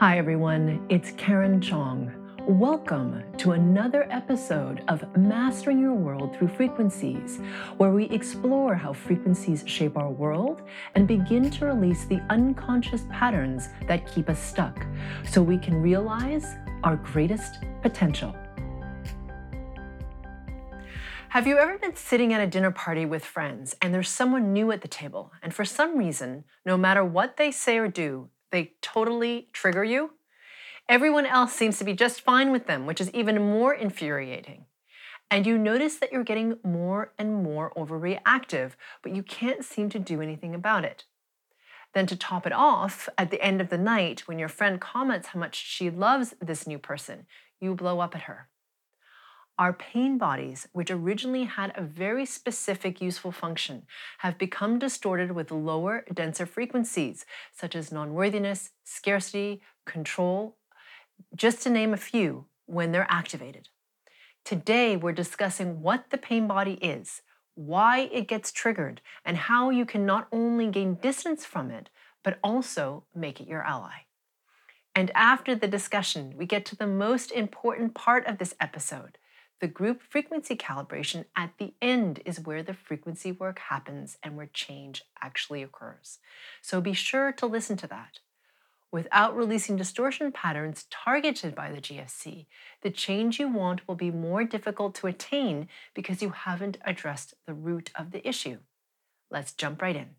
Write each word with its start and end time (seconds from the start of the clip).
Hi, 0.00 0.16
everyone. 0.16 0.86
It's 0.88 1.10
Karen 1.18 1.60
Chong. 1.60 2.10
Welcome 2.48 3.22
to 3.36 3.52
another 3.52 4.06
episode 4.10 4.82
of 4.88 5.04
Mastering 5.14 5.78
Your 5.78 5.92
World 5.92 6.34
Through 6.34 6.48
Frequencies, 6.48 7.38
where 7.76 7.90
we 7.90 8.06
explore 8.06 8.74
how 8.74 8.94
frequencies 8.94 9.62
shape 9.66 9.98
our 9.98 10.08
world 10.08 10.62
and 10.94 11.06
begin 11.06 11.50
to 11.50 11.66
release 11.66 12.06
the 12.06 12.22
unconscious 12.30 13.02
patterns 13.10 13.68
that 13.88 14.10
keep 14.10 14.30
us 14.30 14.42
stuck 14.42 14.86
so 15.28 15.42
we 15.42 15.58
can 15.58 15.82
realize 15.82 16.54
our 16.82 16.96
greatest 16.96 17.56
potential. 17.82 18.34
Have 21.28 21.46
you 21.46 21.58
ever 21.58 21.76
been 21.76 21.94
sitting 21.94 22.32
at 22.32 22.40
a 22.40 22.46
dinner 22.46 22.70
party 22.70 23.04
with 23.04 23.22
friends 23.22 23.76
and 23.82 23.92
there's 23.92 24.08
someone 24.08 24.54
new 24.54 24.72
at 24.72 24.80
the 24.80 24.88
table, 24.88 25.30
and 25.42 25.52
for 25.52 25.66
some 25.66 25.98
reason, 25.98 26.44
no 26.64 26.78
matter 26.78 27.04
what 27.04 27.36
they 27.36 27.50
say 27.50 27.76
or 27.76 27.86
do, 27.86 28.30
they 28.50 28.72
totally 28.82 29.48
trigger 29.52 29.84
you? 29.84 30.12
Everyone 30.88 31.26
else 31.26 31.52
seems 31.52 31.78
to 31.78 31.84
be 31.84 31.92
just 31.92 32.20
fine 32.20 32.50
with 32.50 32.66
them, 32.66 32.86
which 32.86 33.00
is 33.00 33.10
even 33.12 33.40
more 33.40 33.72
infuriating. 33.72 34.66
And 35.30 35.46
you 35.46 35.56
notice 35.56 35.96
that 35.96 36.10
you're 36.10 36.24
getting 36.24 36.58
more 36.64 37.12
and 37.16 37.42
more 37.44 37.72
overreactive, 37.76 38.72
but 39.02 39.14
you 39.14 39.22
can't 39.22 39.64
seem 39.64 39.88
to 39.90 40.00
do 40.00 40.20
anything 40.20 40.54
about 40.54 40.84
it. 40.84 41.04
Then, 41.94 42.06
to 42.06 42.16
top 42.16 42.46
it 42.46 42.52
off, 42.52 43.08
at 43.16 43.30
the 43.30 43.40
end 43.42 43.60
of 43.60 43.68
the 43.68 43.78
night, 43.78 44.26
when 44.26 44.38
your 44.38 44.48
friend 44.48 44.80
comments 44.80 45.28
how 45.28 45.40
much 45.40 45.56
she 45.56 45.90
loves 45.90 46.34
this 46.40 46.66
new 46.66 46.78
person, 46.78 47.26
you 47.60 47.74
blow 47.74 48.00
up 48.00 48.14
at 48.14 48.22
her. 48.22 48.48
Our 49.60 49.74
pain 49.74 50.16
bodies, 50.16 50.68
which 50.72 50.90
originally 50.90 51.44
had 51.44 51.74
a 51.76 51.82
very 51.82 52.24
specific 52.24 53.02
useful 53.02 53.30
function, 53.30 53.82
have 54.20 54.38
become 54.38 54.78
distorted 54.78 55.32
with 55.32 55.50
lower, 55.50 56.06
denser 56.14 56.46
frequencies, 56.46 57.26
such 57.52 57.76
as 57.76 57.92
non 57.92 58.14
worthiness, 58.14 58.70
scarcity, 58.84 59.60
control, 59.84 60.56
just 61.36 61.62
to 61.62 61.68
name 61.68 61.92
a 61.92 61.98
few, 61.98 62.46
when 62.64 62.90
they're 62.90 63.06
activated. 63.10 63.68
Today, 64.46 64.96
we're 64.96 65.12
discussing 65.12 65.82
what 65.82 66.08
the 66.08 66.16
pain 66.16 66.46
body 66.46 66.78
is, 66.80 67.20
why 67.54 68.08
it 68.10 68.28
gets 68.28 68.50
triggered, 68.50 69.02
and 69.26 69.36
how 69.36 69.68
you 69.68 69.84
can 69.84 70.06
not 70.06 70.26
only 70.32 70.68
gain 70.68 70.94
distance 70.94 71.44
from 71.44 71.70
it, 71.70 71.90
but 72.24 72.38
also 72.42 73.04
make 73.14 73.42
it 73.42 73.46
your 73.46 73.62
ally. 73.62 74.06
And 74.94 75.10
after 75.14 75.54
the 75.54 75.68
discussion, 75.68 76.32
we 76.38 76.46
get 76.46 76.64
to 76.66 76.76
the 76.76 76.86
most 76.86 77.30
important 77.30 77.94
part 77.94 78.26
of 78.26 78.38
this 78.38 78.54
episode 78.58 79.18
the 79.60 79.68
group 79.68 80.00
frequency 80.02 80.56
calibration 80.56 81.26
at 81.36 81.52
the 81.58 81.74
end 81.82 82.20
is 82.24 82.40
where 82.40 82.62
the 82.62 82.74
frequency 82.74 83.30
work 83.30 83.58
happens 83.58 84.16
and 84.22 84.36
where 84.36 84.48
change 84.52 85.02
actually 85.22 85.62
occurs. 85.62 86.18
So 86.62 86.80
be 86.80 86.94
sure 86.94 87.30
to 87.32 87.46
listen 87.46 87.76
to 87.78 87.86
that. 87.88 88.20
Without 88.92 89.36
releasing 89.36 89.76
distortion 89.76 90.32
patterns 90.32 90.86
targeted 90.90 91.54
by 91.54 91.70
the 91.70 91.80
GFC, 91.80 92.46
the 92.82 92.90
change 92.90 93.38
you 93.38 93.48
want 93.48 93.86
will 93.86 93.94
be 93.94 94.10
more 94.10 94.42
difficult 94.44 94.94
to 94.96 95.06
attain 95.06 95.68
because 95.94 96.22
you 96.22 96.30
haven't 96.30 96.78
addressed 96.84 97.34
the 97.46 97.54
root 97.54 97.90
of 97.94 98.10
the 98.10 98.26
issue. 98.26 98.58
Let's 99.30 99.52
jump 99.52 99.80
right 99.80 99.94
in. 99.94 100.16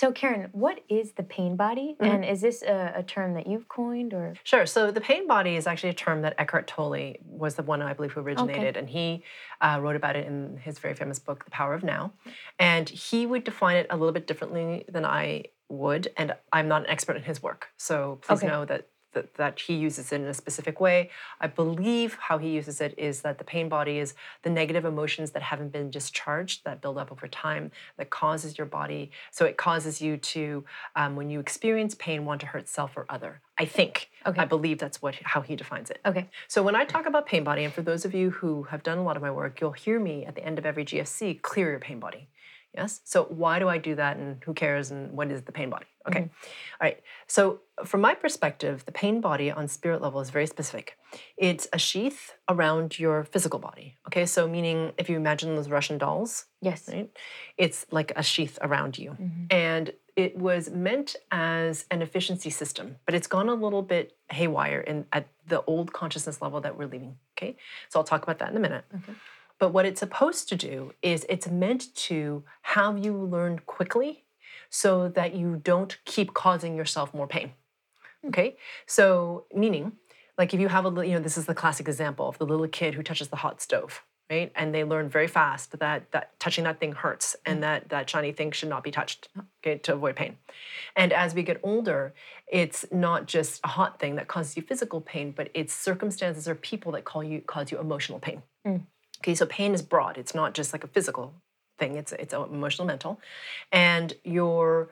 So, 0.00 0.12
Karen, 0.12 0.48
what 0.52 0.80
is 0.88 1.12
the 1.12 1.22
pain 1.22 1.56
body? 1.56 1.94
Mhm. 2.00 2.06
And 2.06 2.24
is 2.24 2.40
this 2.40 2.62
a, 2.62 2.94
a 2.96 3.02
term 3.02 3.34
that 3.34 3.46
you've 3.46 3.68
coined 3.68 4.14
or? 4.14 4.32
Sure. 4.44 4.64
So 4.64 4.90
the 4.90 5.00
pain 5.02 5.26
body 5.26 5.56
is 5.56 5.66
actually 5.66 5.90
a 5.90 5.98
term 6.06 6.22
that 6.22 6.34
Eckhart 6.38 6.66
Tolle 6.66 7.16
was 7.22 7.56
the 7.56 7.62
one 7.62 7.82
I 7.82 7.92
believe 7.92 8.12
who 8.12 8.20
originated, 8.20 8.78
and 8.78 8.88
he 8.88 9.22
uh, 9.60 9.78
wrote 9.82 9.96
about 9.96 10.16
it 10.16 10.26
in 10.26 10.56
his 10.56 10.78
very 10.78 10.94
famous 10.94 11.18
book, 11.18 11.44
The 11.44 11.50
Power 11.50 11.74
of 11.74 11.82
Now. 11.84 12.14
And 12.58 12.88
he 12.88 13.26
would 13.26 13.44
define 13.44 13.76
it 13.76 13.88
a 13.90 13.96
little 13.98 14.14
bit 14.14 14.26
differently 14.26 14.86
than 14.88 15.04
I 15.04 15.44
would, 15.68 16.08
and 16.16 16.34
I'm 16.50 16.66
not 16.66 16.80
an 16.84 16.88
expert 16.88 17.16
in 17.16 17.22
his 17.22 17.42
work, 17.42 17.68
so 17.76 18.20
please 18.22 18.38
Okay. 18.38 18.46
know 18.46 18.64
that. 18.64 18.88
That, 19.12 19.34
that 19.34 19.58
he 19.58 19.74
uses 19.74 20.12
it 20.12 20.20
in 20.20 20.28
a 20.28 20.34
specific 20.34 20.80
way. 20.80 21.10
I 21.40 21.48
believe 21.48 22.14
how 22.14 22.38
he 22.38 22.50
uses 22.50 22.80
it 22.80 22.94
is 22.96 23.22
that 23.22 23.38
the 23.38 23.44
pain 23.44 23.68
body 23.68 23.98
is 23.98 24.14
the 24.42 24.50
negative 24.50 24.84
emotions 24.84 25.32
that 25.32 25.42
haven't 25.42 25.72
been 25.72 25.90
discharged 25.90 26.64
that 26.64 26.80
build 26.80 26.96
up 26.96 27.10
over 27.10 27.26
time 27.26 27.72
that 27.96 28.10
causes 28.10 28.56
your 28.56 28.66
body. 28.66 29.10
So 29.30 29.44
it 29.44 29.56
causes 29.56 30.00
you 30.00 30.16
to, 30.16 30.64
um, 30.94 31.16
when 31.16 31.28
you 31.28 31.40
experience 31.40 31.94
pain, 31.96 32.24
want 32.24 32.40
to 32.42 32.46
hurt 32.46 32.68
self 32.68 32.96
or 32.96 33.06
other. 33.08 33.40
I 33.60 33.66
think. 33.66 34.08
Okay. 34.26 34.40
I 34.40 34.46
believe 34.46 34.78
that's 34.78 35.02
what 35.02 35.16
how 35.22 35.42
he 35.42 35.54
defines 35.54 35.90
it. 35.90 36.00
Okay. 36.06 36.30
So 36.48 36.62
when 36.62 36.74
I 36.74 36.86
talk 36.86 37.04
about 37.04 37.26
pain 37.26 37.44
body, 37.44 37.64
and 37.64 37.72
for 37.72 37.82
those 37.82 38.06
of 38.06 38.14
you 38.14 38.30
who 38.30 38.62
have 38.64 38.82
done 38.82 38.96
a 38.96 39.02
lot 39.02 39.16
of 39.16 39.22
my 39.22 39.30
work, 39.30 39.60
you'll 39.60 39.72
hear 39.72 40.00
me 40.00 40.24
at 40.24 40.34
the 40.34 40.42
end 40.42 40.58
of 40.58 40.64
every 40.64 40.82
GFC 40.82 41.42
clear 41.42 41.70
your 41.70 41.78
pain 41.78 42.00
body. 42.00 42.28
Yes. 42.74 43.00
So 43.04 43.24
why 43.24 43.58
do 43.58 43.68
I 43.68 43.78
do 43.78 43.94
that, 43.96 44.16
and 44.16 44.42
who 44.44 44.54
cares, 44.54 44.90
and 44.90 45.12
what 45.12 45.30
is 45.30 45.42
the 45.42 45.52
pain 45.52 45.70
body? 45.70 45.86
Okay. 46.08 46.20
All 46.20 46.28
right. 46.80 47.00
So 47.26 47.60
from 47.84 48.00
my 48.00 48.14
perspective, 48.14 48.84
the 48.86 48.92
pain 48.92 49.20
body 49.20 49.50
on 49.50 49.68
spirit 49.68 50.00
level 50.00 50.20
is 50.20 50.30
very 50.30 50.46
specific. 50.46 50.96
It's 51.36 51.68
a 51.72 51.78
sheath 51.78 52.34
around 52.48 52.98
your 52.98 53.24
physical 53.24 53.58
body. 53.58 53.96
Okay. 54.06 54.24
So 54.24 54.46
meaning, 54.48 54.92
if 54.98 55.10
you 55.10 55.16
imagine 55.16 55.56
those 55.56 55.68
Russian 55.68 55.98
dolls, 55.98 56.46
Yes. 56.62 56.88
right? 56.88 57.10
It's 57.58 57.86
like 57.90 58.12
a 58.16 58.22
sheath 58.22 58.58
around 58.62 58.98
you. 58.98 59.10
Mhm. 59.12 59.52
And 59.52 59.92
it 60.16 60.36
was 60.36 60.70
meant 60.70 61.16
as 61.30 61.86
an 61.90 62.02
efficiency 62.02 62.50
system, 62.50 62.96
but 63.04 63.14
it's 63.14 63.26
gone 63.26 63.48
a 63.48 63.54
little 63.54 63.82
bit 63.82 64.16
haywire 64.30 64.80
in 64.80 65.06
at 65.12 65.26
the 65.46 65.62
old 65.64 65.92
consciousness 65.92 66.40
level 66.40 66.60
that 66.60 66.76
we're 66.78 66.86
leaving. 66.86 67.18
Okay. 67.36 67.56
So 67.88 67.98
I'll 68.00 68.04
talk 68.04 68.22
about 68.22 68.38
that 68.38 68.50
in 68.50 68.56
a 68.56 68.60
minute. 68.60 68.84
Okay. 68.94 69.12
But 69.60 69.72
what 69.72 69.84
it's 69.84 70.00
supposed 70.00 70.48
to 70.48 70.56
do 70.56 70.94
is 71.02 71.26
it's 71.28 71.46
meant 71.46 71.94
to 71.94 72.42
have 72.62 72.98
you 72.98 73.14
learn 73.14 73.60
quickly 73.66 74.24
so 74.70 75.08
that 75.10 75.34
you 75.34 75.60
don't 75.62 75.98
keep 76.06 76.32
causing 76.32 76.74
yourself 76.74 77.12
more 77.12 77.26
pain. 77.26 77.52
Okay? 78.26 78.56
So, 78.86 79.44
meaning, 79.54 79.92
like 80.38 80.54
if 80.54 80.60
you 80.60 80.68
have 80.68 80.86
a, 80.86 81.06
you 81.06 81.12
know, 81.12 81.20
this 81.20 81.36
is 81.36 81.44
the 81.44 81.54
classic 81.54 81.88
example 81.88 82.26
of 82.26 82.38
the 82.38 82.46
little 82.46 82.68
kid 82.68 82.94
who 82.94 83.02
touches 83.02 83.28
the 83.28 83.36
hot 83.36 83.60
stove, 83.60 84.02
right? 84.30 84.50
And 84.54 84.74
they 84.74 84.82
learn 84.82 85.10
very 85.10 85.28
fast 85.28 85.78
that 85.78 86.10
that 86.12 86.40
touching 86.40 86.64
that 86.64 86.80
thing 86.80 86.92
hurts 86.92 87.36
and 87.44 87.62
that 87.62 87.90
that 87.90 88.08
shiny 88.08 88.32
thing 88.32 88.52
should 88.52 88.70
not 88.70 88.82
be 88.82 88.90
touched, 88.90 89.28
okay, 89.62 89.76
to 89.78 89.92
avoid 89.92 90.16
pain. 90.16 90.38
And 90.96 91.12
as 91.12 91.34
we 91.34 91.42
get 91.42 91.60
older, 91.62 92.14
it's 92.50 92.86
not 92.90 93.26
just 93.26 93.60
a 93.64 93.68
hot 93.68 93.98
thing 93.98 94.14
that 94.16 94.28
causes 94.28 94.56
you 94.56 94.62
physical 94.62 95.02
pain, 95.02 95.32
but 95.36 95.50
it's 95.52 95.74
circumstances 95.74 96.48
or 96.48 96.54
people 96.54 96.92
that 96.92 97.04
call 97.04 97.22
you 97.22 97.42
cause 97.42 97.70
you 97.70 97.78
emotional 97.78 98.18
pain. 98.18 98.42
Mm. 98.66 98.82
Okay, 99.22 99.34
so 99.34 99.46
pain 99.46 99.74
is 99.74 99.82
broad. 99.82 100.16
It's 100.16 100.34
not 100.34 100.54
just 100.54 100.72
like 100.72 100.84
a 100.84 100.88
physical 100.88 101.34
thing. 101.78 101.96
It's 101.96 102.12
it's 102.12 102.32
uh, 102.32 102.44
emotional, 102.44 102.86
mental, 102.86 103.20
and 103.72 104.14
your 104.24 104.90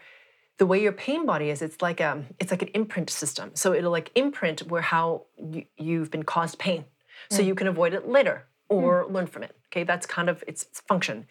the 0.59 0.67
way 0.67 0.83
your 0.83 0.93
pain 0.93 1.25
body 1.25 1.51
is. 1.51 1.63
It's 1.63 1.81
like 1.81 2.01
um 2.01 2.27
it's 2.39 2.51
like 2.51 2.63
an 2.63 2.69
imprint 2.69 3.11
system. 3.11 3.53
So 3.55 3.73
it'll 3.73 3.93
like 3.93 4.11
imprint 4.15 4.61
where 4.69 4.83
how 4.83 5.23
you, 5.37 5.65
you've 5.77 6.11
been 6.11 6.25
caused 6.25 6.59
pain, 6.59 6.85
so 7.31 7.43
mm. 7.43 7.47
you 7.47 7.55
can 7.55 7.69
avoid 7.69 7.95
it 7.95 8.09
later 8.09 8.47
mm. 8.71 8.77
or 8.77 9.07
learn 9.09 9.27
from 9.27 9.45
it. 9.45 9.57
Okay, 9.69 9.85
that's 9.85 10.07
kind 10.07 10.29
of 10.29 10.43
its, 10.47 10.63
its 10.65 10.81
function. 10.81 11.27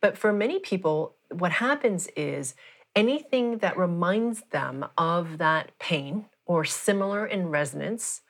But 0.00 0.16
for 0.16 0.32
many 0.32 0.58
people, 0.60 1.16
what 1.30 1.52
happens 1.52 2.08
is 2.16 2.54
anything 2.94 3.58
that 3.58 3.76
reminds 3.76 4.42
them 4.50 4.86
of 4.96 5.38
that 5.38 5.76
pain 5.78 6.26
or 6.46 6.64
similar 6.64 7.26
in 7.26 7.48
resonance, 7.48 8.20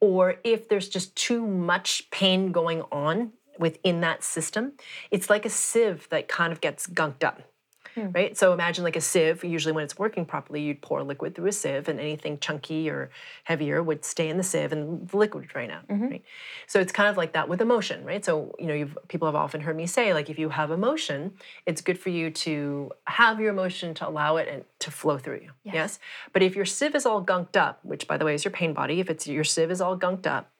or 0.00 0.36
if 0.42 0.68
there's 0.68 0.88
just 0.88 1.14
too 1.16 1.46
much 1.46 2.10
pain 2.10 2.52
going 2.52 2.82
on 2.92 3.32
within 3.58 4.00
that 4.00 4.22
system, 4.24 4.72
it's 5.10 5.30
like 5.30 5.44
a 5.44 5.50
sieve 5.50 6.08
that 6.10 6.28
kind 6.28 6.52
of 6.52 6.60
gets 6.60 6.86
gunked 6.86 7.24
up. 7.24 7.42
Hmm. 7.94 8.10
Right? 8.12 8.36
So 8.36 8.52
imagine 8.52 8.84
like 8.84 8.96
a 8.96 9.00
sieve, 9.00 9.42
usually 9.42 9.72
when 9.72 9.82
it's 9.82 9.98
working 9.98 10.26
properly, 10.26 10.60
you'd 10.60 10.82
pour 10.82 11.02
liquid 11.02 11.34
through 11.34 11.46
a 11.46 11.52
sieve 11.52 11.88
and 11.88 11.98
anything 11.98 12.38
chunky 12.38 12.90
or 12.90 13.08
heavier 13.44 13.82
would 13.82 14.04
stay 14.04 14.28
in 14.28 14.36
the 14.36 14.42
sieve 14.42 14.70
and 14.72 15.08
the 15.08 15.16
liquid 15.16 15.44
would 15.44 15.48
drain 15.48 15.70
out. 15.70 15.88
Mhm. 15.88 16.10
Right? 16.10 16.24
So 16.66 16.78
it's 16.78 16.92
kind 16.92 17.08
of 17.08 17.16
like 17.16 17.32
that 17.32 17.48
with 17.48 17.62
emotion, 17.62 18.04
right? 18.04 18.22
So, 18.22 18.54
you 18.58 18.66
know, 18.66 18.90
people 19.08 19.26
have 19.26 19.34
often 19.34 19.62
heard 19.62 19.76
me 19.76 19.86
say, 19.86 20.12
like, 20.12 20.28
if 20.28 20.38
you 20.38 20.50
have 20.50 20.70
emotion, 20.70 21.38
it's 21.64 21.80
good 21.80 21.98
for 21.98 22.10
you 22.10 22.30
to 22.30 22.92
have 23.06 23.40
your 23.40 23.48
emotion 23.48 23.94
to 23.94 24.06
allow 24.06 24.36
it 24.36 24.46
and 24.48 24.64
to 24.80 24.90
flow 24.90 25.16
through 25.16 25.40
you. 25.44 25.52
Yes. 25.64 25.74
yes? 25.74 25.98
But 26.34 26.42
if 26.42 26.54
your 26.54 26.66
sieve 26.66 26.94
is 26.94 27.06
all 27.06 27.24
gunked 27.24 27.56
up, 27.56 27.82
which 27.82 28.06
by 28.06 28.18
the 28.18 28.26
way 28.26 28.34
is 28.34 28.44
your 28.44 28.52
pain 28.52 28.74
body, 28.74 29.00
if 29.00 29.08
it's 29.08 29.26
your 29.26 29.44
sieve 29.44 29.70
is 29.70 29.80
all 29.80 29.98
gunked 29.98 30.26
up, 30.26 30.50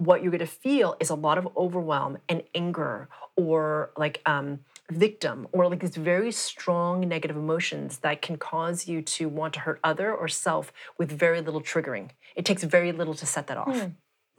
what 0.00 0.22
you're 0.22 0.30
going 0.30 0.38
to 0.38 0.46
feel 0.46 0.96
is 0.98 1.10
a 1.10 1.14
lot 1.14 1.36
of 1.36 1.46
overwhelm 1.58 2.16
and 2.26 2.42
anger 2.54 3.06
or 3.36 3.90
like 3.98 4.22
um, 4.24 4.60
victim 4.90 5.46
or 5.52 5.68
like 5.68 5.80
these 5.80 5.96
very 5.96 6.32
strong 6.32 7.06
negative 7.06 7.36
emotions 7.36 7.98
that 7.98 8.22
can 8.22 8.38
cause 8.38 8.88
you 8.88 9.02
to 9.02 9.28
want 9.28 9.52
to 9.52 9.60
hurt 9.60 9.78
other 9.84 10.10
or 10.10 10.26
self 10.26 10.72
with 10.96 11.12
very 11.12 11.42
little 11.42 11.60
triggering. 11.60 12.08
It 12.34 12.46
takes 12.46 12.64
very 12.64 12.92
little 12.92 13.12
to 13.12 13.26
set 13.26 13.46
that 13.48 13.58
off. 13.58 13.78
Hmm. 13.78 13.88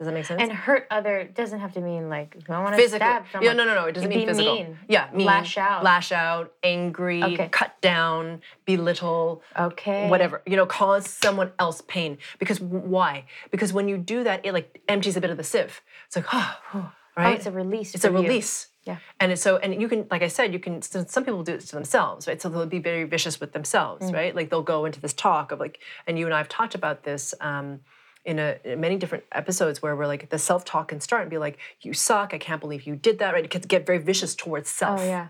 Does 0.02 0.08
that 0.08 0.14
make 0.14 0.24
sense? 0.24 0.42
And 0.42 0.50
hurt 0.50 0.88
other 0.90 1.30
doesn't 1.32 1.60
have 1.60 1.72
to 1.74 1.80
mean 1.80 2.08
like 2.08 2.36
I 2.48 2.60
want 2.60 2.74
to 2.76 2.88
stab 2.88 3.24
someone. 3.30 3.46
Yeah, 3.46 3.52
no, 3.52 3.64
no, 3.64 3.76
no. 3.76 3.84
It 3.86 3.92
doesn't 3.92 4.08
mean 4.10 4.26
physical. 4.26 4.56
mean. 4.56 4.76
Yeah, 4.88 5.08
mean, 5.14 5.28
Lash 5.28 5.56
out. 5.56 5.84
lash 5.84 6.10
out, 6.10 6.52
angry, 6.64 7.22
Okay. 7.22 7.48
cut 7.52 7.80
down, 7.80 8.42
belittle, 8.64 9.42
Okay. 9.56 10.08
whatever 10.08 10.42
you 10.44 10.56
know 10.56 10.66
cause 10.66 11.08
someone 11.08 11.52
else 11.60 11.82
pain 11.86 12.18
because 12.40 12.60
why 12.60 13.24
because 13.52 13.72
when 13.72 13.86
you 13.86 13.96
do 13.96 14.24
that 14.24 14.44
it 14.44 14.52
like 14.52 14.82
empties 14.88 15.16
a 15.16 15.20
bit 15.20 15.30
of 15.30 15.36
the 15.36 15.44
sieve 15.44 15.80
it's 16.08 16.16
like 16.16 16.26
oh 16.32 16.58
Oh, 16.74 17.22
right 17.22 17.36
it's 17.36 17.46
a 17.46 17.52
release. 17.52 17.94
it's 17.94 18.04
a 18.04 18.08
for 18.08 18.16
you. 18.16 18.22
release 18.22 18.68
Yeah. 18.84 18.96
And 19.20 19.30
it's 19.30 19.40
so, 19.42 19.58
and 19.58 19.80
you 19.80 19.88
can, 19.88 20.08
like 20.10 20.22
I 20.22 20.26
said, 20.28 20.52
you 20.52 20.58
can. 20.58 20.82
Some 20.82 21.24
people 21.24 21.44
do 21.44 21.54
it 21.54 21.60
to 21.60 21.74
themselves, 21.76 22.26
right? 22.26 22.42
So 22.42 22.48
they'll 22.48 22.66
be 22.66 22.80
very 22.80 23.04
vicious 23.04 23.38
with 23.38 23.52
themselves, 23.52 24.10
Mm. 24.10 24.14
right? 24.14 24.34
Like 24.34 24.50
they'll 24.50 24.68
go 24.76 24.86
into 24.86 25.00
this 25.00 25.12
talk 25.12 25.52
of 25.52 25.60
like, 25.60 25.78
and 26.08 26.18
you 26.18 26.24
and 26.26 26.34
I 26.34 26.38
have 26.38 26.48
talked 26.48 26.74
about 26.74 27.04
this 27.04 27.32
um, 27.40 27.78
in, 28.24 28.38
a, 28.38 28.56
in 28.64 28.80
many 28.80 28.96
different 28.96 29.24
episodes 29.32 29.82
where 29.82 29.96
we're 29.96 30.06
like 30.06 30.30
the 30.30 30.38
self 30.38 30.64
talk 30.64 30.88
can 30.88 31.00
start 31.00 31.22
and 31.22 31.30
be 31.30 31.38
like, 31.38 31.58
"You 31.80 31.92
suck! 31.92 32.32
I 32.34 32.38
can't 32.38 32.60
believe 32.60 32.86
you 32.86 32.96
did 32.96 33.18
that!" 33.18 33.34
Right? 33.34 33.44
It 33.44 33.50
can 33.50 33.62
get 33.62 33.86
very 33.86 33.98
vicious 33.98 34.34
towards 34.34 34.68
oh, 34.68 34.78
self. 34.78 35.00
Oh 35.00 35.04
yeah. 35.04 35.28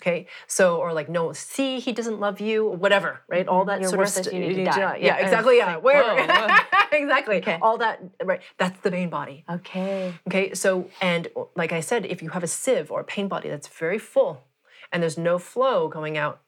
Okay. 0.00 0.26
So 0.46 0.78
or 0.78 0.92
like, 0.92 1.08
no, 1.08 1.32
see, 1.32 1.78
he 1.78 1.92
doesn't 1.92 2.20
love 2.20 2.40
you, 2.40 2.68
or 2.68 2.76
whatever, 2.76 3.20
right? 3.28 3.46
All 3.46 3.64
that 3.66 3.84
sort 3.84 4.00
of 4.00 4.08
st- 4.08 4.32
you 4.32 4.40
need 4.40 4.54
to 4.54 4.64
die. 4.64 4.78
Yeah, 4.78 4.96
Yeah, 4.96 5.16
exactly. 5.16 5.58
Yeah. 5.58 5.74
like, 5.74 5.82
Where? 5.82 6.66
exactly. 6.92 7.36
Okay. 7.36 7.58
All 7.60 7.78
that. 7.78 8.00
Right. 8.24 8.40
That's 8.58 8.80
the 8.80 8.90
pain 8.90 9.10
body. 9.10 9.44
Okay. 9.48 10.14
Okay, 10.26 10.54
so 10.54 10.88
and 11.00 11.28
like 11.54 11.72
I 11.72 11.80
said, 11.80 12.06
if 12.06 12.22
you 12.22 12.30
have 12.30 12.42
a 12.42 12.48
sieve 12.48 12.90
or 12.90 13.00
a 13.00 13.04
pain 13.04 13.28
body 13.28 13.48
that's 13.48 13.68
very 13.68 13.98
full 13.98 14.44
and 14.92 15.02
there's 15.02 15.18
no 15.18 15.38
flow 15.38 15.88
going 15.88 16.16
out, 16.16 16.40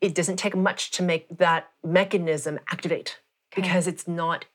it 0.00 0.14
doesn't 0.14 0.36
take 0.36 0.56
much 0.56 0.90
to 0.92 1.02
make 1.02 1.38
that 1.38 1.68
mechanism 1.84 2.58
activate 2.72 3.20
because 3.54 3.86
it's 3.86 4.06
not 4.08 4.46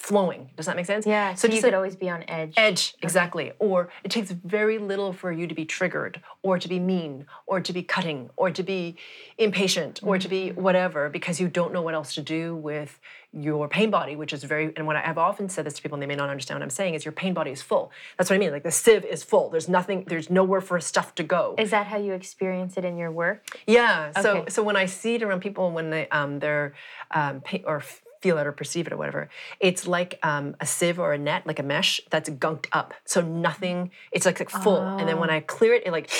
flowing. 0.00 0.48
Does 0.56 0.66
that 0.66 0.76
make 0.76 0.86
sense? 0.86 1.06
Yeah. 1.06 1.34
So, 1.34 1.46
you 1.46 1.60
could 1.60 1.74
a- 1.74 1.76
always 1.76 1.94
be 1.94 2.08
on 2.08 2.24
edge. 2.26 2.54
edge 2.56 2.94
exactly 3.02 3.52
or 3.58 3.90
it 4.02 4.10
takes 4.10 4.30
very 4.30 4.78
little 4.78 5.12
for 5.12 5.30
you 5.30 5.46
to 5.46 5.54
be 5.54 5.64
triggered 5.66 6.20
or 6.42 6.58
to 6.58 6.68
be 6.68 6.78
mean 6.78 7.26
or 7.46 7.60
to 7.60 7.72
be 7.72 7.82
cutting 7.82 8.30
or 8.36 8.50
to 8.50 8.62
be 8.62 8.96
impatient 9.38 10.00
or 10.02 10.18
to 10.18 10.28
be 10.28 10.50
whatever 10.52 11.08
because 11.10 11.38
you 11.40 11.48
don't 11.48 11.72
know 11.72 11.82
what 11.82 11.94
else 11.94 12.14
to 12.14 12.22
do 12.22 12.56
with 12.56 12.98
your 13.32 13.68
pain 13.68 13.90
body 13.90 14.16
which 14.16 14.32
is 14.32 14.42
very 14.42 14.72
and 14.76 14.86
what 14.86 14.96
i've 14.96 15.16
often 15.18 15.48
said 15.48 15.64
this 15.64 15.74
to 15.74 15.82
people 15.82 15.94
and 15.96 16.02
they 16.02 16.06
may 16.06 16.16
not 16.16 16.28
understand 16.30 16.58
what 16.58 16.64
i'm 16.64 16.70
saying 16.70 16.94
is 16.94 17.04
your 17.04 17.12
pain 17.12 17.32
body 17.32 17.50
is 17.52 17.62
full 17.62 17.92
that's 18.18 18.28
what 18.28 18.34
i 18.36 18.38
mean 18.38 18.50
like 18.50 18.64
the 18.64 18.70
sieve 18.72 19.04
is 19.04 19.22
full 19.22 19.48
there's 19.50 19.68
nothing 19.68 20.04
there's 20.08 20.28
nowhere 20.30 20.60
for 20.60 20.80
stuff 20.80 21.14
to 21.14 21.22
go 21.22 21.54
Is 21.56 21.70
that 21.70 21.86
how 21.86 21.96
you 21.98 22.12
experience 22.12 22.76
it 22.76 22.84
in 22.84 22.96
your 22.96 23.12
work? 23.12 23.44
yeah. 23.66 24.10
So 24.20 24.30
Okay. 24.38 24.50
so 24.50 24.62
when 24.62 24.76
I 24.76 24.86
see 24.86 25.14
it 25.16 25.22
around 25.22 25.40
people 25.40 25.70
when 25.70 25.90
they 25.90 26.08
um 26.08 26.38
they're 26.40 26.74
um 27.12 27.40
pa- 27.40 27.64
or 27.66 27.82
feel 28.20 28.38
it 28.38 28.46
or 28.46 28.52
perceive 28.52 28.86
it 28.86 28.92
or 28.92 28.96
whatever, 28.96 29.28
it's 29.60 29.86
like 29.86 30.18
um, 30.22 30.54
a 30.60 30.66
sieve 30.66 30.98
or 30.98 31.12
a 31.12 31.18
net, 31.18 31.46
like 31.46 31.58
a 31.58 31.62
mesh 31.62 32.00
that's 32.10 32.28
gunked 32.30 32.66
up. 32.72 32.94
So 33.04 33.20
nothing. 33.20 33.90
It's 34.12 34.26
like, 34.26 34.38
like 34.40 34.50
full, 34.50 34.80
and 34.80 35.08
then 35.08 35.16
Oh. 35.16 35.20
when 35.20 35.30
I 35.30 35.40
clear 35.40 35.74
it, 35.74 35.84
it 35.86 35.90
like 35.92 36.10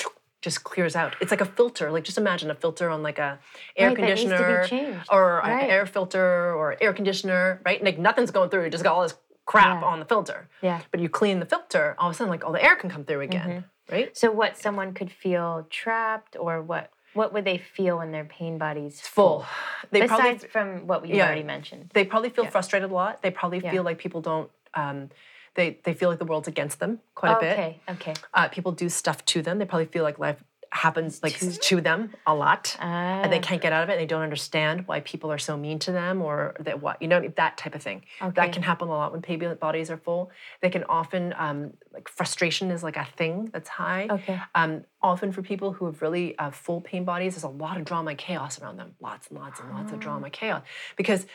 just 0.43 0.64
clears 0.64 0.97
out. 0.97 1.17
It's 1.20 1.31
like 1.31 1.43
a 1.43 1.44
filter. 1.47 1.91
Like 1.91 2.05
just 2.05 2.17
imagine 2.17 2.50
a 2.50 2.55
filter 2.55 2.88
on 2.88 3.02
like 3.02 3.19
a 3.19 3.38
air 3.76 3.88
Right, 3.88 3.97
that 3.99 4.02
needs 4.02 4.20
to 4.23 4.26
be 4.29 4.32
conditioner 4.35 5.02
or 5.11 5.41
Right. 5.44 5.64
an 5.64 5.70
air 5.70 5.85
filter 5.87 6.55
or 6.55 6.76
air 6.81 6.93
conditioner, 6.94 7.61
right? 7.64 7.82
Like 7.85 7.99
nothing's 7.99 8.31
going 8.31 8.49
through. 8.49 8.64
You 8.64 8.70
just 8.70 8.85
got 8.85 8.94
all 8.94 9.02
this 9.02 9.14
crap 9.44 9.82
Yeah. 9.82 9.88
on 9.88 9.99
the 9.99 10.06
filter. 10.06 10.49
Yeah. 10.62 10.81
But 10.91 11.00
you 11.00 11.08
clean 11.11 11.41
the 11.41 11.47
filter, 11.47 11.94
all 11.99 12.08
of 12.08 12.14
a 12.14 12.17
sudden, 12.17 12.31
like 12.31 12.44
all 12.44 12.52
the 12.52 12.64
air 12.64 12.76
can 12.76 12.88
come 12.88 13.05
through 13.05 13.20
again, 13.20 13.49
Mm-hmm. 13.88 13.93
right? 13.94 14.17
So 14.17 14.31
what 14.31 14.56
someone 14.56 14.94
could 14.94 15.11
feel 15.12 15.67
trapped 15.69 16.37
or 16.41 16.62
what 16.62 16.91
what 17.15 17.33
would 17.33 17.45
they 17.45 17.59
feel 17.59 17.99
when 17.99 18.12
their 18.12 18.25
pain 18.25 18.59
body's 18.59 19.01
Full. 19.01 19.45
They 19.91 20.07
probably 20.07 20.33
Besides 20.35 20.53
from 20.53 20.87
what 20.87 21.03
we 21.03 21.09
Yeah. 21.12 21.27
already 21.27 21.43
mentioned. 21.43 21.91
they 21.95 22.05
probably 22.05 22.31
feel 22.31 22.47
frustrated 22.47 22.91
a 22.91 22.95
lot. 22.95 23.23
They 23.23 23.31
probably 23.31 23.59
Yeah. 23.61 23.71
feel 23.73 23.83
like 23.83 23.99
people 23.99 24.21
don't. 24.21 24.51
Um, 24.75 25.11
they 25.55 25.79
they 25.85 25.95
feel 25.95 26.09
like 26.09 26.19
the 26.21 26.25
world's 26.25 26.47
against 26.49 26.79
them 26.79 27.01
quite 27.17 27.33
a 27.33 27.41
bit. 27.41 27.53
Okay, 27.59 27.81
okay. 27.89 28.15
Uh, 28.33 28.49
people 28.49 28.71
do 28.73 28.89
stuff 28.89 29.25
to 29.27 29.43
them. 29.43 29.59
They 29.59 29.65
probably 29.65 29.87
feel 29.87 30.05
like 30.05 30.19
life 30.19 30.43
happens 30.73 31.21
like 31.23 31.37
to, 31.61 31.81
them 31.81 32.15
a 32.27 32.35
lot, 32.35 32.77
and 32.79 33.33
they 33.33 33.39
Ah. 33.39 33.43
can't 33.43 33.61
get 33.61 33.73
out 33.73 33.83
of 33.83 33.89
it. 33.89 33.95
and 33.95 34.01
They 34.01 34.07
don't 34.07 34.23
understand 34.23 34.87
why 34.87 35.01
people 35.01 35.33
are 35.33 35.39
so 35.39 35.57
mean 35.57 35.79
to 35.81 35.93
them, 35.93 36.23
or 36.23 36.55
that 36.61 36.81
what 36.81 37.01
you 37.03 37.09
know 37.09 37.21
that 37.37 37.57
type 37.57 37.75
of 37.75 37.83
thing. 37.83 38.05
Okay. 38.23 38.33
That 38.37 38.53
can 38.53 38.63
happen 38.63 38.87
a 38.89 38.93
lot 38.93 39.11
when 39.13 39.21
pain 39.23 39.41
bodies 39.61 39.91
are 39.91 39.97
full. 39.97 40.31
They 40.63 40.71
can 40.71 40.85
often 40.85 41.35
um, 41.37 41.73
like 41.93 42.09
frustration 42.09 42.71
is 42.71 42.83
like 42.85 42.97
a 42.97 43.05
thing 43.17 43.51
that's 43.53 43.69
high. 43.69 44.07
Okay. 44.11 44.41
Um, 44.55 44.85
often 45.03 45.33
for 45.33 45.43
people 45.43 45.73
who 45.73 45.87
have 45.87 46.03
really 46.03 46.39
uh, 46.39 46.51
full 46.51 46.81
pain 46.81 47.05
bodies, 47.05 47.35
there's 47.35 47.43
a 47.43 47.49
lot 47.49 47.77
of 47.77 47.85
drama 47.85 48.11
and 48.11 48.19
chaos 48.19 48.61
around 48.61 48.77
them. 48.77 48.95
Lots 49.01 49.29
and 49.29 49.39
lots 49.39 49.59
and 49.61 49.71
lots 49.73 49.91
of 49.93 49.99
Ah. 49.99 50.03
drama, 50.03 50.31
chaos, 50.31 50.63
because 50.97 51.27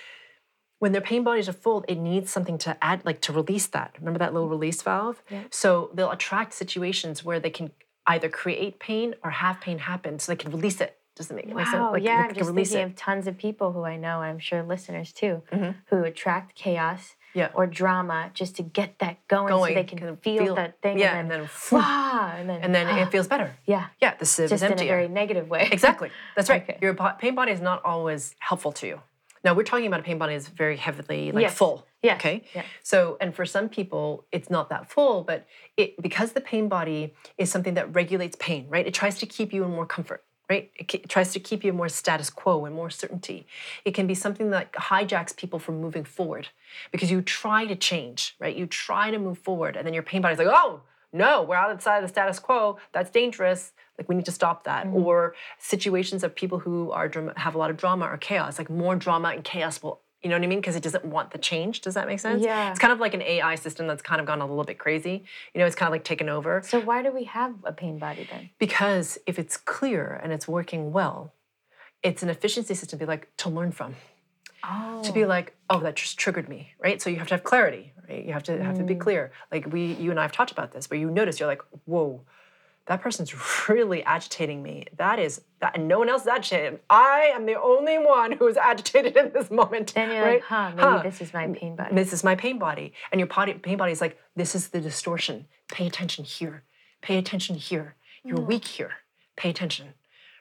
when 0.80 0.92
their 0.92 1.02
pain 1.02 1.24
bodies 1.24 1.48
are 1.50 1.54
full, 1.54 1.84
it 1.88 1.96
needs 1.96 2.30
something 2.32 2.58
to 2.60 2.78
add, 2.82 3.04
like 3.06 3.20
to 3.22 3.34
release 3.34 3.68
that. 3.68 3.96
Remember 4.00 4.20
that 4.20 4.34
little 4.34 4.50
release 4.50 4.82
valve? 4.82 5.22
So 5.50 5.90
they'll 5.94 6.12
attract 6.12 6.54
situations 6.54 7.24
where 7.24 7.40
they 7.40 7.50
can 7.50 7.72
either 8.08 8.30
create 8.30 8.80
pain 8.80 9.16
or 9.24 9.32
have 9.32 9.60
pain 9.62 9.80
happen, 9.80 10.20
so 10.20 10.32
they 10.32 10.36
can 10.36 10.52
release 10.52 10.80
it. 10.82 10.98
Does 11.16 11.30
that 11.30 11.36
make, 11.36 11.48
make 11.48 11.66
sense? 11.66 11.78
Wow, 11.78 11.94
Like, 11.94 12.04
yeah, 12.04 12.26
I'm 12.28 12.34
just 12.36 12.54
thinking 12.54 12.58
it. 12.78 12.82
Mm-hmm. 12.82 12.90
of 12.92 12.96
tons 12.98 13.26
of 13.28 13.38
people 13.38 13.72
who 13.72 13.84
I 13.84 13.96
know, 13.96 14.22
and 14.22 14.30
I'm 14.32 14.40
sure 14.40 14.62
listeners 14.64 15.14
too, 15.14 15.44
who 15.88 16.04
attract 16.04 16.56
chaos 16.56 17.16
Yeah. 17.34 17.52
or 17.54 17.68
drama 17.68 18.32
just 18.34 18.58
to 18.58 18.64
get 18.64 19.00
that 19.00 19.26
going, 19.30 19.48
Going, 19.48 19.72
so 19.72 19.76
they 19.80 19.86
can 19.86 19.98
can 19.98 20.18
feel, 20.18 20.44
feel- 20.44 20.56
that 20.56 20.82
thing 20.82 21.00
yeah, 21.00 21.16
and 21.18 21.32
then, 21.32 21.40
and 21.42 21.50
then 21.50 21.50
"Wah," 21.72 22.32
and 22.36 22.50
then, 22.50 22.62
and 22.62 22.76
then 22.76 22.86
it 23.00 23.10
feels 23.14 23.28
better. 23.28 23.56
yeah, 23.66 23.88
Yeah, 24.02 24.16
the 24.20 24.26
sieve 24.26 24.50
just 24.50 24.62
is 24.64 24.70
in 24.72 24.78
a 24.80 24.86
very 24.86 25.08
negative 25.08 25.48
way. 25.50 25.70
Exactly. 25.72 26.10
That's 26.36 26.50
right. 26.54 26.64
Okay. 26.64 26.78
Your 26.82 26.94
pain 27.18 27.34
body 27.34 27.54
is 27.54 27.62
not 27.62 27.84
always 27.86 28.36
helpful 28.40 28.74
to 28.74 28.86
you. 28.88 29.02
Now 29.46 29.54
we're 29.54 29.64
talking 29.64 29.86
about 29.86 30.00
a 30.00 30.04
pain 30.04 30.18
body 30.18 30.34
that's 30.34 30.50
very 30.50 30.76
heavily 30.76 31.32
like 31.32 31.44
Yes. 31.44 31.54
full. 31.56 31.88
Yes. 32.02 32.18
Okay. 32.20 32.44
Yeah. 32.56 32.64
So 32.82 33.18
and 33.22 33.34
for 33.34 33.46
some 33.46 33.70
people 33.70 34.26
it's 34.32 34.50
not 34.50 34.70
that 34.70 34.90
full, 34.90 35.24
but 35.24 35.46
it 35.78 36.02
because 36.02 36.34
the 36.34 36.42
pain 36.42 36.68
body 36.68 37.14
is 37.38 37.52
something 37.52 37.76
that 37.76 37.94
regulates 37.96 38.36
pain, 38.40 38.66
right? 38.70 38.86
It 38.86 38.94
tries 38.94 39.20
to 39.20 39.26
keep 39.28 39.54
you 39.54 39.64
in 39.64 39.72
more 39.72 39.86
comfort. 39.86 40.24
Right? 40.48 40.70
It, 40.76 40.94
it 40.94 41.10
tries 41.10 41.34
to 41.34 41.40
keep 41.40 41.64
you 41.64 41.72
in 41.72 41.76
more 41.76 41.90
status 41.90 42.30
quo 42.30 42.66
and 42.66 42.76
more 42.76 42.92
certainty. 42.92 43.48
It 43.84 43.96
can 43.96 44.06
be 44.06 44.14
something 44.14 44.52
that 44.52 44.72
hijacks 44.74 45.36
people 45.36 45.58
from 45.58 45.82
moving 45.82 46.04
forward 46.04 46.50
because 46.92 47.10
you 47.10 47.24
try 47.24 47.66
to 47.66 47.76
change, 47.76 48.36
right? 48.40 48.56
You 48.56 48.68
try 48.68 49.10
to 49.10 49.18
move 49.18 49.40
forward, 49.40 49.76
and 49.76 49.88
then 49.88 49.96
your 49.96 50.04
pain 50.04 50.22
body's 50.22 50.38
like, 50.38 50.48
oh, 50.48 50.82
no, 51.12 51.42
we're 51.42 51.56
outside 51.56 51.98
of 51.98 52.04
the 52.04 52.10
status 52.10 52.38
quo. 52.38 52.78
That's 52.92 53.10
dangerous. 53.10 53.72
Like 53.98 54.10
we 54.10 54.16
need 54.16 54.26
to 54.26 54.32
stop 54.32 54.64
that. 54.66 54.86
Mm-hmm. 54.88 54.98
Or 54.98 55.36
situations 55.58 56.24
of 56.24 56.36
people 56.36 56.60
who 56.60 56.92
are 56.92 57.10
have 57.38 57.56
a 57.56 57.58
lot 57.58 57.70
of 57.70 57.78
drama 57.78 58.06
or 58.06 58.18
chaos. 58.18 58.58
Like 58.58 58.70
more 58.70 58.96
drama 58.96 59.30
and 59.30 59.44
chaos 59.44 59.82
will, 59.82 60.02
you 60.22 60.30
know 60.30 60.36
what 60.38 60.44
I 60.44 60.48
mean? 60.48 60.60
Because 60.60 60.76
it 60.76 60.84
doesn't 60.84 61.06
want 61.06 61.32
the 61.32 61.38
change. 61.38 61.82
Does 61.82 61.94
that 61.94 62.08
make 62.08 62.20
sense? 62.20 62.44
Yeah. 62.44 62.72
It's 62.72 62.80
kind 62.80 62.92
of 62.92 63.00
like 63.00 63.14
an 63.14 63.22
AI 63.22 63.56
system 63.56 63.88
that's 63.88 64.02
kind 64.02 64.20
of 64.20 64.28
gone 64.28 64.42
a 64.42 64.46
little 64.46 64.64
bit 64.64 64.80
crazy. 64.80 65.24
You 65.54 65.60
know, 65.60 65.66
it's 65.66 65.76
kind 65.76 65.88
of 65.88 65.92
like 65.92 66.04
taken 66.04 66.30
over. 66.30 66.62
So 66.66 66.80
why 66.82 67.02
do 67.04 67.12
we 67.12 67.26
have 67.26 67.54
a 67.64 67.72
pain 67.72 67.98
body 68.00 68.28
then? 68.30 68.50
Because 68.60 69.18
if 69.26 69.40
it's 69.40 69.56
clear 69.58 70.20
and 70.24 70.34
it's 70.34 70.48
working 70.48 70.92
well, 70.92 71.34
it's 72.04 72.22
an 72.24 72.30
efficiency 72.30 72.74
system 72.74 73.00
to 73.00 73.06
be 73.06 73.08
like 73.08 73.36
to 73.38 73.50
learn 73.50 73.72
from 73.72 73.96
Oh, 74.68 75.02
to 75.04 75.14
be 75.14 75.26
like, 75.26 75.56
oh, 75.70 75.80
that 75.82 75.96
just 75.96 76.18
triggered 76.18 76.50
me, 76.50 76.72
right? 76.80 77.00
So 77.00 77.10
you 77.12 77.18
have 77.18 77.28
to 77.28 77.36
have 77.36 77.44
clarity, 77.44 77.94
right? 78.10 78.26
You 78.26 78.34
have 78.34 78.42
to 78.44 78.64
have 78.64 78.76
to 78.78 78.84
Mm. 78.84 78.88
be 78.88 78.96
clear. 78.96 79.32
Like 79.52 79.72
we, 79.72 79.94
you 79.94 80.10
and 80.10 80.20
I 80.20 80.24
have 80.24 80.32
talked 80.32 80.52
about 80.52 80.72
this, 80.72 80.90
where 80.90 81.00
you 81.00 81.12
notice 81.12 81.40
you're 81.40 81.48
like, 81.48 81.62
whoa, 81.86 82.22
that 82.88 83.02
person's 83.02 83.34
really 83.70 84.04
agitating 84.04 84.62
me. 84.62 84.86
That 84.98 85.20
is 85.20 85.42
that, 85.60 85.76
and 85.76 85.88
no 85.88 86.00
one 86.00 86.10
else 86.10 86.24
is 86.24 86.28
agitated. 86.28 86.80
I 86.90 87.32
am 87.34 87.46
the 87.46 87.60
only 87.60 87.98
one 87.98 88.32
who 88.34 88.48
is 88.48 88.58
agitated 88.72 89.18
in 89.18 89.32
this 89.34 89.50
moment. 89.52 89.94
then 89.96 90.12
you're 90.12 90.24
right? 90.24 90.34
like, 90.36 90.44
huh, 90.44 90.72
maybe 90.76 91.10
this 91.10 91.22
is 91.22 91.34
my 91.34 91.48
pain 91.48 91.76
body. 91.76 91.96
This 91.96 92.14
is 92.14 92.24
my 92.24 92.36
pain 92.36 92.60
body, 92.60 92.94
and 93.12 93.20
your 93.20 93.28
body, 93.28 93.54
pain 93.54 93.78
body 93.78 93.92
is 93.92 94.02
like, 94.02 94.20
this 94.36 94.56
is 94.56 94.70
the 94.70 94.82
distortion. 94.82 95.48
Pay 95.70 95.88
attention 95.88 96.26
here. 96.26 96.64
Pay 97.02 97.18
attention 97.18 97.56
here. 97.56 97.96
You're 98.24 98.38
mm. 98.38 98.48
weak 98.48 98.66
here. 98.66 98.92
Pay 99.36 99.50
attention, 99.50 99.94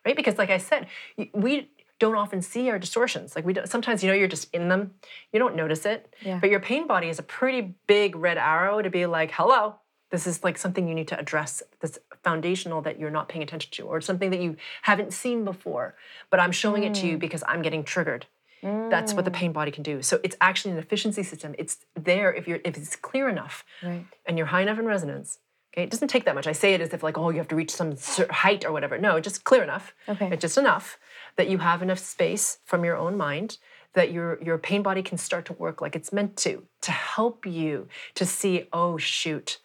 right? 0.05 0.17
Because, 0.17 0.39
like 0.39 0.51
I 0.51 0.59
said, 0.59 0.87
we 1.33 1.71
don't 1.99 2.17
often 2.17 2.43
see 2.43 2.71
our 2.71 2.79
distortions. 2.79 3.37
Like 3.37 3.45
we 3.45 3.53
don't, 3.53 3.69
sometimes, 3.69 4.03
you 4.03 4.09
know, 4.09 4.15
you're 4.15 4.29
just 4.29 4.53
in 4.53 4.69
them. 4.69 4.93
You 5.33 5.39
don't 5.39 5.57
notice 5.57 5.87
it. 5.87 6.13
Yeah. 6.23 6.39
But 6.41 6.51
your 6.51 6.61
pain 6.61 6.87
body 6.87 7.09
is 7.09 7.19
a 7.19 7.23
pretty 7.23 7.75
big 7.87 8.17
red 8.17 8.37
arrow 8.37 8.83
to 8.83 8.91
be 8.91 9.07
like, 9.07 9.31
hello. 9.33 9.77
This 10.11 10.27
is 10.27 10.45
like 10.45 10.59
something 10.59 10.87
you 10.87 10.95
need 10.95 11.09
to 11.09 11.19
address. 11.19 11.63
That's 11.81 11.99
foundational 12.25 12.83
that 12.83 12.99
you're 12.99 13.11
not 13.11 13.29
paying 13.29 13.43
attention 13.43 13.71
to, 13.73 13.83
or 13.85 14.01
something 14.01 14.31
that 14.31 14.41
you 14.41 14.57
haven't 14.83 15.13
seen 15.13 15.45
before. 15.45 15.95
But 16.31 16.41
I'm 16.41 16.53
showing 16.53 16.83
it 16.85 16.95
to 16.95 17.07
you 17.07 17.17
mm. 17.17 17.21
because 17.21 17.45
I'm 17.47 17.63
getting 17.63 17.85
triggered. 17.85 18.27
That's 18.63 19.13
what 19.13 19.27
the 19.27 19.31
mm. 19.31 19.35
pain 19.35 19.53
body 19.53 19.71
can 19.71 19.83
do. 19.83 20.01
So 20.01 20.21
it's 20.25 20.37
actually 20.41 20.73
an 20.73 20.79
efficiency 20.79 21.23
system. 21.23 21.55
It's 21.59 21.85
there 21.95 22.33
if 22.33 22.49
you're 22.49 22.61
if 22.65 22.79
it's 22.79 22.97
clear 22.97 23.29
enough 23.29 23.63
Right. 23.83 24.07
and 24.25 24.39
you're 24.39 24.47
high 24.47 24.63
enough 24.63 24.79
in 24.79 24.87
resonance. 24.87 25.39
Okay, 25.75 25.83
it 25.83 25.91
doesn't 25.91 26.09
take 26.09 26.25
that 26.25 26.35
much. 26.35 26.47
I 26.47 26.53
say 26.53 26.73
it 26.73 26.81
as 26.81 26.95
if 26.95 27.03
like, 27.03 27.19
oh, 27.19 27.29
you 27.31 27.39
have 27.39 27.49
to 27.49 27.57
reach 27.57 27.73
some 27.73 27.95
height 28.31 28.65
or 28.65 28.73
whatever. 28.73 28.97
No, 28.97 29.21
just 29.21 29.45
clear 29.45 29.63
enough. 29.63 29.93
Okay. 30.09 30.29
It's 30.33 30.41
just 30.41 30.57
enough 30.57 30.99
that 31.37 31.51
you 31.51 31.59
have 31.59 31.83
enough 31.83 31.99
space 31.99 32.59
from 32.65 32.85
your 32.85 32.97
own 32.97 33.17
mind 33.17 33.59
that 33.95 34.13
your 34.13 34.43
your 34.43 34.59
pain 34.59 34.83
body 34.83 35.03
can 35.03 35.19
start 35.19 35.45
to 35.47 35.53
work 35.55 35.81
like 35.81 35.97
it's 35.97 36.13
meant 36.13 36.37
to 36.37 36.65
to 36.83 36.93
help 36.93 37.47
you 37.47 37.89
to 38.15 38.27
see, 38.27 38.69
oh 38.73 38.97
shoot, 38.99 39.59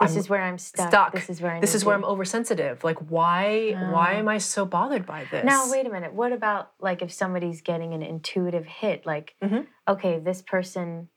This 0.00 0.12
I'm 0.12 0.18
is 0.18 0.28
where 0.28 0.42
I'm 0.42 0.58
stuck. 0.58 0.88
stuck. 0.88 1.12
This 1.12 1.28
is 1.30 1.40
where 1.40 1.52
I 1.52 1.60
this 1.60 1.74
is 1.74 1.84
where 1.84 1.96
to. 1.96 2.02
I'm 2.04 2.10
oversensitive. 2.10 2.82
Like, 2.84 2.98
why 3.10 3.72
why 3.90 4.14
am 4.14 4.28
I 4.28 4.38
so 4.38 4.64
bothered 4.64 5.04
by 5.06 5.24
this? 5.30 5.44
Now, 5.44 5.70
wait 5.70 5.86
a 5.86 5.90
minute. 5.90 6.12
What 6.14 6.32
about 6.32 6.72
like 6.80 7.02
if 7.02 7.12
somebody's 7.12 7.60
getting 7.60 7.92
an 7.94 8.02
intuitive 8.02 8.66
hit? 8.66 9.04
Like, 9.06 9.34
Mm-hmm. 9.42 9.60
okay, 9.88 10.18
this 10.18 10.42
person, 10.42 11.08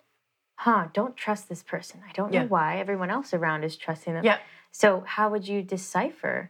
huh, 0.55 0.87
don't 0.93 1.15
trust 1.15 1.49
this 1.49 1.63
person. 1.63 2.01
I 2.07 2.11
don't 2.13 2.31
know 2.31 2.45
why. 2.45 2.79
Everyone 2.79 3.09
else 3.09 3.33
around 3.33 3.63
is 3.63 3.75
trusting 3.77 4.13
them. 4.13 4.23
Yeah. 4.25 4.37
So, 4.75 5.03
how 5.05 5.29
would 5.29 5.47
you 5.47 5.61
decipher? 5.61 6.49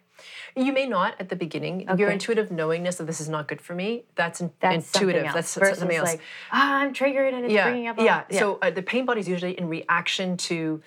You 0.56 0.72
may 0.72 0.86
not 0.88 1.16
at 1.20 1.28
the 1.28 1.36
beginning. 1.36 1.90
Your 1.98 2.10
intuitive 2.10 2.52
knowingness 2.52 2.96
that 2.98 3.06
this 3.06 3.20
is 3.20 3.28
not 3.28 3.48
good 3.50 3.60
for 3.60 3.74
me. 3.76 4.06
That's, 4.16 4.40
in- 4.40 4.54
That's 4.62 4.86
something 4.88 5.10
intuitive. 5.10 5.26
else 5.36 5.56
That's 5.56 5.80
something 5.80 5.98
else. 5.98 6.08
like, 6.10 6.22
ah, 6.52 6.76
I'm 6.78 6.94
triggered 6.94 7.34
and 7.34 7.44
it's 7.46 7.54
yeah, 7.54 7.66
bringing 7.68 7.88
up. 7.88 7.98
all-" 7.98 8.06
yeah. 8.06 8.24
So 8.32 8.60
uh, 8.62 8.70
the 8.70 8.84
pain 8.84 9.06
body 9.06 9.20
is 9.20 9.28
usually 9.28 9.58
in 9.58 9.68
reaction 9.68 10.38
to 10.38 10.82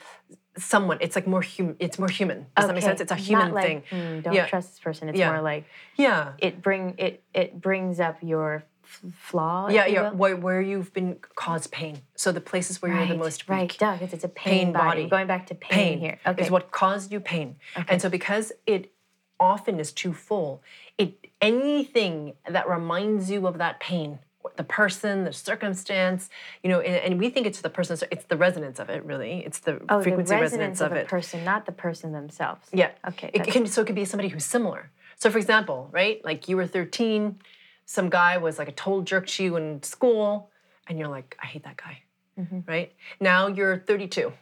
someone. 0.59 0.99
It's 1.01 1.15
like 1.17 1.27
more 1.27 1.43
human. 1.43 1.77
It's 1.79 1.99
more 1.99 2.09
human. 2.09 2.47
Does 2.57 2.67
that 2.67 2.75
make 2.75 2.83
sense? 2.85 3.01
It's 3.01 3.13
a 3.13 3.17
human 3.17 3.53
like, 3.53 3.65
thing. 3.67 3.83
"Hmm, 3.91 4.21
don't 4.21 4.35
Yeah. 4.35 4.47
trust 4.47 4.71
this 4.71 4.81
person. 4.81 5.09
It's 5.09 5.19
Yeah. 5.19 5.33
more 5.33 5.43
like 5.43 5.65
Yeah. 5.97 6.33
it 6.39 6.63
bring 6.63 6.95
it 6.99 7.23
it 7.35 7.61
brings 7.61 8.01
up 8.01 8.19
your 8.23 8.65
f- 8.85 9.01
flaw. 9.15 9.69
Yeah, 9.69 9.87
yeah. 9.87 10.11
Where, 10.13 10.37
where 10.37 10.61
you've 10.61 10.93
been 10.93 11.19
caused 11.35 11.73
pain. 11.73 12.03
So 12.15 12.31
the 12.33 12.41
places 12.41 12.81
where 12.81 12.93
you're 12.95 13.07
the 13.07 13.17
most 13.17 13.49
weak. 13.49 13.57
right, 13.59 13.77
duh, 13.79 13.99
'cause 13.99 14.13
it's 14.13 14.25
a 14.25 14.29
pain, 14.29 14.67
Pain 14.67 14.73
body. 14.73 14.87
body. 15.03 15.09
Going 15.09 15.27
back 15.27 15.47
to 15.49 15.55
pain, 15.55 15.71
pain 15.71 15.99
here. 15.99 16.19
Okay. 16.27 16.43
is 16.45 16.51
what 16.51 16.71
caused 16.71 17.13
you 17.13 17.21
pain. 17.21 17.57
okay. 17.77 17.87
And 17.89 18.01
so 18.01 18.09
because 18.09 18.53
it 18.67 18.93
often 19.39 19.79
is 19.81 19.93
too 19.93 20.13
full, 20.15 20.63
it 20.97 21.27
anything 21.43 22.35
that 22.49 22.69
reminds 22.69 23.31
you 23.31 23.47
of 23.47 23.59
that 23.59 23.81
pain, 23.81 24.19
the 24.57 24.65
person, 24.65 25.25
the 25.25 25.33
circumstance, 25.33 26.29
you 26.63 26.71
know, 26.71 26.81
and, 26.81 26.97
and 26.97 27.19
we 27.19 27.31
think 27.31 27.47
it's 27.47 27.61
the 27.61 27.71
person, 27.71 27.97
so 27.97 28.07
it's 28.11 28.25
the 28.27 28.37
resonance 28.37 28.79
of 28.79 28.89
it 28.89 29.05
really. 29.05 29.43
It's 29.45 29.59
the 29.59 29.81
oh, 29.89 29.99
the 29.99 30.03
frequency 30.05 30.35
resonance 30.35 30.53
resonance 30.53 30.81
of, 30.81 30.93
of 30.93 30.99
it. 30.99 31.09
person, 31.09 31.45
not 31.45 31.67
the 31.67 31.73
person 31.73 32.13
themselves. 32.13 32.69
Yeah. 32.73 32.91
Okay. 33.09 33.29
It 33.29 33.39
that's- 33.39 33.53
can 33.53 33.67
so 33.67 33.83
it 33.83 33.87
could 33.87 33.95
be 33.95 34.05
somebody 34.05 34.29
who's 34.29 34.45
similar. 34.45 34.91
So 35.17 35.31
for 35.31 35.39
example, 35.39 35.89
right? 35.93 36.25
Like 36.25 36.49
you 36.49 36.57
were 36.57 36.67
13, 36.67 37.39
some 37.87 38.11
guy 38.11 38.37
was 38.39 38.59
like 38.59 38.69
a 38.69 38.73
total 38.73 39.03
jerk 39.03 39.27
to 39.29 39.45
you 39.45 39.57
in 39.57 39.83
school, 39.83 40.51
and 40.89 40.99
you're 40.99 41.09
like, 41.09 41.37
I 41.43 41.47
hate 41.47 41.65
that 41.65 41.77
guy. 41.77 42.03
Mm-hmm. 42.39 42.61
Right? 42.67 42.93
Now 43.21 43.47
you're 43.47 43.79
32. 43.79 44.33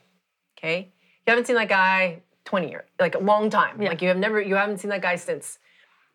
Okay? 0.59 0.93
You 1.27 1.31
haven't 1.31 1.47
seen 1.47 1.57
that 1.57 1.69
guy 1.69 2.23
20 2.45 2.71
years, 2.71 2.89
like 2.99 3.15
a 3.15 3.19
long 3.19 3.51
time. 3.51 3.81
Yeah. 3.81 3.91
Like 3.91 4.03
you 4.03 4.09
have 4.09 4.19
never 4.19 4.41
you 4.41 4.57
haven't 4.57 4.79
seen 4.79 4.91
that 4.91 5.03
guy 5.03 5.17
since. 5.17 5.59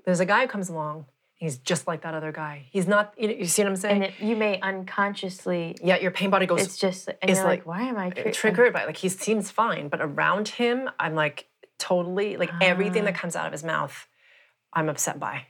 There's 0.06 0.20
a 0.20 0.26
guy 0.26 0.42
who 0.42 0.48
comes 0.48 0.70
along, 0.70 1.06
he's 1.40 1.58
just 1.58 1.88
like 1.88 2.02
that 2.02 2.14
other 2.14 2.32
guy. 2.32 2.68
He's 2.72 2.88
not, 2.88 3.14
you, 3.18 3.28
know, 3.30 3.34
you 3.34 3.46
see 3.46 3.64
what 3.64 3.70
I'm 3.70 3.76
saying? 3.78 3.96
and 3.96 4.04
it, 4.06 4.14
you 4.20 4.36
may 4.36 4.60
unconsciously. 4.60 5.76
yeah, 5.84 5.98
your 5.98 6.12
pain 6.12 6.30
body 6.30 6.46
goes 6.46 6.62
It's 6.62 6.78
just, 6.78 7.10
it's 7.24 7.40
like, 7.40 7.46
like, 7.46 7.66
why 7.66 7.82
am 7.84 7.98
I 7.98 8.10
tri- 8.12 8.32
triggered 8.32 8.74
by 8.74 8.86
like 8.86 8.98
he 8.98 9.10
seems 9.10 9.50
fine, 9.50 9.88
but 9.88 10.00
around 10.02 10.50
him, 10.50 10.90
I'm 11.00 11.16
like 11.16 11.48
totally 11.80 12.38
like 12.38 12.52
everything 12.62 13.04
Ah. 13.04 13.06
that 13.06 13.16
comes 13.16 13.36
out 13.36 13.46
of 13.48 13.52
his 13.54 13.64
mouth, 13.64 14.08
I'm 14.74 14.88
upset 14.90 15.20
by. 15.20 15.48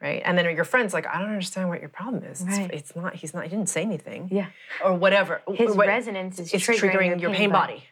Right, 0.00 0.20
and 0.24 0.36
then 0.36 0.46
your 0.56 0.64
friends 0.64 0.92
like, 0.92 1.06
I 1.06 1.20
don't 1.20 1.28
understand 1.28 1.68
what 1.68 1.78
your 1.78 1.88
problem 1.88 2.24
is. 2.24 2.40
It's, 2.40 2.58
Right. 2.58 2.70
it's 2.72 2.96
not. 2.96 3.14
He's 3.14 3.32
not. 3.34 3.44
He 3.44 3.50
didn't 3.50 3.68
say 3.68 3.82
anything. 3.82 4.28
Yeah. 4.32 4.46
Or 4.84 4.94
whatever. 4.94 5.42
His 5.54 5.76
What- 5.76 5.86
resonance 5.86 6.40
is 6.40 6.52
It's 6.52 6.66
triggering, 6.66 6.90
triggering, 6.92 7.20
your 7.20 7.32
pain 7.32 7.50
body. 7.52 7.84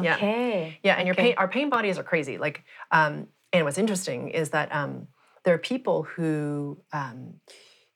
Yeah. 0.00 0.14
Okay. 0.14 0.78
Yeah, 0.84 0.94
and 0.94 1.08
your 1.08 1.16
pain, 1.16 1.34
our 1.36 1.48
pain 1.48 1.68
bodies 1.68 1.98
are 1.98 2.04
crazy. 2.04 2.38
Like, 2.38 2.62
um, 2.92 3.26
and 3.52 3.64
what's 3.64 3.78
interesting 3.78 4.28
is 4.28 4.50
that 4.50 4.72
um, 4.72 5.08
there 5.44 5.54
are 5.54 5.58
people 5.58 6.02
who, 6.02 6.82
um, 6.92 7.34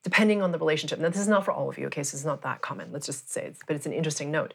depending 0.02 0.42
on 0.42 0.52
the 0.52 0.58
relationship. 0.58 0.98
Now, 0.98 1.08
this 1.08 1.20
is 1.20 1.28
not 1.28 1.44
for 1.44 1.52
all 1.52 1.68
of 1.68 1.78
you. 1.78 1.86
Okay, 1.86 2.02
so 2.02 2.14
it's 2.16 2.24
not 2.24 2.42
that 2.42 2.60
common. 2.62 2.92
Let's 2.92 3.06
just 3.06 3.30
say 3.30 3.46
it's, 3.46 3.60
but 3.66 3.76
it's 3.76 3.86
an 3.86 3.92
interesting 3.92 4.30
note. 4.30 4.54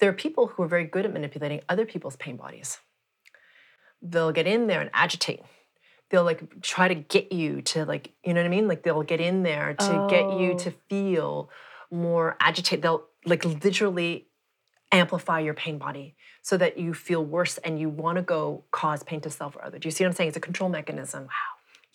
There 0.00 0.10
are 0.10 0.14
people 0.14 0.48
who 0.48 0.62
are 0.62 0.68
very 0.68 0.84
good 0.84 1.04
at 1.04 1.12
manipulating 1.12 1.60
other 1.68 1.86
people's 1.86 2.16
pain 2.16 2.36
bodies. 2.36 2.78
They'll 4.02 4.32
get 4.32 4.46
in 4.46 4.66
there 4.66 4.80
and 4.80 4.90
agitate. 4.92 5.40
They'll 6.10 6.24
like 6.24 6.60
try 6.62 6.86
to 6.88 6.94
get 6.94 7.32
you 7.32 7.62
to 7.62 7.84
like, 7.84 8.12
you 8.24 8.32
know 8.34 8.40
what 8.40 8.46
I 8.46 8.50
mean? 8.50 8.68
Like 8.68 8.82
they'll 8.82 9.02
get 9.02 9.20
in 9.20 9.42
there 9.42 9.74
to 9.74 10.06
get 10.08 10.38
you 10.38 10.52
Oh. 10.52 10.58
to 10.58 10.70
feel 10.88 11.50
more 11.90 12.36
agitated. 12.40 12.82
They'll 12.82 13.06
like 13.24 13.44
literally 13.44 14.28
amplify 14.92 15.40
your 15.40 15.54
pain 15.54 15.78
body 15.78 16.14
so 16.42 16.56
that 16.56 16.78
you 16.78 16.94
feel 16.94 17.24
worse 17.24 17.58
and 17.58 17.80
you 17.80 17.88
want 17.88 18.16
to 18.16 18.22
go 18.22 18.64
cause 18.70 19.02
pain 19.02 19.20
to 19.22 19.30
self 19.30 19.56
or 19.56 19.64
other. 19.64 19.78
Do 19.80 19.88
you 19.88 19.90
see 19.90 20.04
what 20.04 20.10
I'm 20.10 20.14
saying? 20.14 20.28
It's 20.28 20.36
a 20.36 20.40
control 20.40 20.70
mechanism. 20.70 21.24
Wow. 21.24 21.28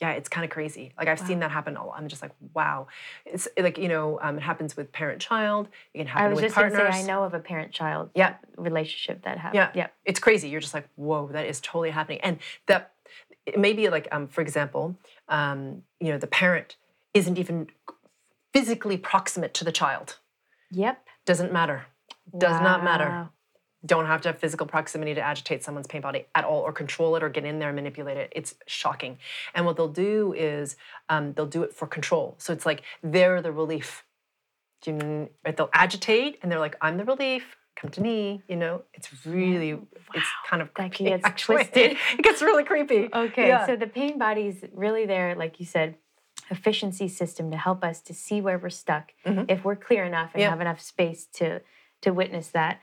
Yeah, 0.02 0.14
it's 0.14 0.28
kind 0.28 0.44
of 0.44 0.50
crazy. 0.50 0.94
Like 0.98 1.08
I've 1.08 1.20
seen 1.20 1.40
that 1.42 1.52
happen 1.52 1.78
a 1.78 1.86
lot. 1.86 1.96
I'm 1.98 2.08
just 2.08 2.24
like, 2.24 2.32
wow. 2.56 2.88
It's 3.24 3.48
like, 3.56 3.78
you 3.78 3.88
know, 3.88 4.20
um, 4.22 4.38
it 4.38 4.42
happens 4.42 4.76
with 4.76 4.92
parent-child. 4.92 5.70
It 5.94 6.00
can 6.00 6.08
happen 6.08 6.26
I 6.26 6.30
was 6.30 6.38
with 6.38 6.46
just 6.46 6.56
going 6.56 6.72
partners. 6.72 6.96
to 6.96 7.02
say, 7.02 7.04
I 7.04 7.08
know 7.08 7.24
of 7.24 7.36
a 7.36 7.40
parent-child 7.40 8.10
Yeah. 8.16 8.34
relationship 8.58 9.24
that 9.26 9.38
happened. 9.38 9.58
Yeah. 9.76 9.84
Yeah. 9.84 9.88
It's 10.04 10.20
crazy. 10.20 10.50
You're 10.50 10.60
just 10.60 10.74
like, 10.74 10.90
whoa, 10.96 11.28
that 11.34 11.46
is 11.46 11.62
totally 11.62 11.92
happening. 11.92 12.20
And 12.22 12.40
that 12.66 12.94
maybe 13.56 13.90
like, 13.90 14.08
um, 14.12 14.28
for 14.28 14.42
example, 14.42 14.96
um, 15.30 15.84
you 16.00 16.12
know, 16.12 16.18
the 16.18 16.26
parent 16.26 16.78
isn't 17.14 17.38
even 17.38 17.68
physically 18.54 18.98
proximate 18.98 19.54
to 19.54 19.64
the 19.64 19.72
child. 19.72 20.18
Yep. 20.72 21.06
Doesn't 21.28 21.54
matter. 21.54 21.86
Does 22.36 22.60
not 22.60 22.84
matter. 22.84 23.30
Wow. 23.84 23.88
Don't 23.88 24.06
have 24.06 24.22
to 24.22 24.30
have 24.30 24.40
physical 24.40 24.68
proximity 24.68 25.14
to 25.16 25.22
agitate 25.22 25.64
someone's 25.64 25.88
pain 25.88 26.02
body 26.02 26.26
at 26.36 26.46
all 26.46 26.62
or 26.62 26.72
control 26.72 27.16
it 27.16 27.24
or 27.24 27.30
get 27.30 27.46
in 27.46 27.60
there 27.60 27.70
and 27.70 27.76
manipulate 27.76 28.18
it. 28.18 28.32
It's 28.36 28.56
shocking. 28.68 29.18
And 29.56 29.66
what 29.66 29.76
they'll 29.78 29.88
do 29.88 30.34
is 30.34 30.76
um, 31.10 31.34
they'll 31.34 31.46
do 31.48 31.64
it 31.64 31.74
for 31.74 31.88
control. 31.88 32.36
So 32.38 32.54
it's 32.54 32.66
like 32.66 32.84
they're 33.04 33.42
the 33.42 33.52
relief. 33.52 34.04
Do 34.82 34.92
you 34.92 34.98
know? 34.98 35.30
They'll 35.56 35.70
agitate 35.74 36.40
and 36.42 36.52
they're 36.52 36.60
like, 36.60 36.76
I'm 36.82 36.98
the 36.98 37.06
relief. 37.06 37.56
Come 37.76 37.90
to 37.92 38.02
me. 38.02 38.44
You 38.48 38.58
know, 38.58 38.84
it's 38.94 39.10
really, 39.26 39.72
it's 40.14 40.28
kind 40.48 40.62
of 40.62 40.70
That 40.76 40.92
creepy. 40.94 41.06
gets 41.12 41.26
actually. 41.26 41.56
twisted. 41.56 41.92
it 42.18 42.22
gets 42.24 42.42
really 42.42 42.64
creepy. 42.64 43.10
Okay, 43.14 43.48
Yeah. 43.48 43.66
so 43.66 43.76
the 43.76 43.88
pain 43.88 44.20
body's 44.20 44.64
really 44.74 45.06
there, 45.06 45.34
like 45.36 45.60
you 45.60 45.66
said, 45.66 45.96
efficiency 46.50 47.08
system 47.08 47.50
to 47.52 47.58
help 47.58 47.84
us 47.84 48.02
to 48.02 48.14
see 48.14 48.42
where 48.42 48.58
we're 48.60 48.70
stuck. 48.70 49.14
If 49.26 49.64
we're 49.64 49.76
clear 49.78 50.04
enough 50.06 50.32
and 50.34 50.34
Mm-hmm. 50.34 50.40
Yeah. 50.42 50.50
have 50.50 50.62
enough 50.62 50.82
space 50.82 51.26
to 51.36 51.62
to 52.02 52.12
witness 52.12 52.48
that, 52.50 52.82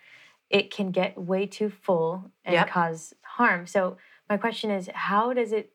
it 0.51 0.71
can 0.71 0.91
get 0.91 1.19
way 1.19 1.47
too 1.47 1.69
full 1.71 2.31
and 2.45 2.55
Yep. 2.55 2.69
cause 2.69 3.15
harm. 3.23 3.67
So 3.67 3.97
my 4.29 4.37
question 4.37 4.71
is, 4.71 4.89
how 4.95 5.33
does 5.33 5.53
it 5.53 5.73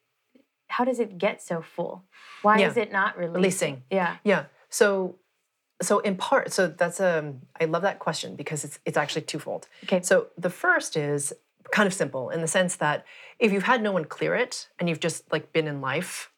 how 0.67 0.83
does 0.83 0.99
it 0.99 1.19
get 1.19 1.39
so 1.41 1.61
full? 1.61 2.03
Why 2.41 2.57
Yeah. 2.57 2.69
is 2.69 2.77
it 2.77 2.91
not 2.91 3.15
releasing? 3.15 3.33
Releasing. 3.35 3.83
Yeah. 3.91 4.17
Yeah. 4.23 4.45
So, 4.69 5.17
so 5.83 5.99
in 5.99 6.15
part, 6.15 6.51
so 6.51 6.65
that's 6.67 6.99
um, 6.99 7.41
I 7.61 7.65
love 7.65 7.83
that 7.83 7.99
question 7.99 8.35
because 8.35 8.63
it's 8.63 8.79
it's 8.85 8.97
actually 8.97 9.21
twofold. 9.23 9.67
Okay. 9.83 10.01
So 10.01 10.27
the 10.35 10.49
first 10.49 10.97
is 10.97 11.31
kind 11.71 11.85
of 11.85 11.93
simple 11.93 12.29
in 12.31 12.41
the 12.41 12.47
sense 12.47 12.75
that 12.77 13.05
if 13.37 13.51
you've 13.51 13.63
had 13.63 13.83
no 13.83 13.91
one 13.91 14.05
clear 14.05 14.33
it 14.35 14.67
and 14.79 14.89
you've 14.89 14.99
just 14.99 15.31
like 15.31 15.53
been 15.53 15.67
in 15.67 15.79
life 15.81 16.31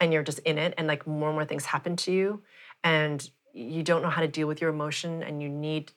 and 0.00 0.12
you're 0.12 0.22
just 0.22 0.38
in 0.40 0.56
it 0.58 0.72
and 0.78 0.86
like 0.86 1.06
more 1.06 1.28
and 1.28 1.36
more 1.36 1.44
things 1.44 1.66
happen 1.66 1.94
to 1.96 2.12
you 2.12 2.42
and 2.82 3.30
you 3.52 3.82
don't 3.82 4.02
know 4.02 4.10
how 4.10 4.22
to 4.22 4.28
deal 4.28 4.46
with 4.48 4.60
your 4.60 4.70
emotion 4.70 5.22
and 5.22 5.42
you 5.42 5.48
need 5.48 5.92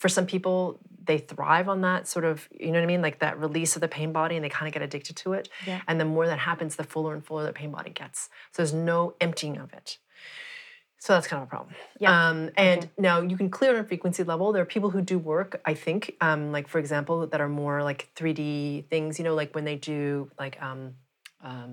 for 0.00 0.08
some 0.08 0.26
people 0.26 0.80
they 1.04 1.18
thrive 1.18 1.68
on 1.68 1.82
that 1.82 2.08
sort 2.08 2.24
of 2.24 2.48
you 2.58 2.68
know 2.68 2.78
what 2.80 2.82
i 2.82 2.86
mean? 2.86 3.02
Like 3.02 3.18
that 3.20 3.38
release 3.38 3.76
of 3.76 3.80
the 3.82 3.88
pain 3.88 4.12
body 4.12 4.34
and 4.36 4.44
they 4.44 4.48
kind 4.48 4.66
of 4.66 4.72
get 4.72 4.82
addicted 4.82 5.16
to 5.16 5.34
it. 5.34 5.48
Yeah. 5.66 5.82
and 5.86 6.00
the 6.00 6.04
more 6.04 6.26
that 6.26 6.38
happens 6.38 6.76
the 6.76 6.84
fuller 6.84 7.12
and 7.14 7.24
fuller 7.24 7.44
the 7.44 7.52
pain 7.52 7.70
body 7.70 7.90
gets. 7.90 8.28
So 8.52 8.62
there's 8.62 8.72
no 8.72 9.14
emptying 9.20 9.58
of 9.58 9.72
it. 9.74 9.98
So 10.98 11.14
that's 11.14 11.26
kind 11.26 11.42
of 11.42 11.48
a 11.48 11.50
problem. 11.50 11.74
Yeah. 11.98 12.28
um, 12.28 12.50
and 12.56 12.88
now 12.98 13.20
you 13.20 13.36
can 13.36 13.50
clear 13.50 13.78
on 13.78 13.86
frequency 13.86 14.22
level. 14.22 14.52
There 14.52 14.62
are 14.62 14.72
people 14.76 14.90
who 14.90 15.02
do 15.02 15.18
work 15.18 15.60
i 15.66 15.74
think 15.74 16.16
um, 16.20 16.50
like 16.56 16.66
for 16.66 16.78
example 16.78 17.26
that 17.26 17.40
are 17.40 17.48
more 17.48 17.82
like 17.82 18.08
3d 18.16 18.86
things 18.88 19.18
you 19.18 19.24
know 19.26 19.34
like 19.34 19.54
when 19.54 19.64
they 19.64 19.76
do 19.76 20.30
like 20.38 20.60
um, 20.62 20.94
um, 21.42 21.72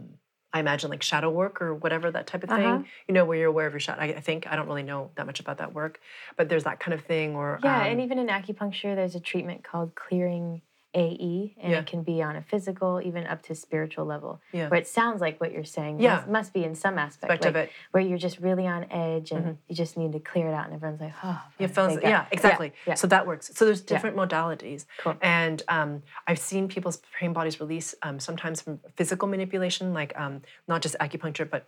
I 0.57 0.59
imagine 0.59 0.89
like 0.89 1.03
shadow 1.03 1.29
work 1.29 1.61
or 1.61 1.75
whatever 1.75 2.11
that 2.11 2.27
type 2.27 2.43
of 2.43 2.49
thing. 2.49 2.65
Uh-huh. 2.65 2.83
You 3.07 3.13
know, 3.13 3.25
where 3.25 3.37
you're 3.37 3.47
aware 3.49 3.67
of 3.67 3.73
your 3.73 3.79
shadow. 3.79 4.01
I, 4.01 4.05
I 4.05 4.19
think 4.19 4.47
I 4.47 4.55
don't 4.55 4.67
really 4.67 4.83
know 4.83 5.11
that 5.15 5.25
much 5.25 5.39
about 5.39 5.59
that 5.59 5.73
work, 5.73 5.99
but 6.35 6.49
there's 6.49 6.63
that 6.63 6.79
kind 6.79 6.93
of 6.93 7.05
thing. 7.05 7.35
Or 7.35 7.59
Yeah, 7.63 7.81
um, 7.81 7.87
and 7.87 8.01
even 8.01 8.19
in 8.19 8.27
acupuncture, 8.27 8.95
there's 8.95 9.15
a 9.15 9.19
treatment 9.19 9.63
called 9.63 9.93
clearing 9.95 10.61
AE, 10.98 11.56
and 11.62 11.72
Yeah. 11.72 11.80
it 11.80 11.86
can 11.86 12.01
be 12.01 12.22
on 12.24 12.36
a 12.36 12.42
physical, 12.42 13.00
even 13.01 13.27
up 13.27 13.44
to 13.44 13.54
spiritual 13.56 14.06
level, 14.06 14.42
Yeah. 14.51 14.68
where 14.70 14.80
it 14.80 14.88
sounds 14.88 15.22
like 15.22 15.39
what 15.39 15.51
you're 15.51 15.63
saying 15.63 16.00
Yeah. 16.00 16.16
must, 16.16 16.27
must 16.27 16.54
be 16.54 16.63
in 16.63 16.74
some 16.74 16.98
aspect, 16.98 17.32
Aspect 17.32 17.46
of 17.46 17.56
it. 17.56 17.72
where 17.92 18.01
you're 18.04 18.18
just 18.18 18.39
really 18.39 18.66
on 18.68 18.86
edge 18.92 19.32
and 19.32 19.60
you 19.68 19.75
just 19.75 19.96
need 19.96 20.12
to 20.13 20.20
clear 20.20 20.48
it 20.48 20.54
out, 20.54 20.66
and 20.66 20.74
everyone's 20.74 21.00
like, 21.00 21.13
oh, 21.24 21.39
Yeah, 21.60 21.68
feels, 21.68 21.94
God." 21.94 22.01
yeah, 22.04 22.25
exactly. 22.32 22.74
Yeah, 22.88 22.96
So 22.96 23.06
that 23.08 23.27
works. 23.27 23.51
So 23.54 23.66
there's 23.66 23.82
different 23.82 24.16
modalities, 24.18 24.86
Cool. 24.98 25.16
and 25.22 25.62
um, 25.68 26.01
I've 26.25 26.39
seen 26.39 26.68
people's 26.68 26.98
pain 27.20 27.32
bodies 27.32 27.60
release 27.60 27.94
um, 28.01 28.20
sometimes 28.20 28.62
from 28.62 28.80
physical 28.96 29.27
manipulation, 29.27 29.94
like 29.94 30.18
um, 30.20 30.42
not 30.68 30.82
just 30.82 30.96
acupuncture, 31.00 31.48
but 31.50 31.68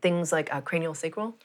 things 0.00 0.32
like 0.32 0.52
uh, 0.52 0.60
cranial 0.60 0.94
sacral, 0.94 1.36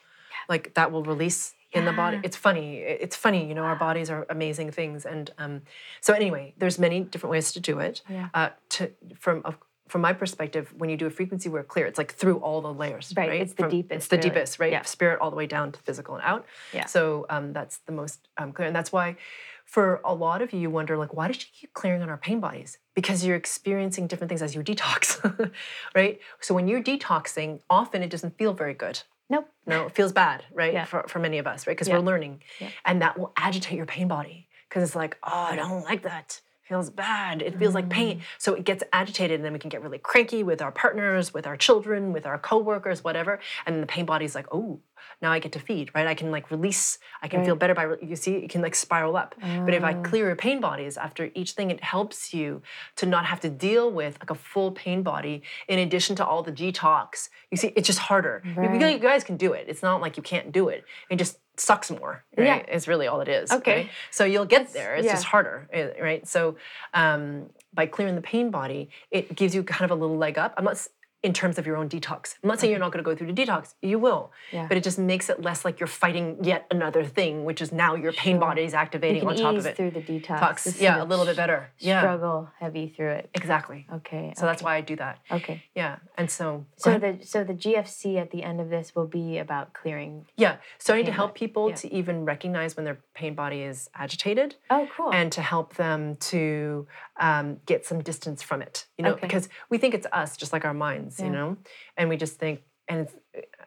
like 0.49 0.73
that 0.73 0.91
will 0.91 1.03
release 1.03 1.53
in 1.73 1.85
the 1.85 1.93
body. 1.93 2.19
It's 2.23 2.37
funny. 2.37 2.77
It's 2.79 3.15
funny, 3.15 3.47
you 3.47 3.55
know. 3.55 3.63
Our 3.63 3.75
bodies 3.75 4.09
are 4.09 4.25
amazing 4.29 4.71
things, 4.71 5.05
and 5.05 5.31
um, 5.37 5.61
so 6.01 6.13
anyway, 6.13 6.53
there's 6.57 6.77
many 6.79 7.01
different 7.01 7.31
ways 7.31 7.51
to 7.53 7.59
do 7.59 7.79
it. 7.79 8.01
Yeah. 8.09 8.29
Uh, 8.33 8.49
to 8.69 8.91
from 9.19 9.43
from 9.87 10.01
my 10.01 10.13
perspective, 10.13 10.73
when 10.77 10.89
you 10.89 10.97
do 10.97 11.05
a 11.05 11.09
frequency 11.09 11.49
where 11.49 11.63
clear, 11.63 11.85
it's 11.85 11.97
like 11.97 12.13
through 12.13 12.37
all 12.37 12.61
the 12.61 12.73
layers. 12.73 13.13
Right, 13.15 13.29
Right. 13.29 13.41
it's 13.41 13.53
the 13.53 13.63
From- 13.63 13.71
deepest, 13.71 13.95
It's 13.97 14.07
the 14.07 14.17
really. 14.17 14.29
deepest, 14.29 14.59
right? 14.59 14.71
Yeah. 14.71 14.81
Spirit 14.83 15.19
all 15.19 15.29
the 15.29 15.35
way 15.35 15.45
down 15.45 15.71
to 15.73 15.79
physical 15.81 16.15
and 16.15 16.23
out. 16.23 16.45
Yeah. 16.73 16.85
So 16.85 17.25
um, 17.29 17.53
that's 17.53 17.77
the 17.79 17.91
most 17.91 18.27
um, 18.37 18.53
clear, 18.53 18.67
and 18.67 18.75
that's 18.75 18.91
why, 18.91 19.17
for 19.65 20.01
a 20.03 20.13
lot 20.13 20.41
of 20.41 20.51
you, 20.53 20.59
you 20.61 20.69
wonder 20.69 20.97
like, 20.97 21.13
why 21.13 21.27
did 21.27 21.41
you 21.43 21.49
keep 21.53 21.73
clearing 21.73 22.01
on 22.01 22.09
our 22.09 22.17
pain 22.17 22.39
bodies? 22.39 22.79
Because 22.95 23.25
you're 23.25 23.35
experiencing 23.35 24.07
different 24.07 24.29
things 24.29 24.41
as 24.41 24.55
you 24.55 24.61
detox, 24.63 25.51
right? 25.95 26.19
So 26.39 26.53
when 26.55 26.67
you're 26.67 26.81
detoxing, 26.81 27.59
often 27.69 28.01
it 28.03 28.09
doesn't 28.09 28.37
feel 28.37 28.53
very 28.53 28.73
good. 28.73 29.01
Nope. 29.29 29.49
No, 29.65 29.85
it 29.85 29.95
feels 29.95 30.11
bad, 30.11 30.43
right? 30.53 30.73
Yeah. 30.73 30.85
For, 30.85 31.05
for 31.07 31.19
many 31.19 31.37
of 31.37 31.47
us, 31.47 31.65
right? 31.65 31.75
Because 31.75 31.87
Yeah. 31.87 31.95
we're 31.97 32.03
learning. 32.05 32.43
Yeah. 32.59 32.69
And 32.85 33.01
that 33.01 33.17
will 33.17 33.31
agitate 33.37 33.77
your 33.77 33.85
pain 33.85 34.07
body 34.07 34.47
because 34.69 34.83
it's 34.83 34.95
like, 34.95 35.17
oh, 35.23 35.31
I 35.31 35.55
don't 35.55 35.83
like 35.83 36.03
that. 36.03 36.41
Feels 36.67 36.89
bad. 36.89 37.41
It 37.41 37.57
feels 37.59 37.73
like 37.73 37.89
pain. 37.89 38.21
So 38.37 38.53
it 38.53 38.63
gets 38.63 38.83
agitated, 38.93 39.35
and 39.35 39.45
then 39.45 39.53
we 39.53 39.59
can 39.59 39.69
get 39.69 39.81
really 39.81 39.97
cranky 39.97 40.43
with 40.43 40.61
our 40.61 40.71
partners, 40.71 41.33
with 41.33 41.45
our 41.45 41.57
children, 41.57 42.13
with 42.13 42.25
our 42.25 42.39
coworkers, 42.39 43.03
whatever. 43.03 43.39
And 43.65 43.81
the 43.83 43.87
pain 43.87 44.05
body's 44.05 44.33
like, 44.35 44.47
oh, 44.51 44.79
now 45.21 45.31
I 45.31 45.39
get 45.39 45.51
to 45.53 45.59
feed, 45.59 45.91
right? 45.93 46.07
I 46.07 46.13
can 46.13 46.31
like 46.31 46.49
release. 46.49 46.97
I 47.21 47.27
can 47.27 47.43
feel 47.43 47.55
better 47.57 47.73
by 47.75 47.83
re- 47.83 47.97
you 48.01 48.15
see, 48.15 48.35
it 48.35 48.49
can 48.49 48.61
like 48.61 48.75
spiral 48.75 49.17
up. 49.17 49.35
But 49.41 49.73
if 49.73 49.83
I 49.83 49.93
Ah. 49.93 50.01
clear 50.01 50.27
your 50.27 50.35
pain 50.37 50.61
bodies 50.61 50.97
after 50.97 51.29
each 51.35 51.51
thing, 51.51 51.69
it 51.71 51.83
helps 51.83 52.33
you 52.33 52.61
to 52.95 53.05
not 53.05 53.25
have 53.25 53.41
to 53.41 53.49
deal 53.49 53.91
with 53.91 54.17
like 54.21 54.29
a 54.29 54.35
full 54.35 54.71
pain 54.71 55.03
body 55.03 55.43
in 55.67 55.79
addition 55.79 56.15
to 56.17 56.25
all 56.25 56.41
the 56.43 56.51
detox. 56.53 57.29
You 57.51 57.57
see, 57.57 57.73
it's 57.75 57.87
just 57.87 57.99
harder. 57.99 58.41
You- 58.45 58.63
You, 58.79 58.87
you 58.87 58.99
guys 58.99 59.23
can 59.25 59.35
do 59.35 59.51
it. 59.53 59.65
It's 59.67 59.83
not 59.83 59.99
like 59.99 60.15
you 60.15 60.23
can't 60.23 60.51
do 60.53 60.69
it. 60.69 60.85
It 61.09 61.17
just 61.17 61.37
sucks 61.57 61.91
more. 61.91 62.23
Right? 62.37 62.45
Yeah. 62.67 62.75
Is 62.75 62.87
really 62.87 63.07
all 63.07 63.21
it 63.21 63.27
is. 63.27 63.51
Okay. 63.51 63.75
right? 63.75 63.89
So 64.11 64.25
you'll 64.25 64.45
get 64.45 64.73
there. 64.73 64.95
It's 64.95 65.05
yeah. 65.05 65.13
just 65.13 65.25
harder, 65.25 65.67
eh, 65.71 65.91
right? 66.01 66.27
So 66.27 66.57
um, 66.93 67.49
by 67.73 67.85
clearing 67.85 68.15
the 68.15 68.21
pain 68.21 68.51
body, 68.51 68.89
it 69.11 69.35
gives 69.35 69.53
you 69.55 69.63
kind 69.63 69.89
of 69.89 69.97
a 69.97 69.99
little 69.99 70.17
leg 70.17 70.37
up. 70.37 70.53
I'm 70.57 70.65
not 70.65 70.77
in 71.23 71.31
terms 71.33 71.57
of 71.57 71.65
your 71.65 71.77
own 71.77 71.87
detox. 71.87 72.35
I'm 72.43 72.49
not 72.49 72.59
saying 72.59 72.69
you're 72.69 72.79
not 72.81 72.91
going 72.91 73.03
to 73.03 73.09
go 73.09 73.15
through 73.15 73.31
the 73.33 73.45
detox. 73.45 73.75
You 73.81 73.97
will, 73.97 74.31
Yeah. 74.51 74.67
but 74.67 74.75
it 74.75 74.83
just 74.83 74.99
makes 74.99 75.29
it 75.29 75.41
less 75.41 75.63
like 75.63 75.79
you're 75.79 75.87
fighting 75.87 76.43
yet 76.43 76.67
another 76.69 77.05
thing, 77.05 77.45
which 77.45 77.61
is 77.61 77.71
now 77.71 77.95
your 77.95 78.11
pain 78.11 78.33
Sure. 78.35 78.41
body 78.41 78.63
is 78.63 78.73
activating 78.73 79.25
on 79.25 79.35
top 79.37 79.55
of 79.55 79.65
it. 79.65 79.77
through 79.77 79.91
the 79.91 80.01
detox. 80.01 80.39
Tox- 80.39 80.81
yeah, 80.81 81.01
a 81.01 81.05
little 81.05 81.25
bit 81.25 81.37
better. 81.37 81.69
Yeah, 81.79 82.01
Struggle 82.01 82.49
heavy 82.59 82.89
through 82.89 83.11
it. 83.11 83.29
exactly. 83.33 83.87
Okay. 83.93 84.33
So 84.35 84.45
that's 84.45 84.61
why 84.61 84.75
I 84.75 84.81
do 84.81 84.97
that. 84.97 85.19
Okay. 85.31 85.63
Yeah, 85.75 85.97
and 86.17 86.29
so 86.29 86.65
So 86.75 86.97
the 86.99 87.19
so 87.23 87.43
the 87.45 87.53
GFC 87.53 88.17
at 88.17 88.31
the 88.31 88.43
end 88.43 88.59
of 88.59 88.69
this 88.69 88.93
will 88.93 89.07
be 89.07 89.37
about 89.37 89.73
clearing. 89.73 90.25
yeah, 90.35 90.57
starting 90.77 91.05
to 91.05 91.13
help 91.13 91.35
people 91.35 91.69
yeah. 91.69 91.75
to 91.75 91.93
even 91.93 92.25
recognize 92.25 92.75
when 92.75 92.83
their 92.83 92.99
pain 93.13 93.33
body 93.33 93.61
is 93.61 93.89
agitated. 93.95 94.55
Oh, 94.69 94.87
cool. 94.95 95.13
and 95.13 95.31
to 95.31 95.41
help 95.41 95.75
them 95.75 96.17
to 96.17 96.85
um, 97.19 97.57
get 97.65 97.85
some 97.85 98.01
distance 98.03 98.41
from 98.43 98.61
it 98.61 98.87
you 98.97 99.03
know 99.03 99.11
Okay. 99.13 99.21
because 99.27 99.49
we 99.69 99.77
think 99.77 99.93
it's 99.93 100.07
us 100.11 100.37
just 100.37 100.53
like 100.53 100.65
our 100.65 100.73
minds 100.73 101.19
you 101.19 101.29
know 101.29 101.57
and 101.97 102.09
we 102.09 102.17
just 102.17 102.37
think 102.37 102.61
and 102.87 102.99
it's 103.01 103.15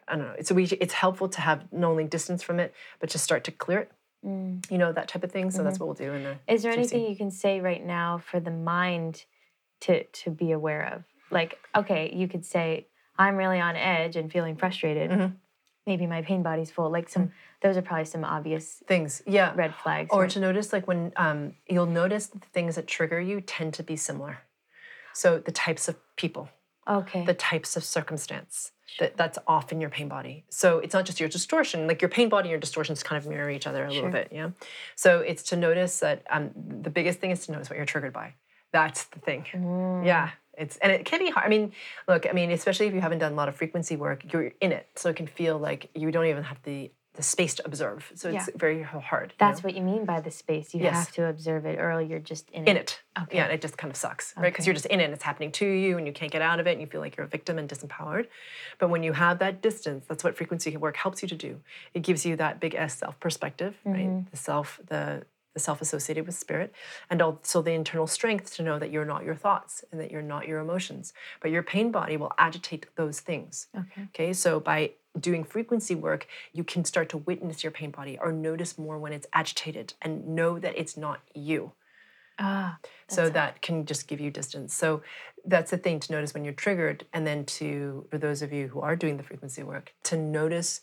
i 0.07 0.15
don't 0.15 0.25
know 0.25 0.35
so 0.41 0.55
we 0.55 0.63
it's 0.65 0.93
helpful 0.93 1.27
to 1.29 1.41
have 1.41 1.71
not 1.71 1.89
only 1.89 2.03
distance 2.05 2.41
from 2.43 2.59
it 2.59 2.73
but 2.99 3.09
to 3.09 3.17
start 3.19 3.43
to 3.45 3.51
clear 3.51 3.79
it 3.79 3.91
Mm. 4.25 4.65
you 4.71 4.79
know 4.79 4.91
that 4.91 5.07
type 5.07 5.23
of 5.23 5.31
thing 5.31 5.51
so 5.51 5.63
that's 5.63 5.79
what 5.79 5.85
we'll 5.85 5.93
do 5.93 6.11
in 6.11 6.23
the 6.23 6.37
Is 6.47 6.63
there 6.63 6.71
anything 6.71 7.05
you 7.05 7.15
can 7.15 7.29
say 7.29 7.61
right 7.61 7.85
now 7.85 8.17
for 8.17 8.39
the 8.39 8.49
mind 8.49 9.25
to 9.81 10.03
to 10.05 10.31
be 10.31 10.51
aware 10.51 10.91
of? 10.91 11.03
Like, 11.29 11.59
okay, 11.75 12.11
you 12.11 12.27
could 12.27 12.43
say, 12.43 12.87
I'm 13.19 13.35
really 13.37 13.59
on 13.59 13.75
edge 13.75 14.15
and 14.15 14.31
feeling 14.31 14.55
frustrated. 14.57 15.11
Mhm. 15.11 15.35
Maybe 15.85 16.07
my 16.07 16.23
pain 16.23 16.41
body's 16.41 16.71
full. 16.71 16.89
Like 16.89 17.09
some 17.09 17.31
those 17.61 17.77
are 17.77 17.83
probably 17.83 18.05
some 18.05 18.23
obvious 18.25 18.81
things 18.87 19.21
yeah 19.27 19.53
red 19.55 19.75
flags. 19.75 20.09
or 20.11 20.21
right? 20.23 20.31
to 20.31 20.39
notice 20.39 20.73
like 20.73 20.87
when 20.87 21.13
um, 21.15 21.53
you'll 21.67 21.85
notice 21.85 22.25
the 22.27 22.39
things 22.39 22.73
that 22.75 22.87
trigger 22.87 23.21
you 23.21 23.39
tend 23.39 23.75
to 23.75 23.83
be 23.83 23.95
similar 23.95 24.39
so 25.21 25.27
the 25.49 25.51
types 25.65 25.83
of 25.89 25.95
people 26.23 26.45
okay. 26.99 27.23
the 27.25 27.33
types 27.51 27.71
of 27.77 27.83
circumstance 27.83 28.71
that 28.99 29.17
that's 29.17 29.37
often 29.47 29.81
your 29.81 29.89
pain 29.97 30.07
body 30.07 30.35
so 30.49 30.67
it's 30.83 30.93
not 30.97 31.05
just 31.09 31.19
your 31.19 31.29
distortion 31.37 31.79
like 31.87 32.01
your 32.01 32.09
pain 32.17 32.29
body 32.29 32.47
and 32.47 32.51
your 32.55 32.59
distortions 32.67 33.03
kind 33.03 33.17
of 33.21 33.27
mirror 33.31 33.49
each 33.57 33.67
other 33.67 33.81
a 33.85 33.87
Sure. 33.91 33.95
little 33.95 34.11
bit 34.19 34.27
yeah 34.31 34.49
so 34.95 35.19
it's 35.31 35.43
to 35.49 35.55
notice 35.67 35.99
that 36.05 36.17
um, 36.29 36.51
the 36.87 36.89
biggest 36.97 37.19
thing 37.19 37.31
is 37.31 37.45
to 37.45 37.51
notice 37.51 37.69
what 37.69 37.77
you're 37.77 37.85
triggered 37.93 38.13
by 38.13 38.27
that's 38.71 39.01
the 39.13 39.19
thing 39.27 39.41
Mm. 39.53 40.05
yeah 40.05 40.29
it's 40.57 40.75
and 40.77 40.91
it 40.97 41.03
can 41.05 41.19
be 41.19 41.29
hard 41.29 41.45
i 41.45 41.49
mean 41.49 41.71
look 42.07 42.25
i 42.29 42.31
mean 42.39 42.49
especially 42.51 42.87
if 42.87 42.93
you 42.93 43.01
haven't 43.07 43.19
done 43.25 43.33
a 43.33 43.35
lot 43.41 43.47
of 43.49 43.55
frequency 43.55 43.95
work 43.95 44.19
you're 44.31 44.51
in 44.65 44.71
it 44.71 44.87
so 44.95 45.09
it 45.09 45.15
can 45.15 45.27
feel 45.27 45.57
like 45.67 45.81
you 46.01 46.09
don't 46.15 46.25
even 46.33 46.43
have 46.51 46.59
the 46.63 46.89
the 47.17 47.23
space 47.23 47.55
to 47.55 47.65
observe 47.65 48.11
so 48.15 48.29
it's 48.29 48.47
Yeah. 48.47 48.53
very 48.55 48.81
hard 48.83 49.33
That's 49.37 49.61
know? 49.61 49.67
what 49.67 49.75
you 49.75 49.81
mean 49.81 50.05
by 50.05 50.21
the 50.21 50.31
space. 50.31 50.73
You 50.73 50.81
Yes. 50.83 50.95
have 50.95 51.11
to 51.13 51.25
observe 51.25 51.65
it, 51.65 51.79
or 51.79 51.99
you're 52.01 52.19
just 52.19 52.49
in, 52.51 52.65
in 52.67 52.77
it. 52.77 53.01
Okay. 53.19 53.37
Yeah, 53.37 53.45
and 53.45 53.53
it 53.53 53.61
just 53.61 53.77
kind 53.77 53.91
of 53.91 53.97
sucks, 53.97 54.33
right? 54.37 54.51
Because 54.53 54.65
you're 54.67 54.75
just 54.75 54.85
in 54.85 54.99
it 55.01 55.05
and 55.05 55.13
it's 55.13 55.23
happening 55.23 55.51
to 55.53 55.65
you 55.65 55.97
and 55.97 56.05
you 56.07 56.13
can't 56.13 56.31
get 56.31 56.41
out 56.43 56.59
of 56.59 56.67
it 56.67 56.71
and 56.73 56.81
you 56.81 56.87
feel 56.87 57.01
like 57.01 57.17
you're 57.17 57.25
a 57.25 57.29
victim 57.29 57.57
and 57.57 57.67
disempowered. 57.67 58.27
But 58.77 58.89
when 58.89 59.01
you 59.03 59.13
have 59.13 59.39
that 59.39 59.61
distance, 59.61 60.05
that's 60.07 60.23
what 60.23 60.37
frequency 60.37 60.77
work 60.77 60.95
helps 60.97 61.21
you 61.23 61.27
to 61.27 61.35
do. 61.35 61.59
It 61.95 62.01
gives 62.03 62.25
you 62.25 62.35
that 62.37 62.59
big 62.59 62.75
S 62.75 62.97
self 62.99 63.19
perspective, 63.19 63.75
right? 63.83 64.05
Mm-hmm. 64.07 64.29
The 64.31 64.37
self, 64.37 64.79
the 64.87 65.23
the 65.57 65.63
self 65.63 65.81
associated 65.81 66.25
with 66.27 66.35
spirit, 66.35 66.73
and 67.09 67.21
also 67.21 67.61
the 67.61 67.71
internal 67.71 68.07
strength 68.07 68.55
to 68.55 68.63
know 68.63 68.77
that 68.79 68.91
you're 68.91 69.05
not 69.13 69.23
your 69.23 69.35
thoughts 69.35 69.83
and 69.91 69.99
that 69.99 70.11
you're 70.11 70.21
not 70.21 70.47
your 70.47 70.59
emotions. 70.59 71.13
But 71.41 71.51
your 71.51 71.63
pain 71.63 71.91
body 71.91 72.15
will 72.15 72.33
agitate 72.37 72.85
those 72.95 73.19
things. 73.19 73.67
Okay. 73.75 74.03
Okay, 74.13 74.33
so 74.33 74.59
by 74.59 74.91
doing 75.19 75.43
frequency 75.43 75.95
work, 75.95 76.27
you 76.53 76.63
can 76.63 76.85
start 76.85 77.09
to 77.09 77.17
witness 77.17 77.63
your 77.63 77.71
pain 77.71 77.89
body 77.89 78.17
or 78.21 78.31
notice 78.31 78.77
more 78.77 78.99
when 78.99 79.13
it's 79.13 79.27
agitated 79.33 79.95
and 80.01 80.27
know 80.27 80.59
that 80.59 80.77
it's 80.77 80.95
not 80.95 81.21
you 81.33 81.71
Ah, 82.39 82.77
so 83.07 83.29
that 83.29 83.63
can 83.63 83.85
just 83.87 84.07
give 84.07 84.19
you 84.19 84.29
distance 84.29 84.71
so 84.71 85.01
that's 85.45 85.71
the 85.71 85.77
thing 85.77 85.99
to 85.99 86.11
notice 86.11 86.35
when 86.35 86.43
you're 86.43 86.53
triggered 86.53 87.03
and 87.11 87.25
then 87.25 87.45
to 87.45 88.05
for 88.11 88.19
those 88.19 88.43
of 88.43 88.53
you 88.53 88.67
who 88.67 88.79
are 88.79 88.95
doing 88.95 89.17
the 89.17 89.23
frequency 89.23 89.63
work 89.63 89.93
to 90.03 90.15
notice 90.15 90.81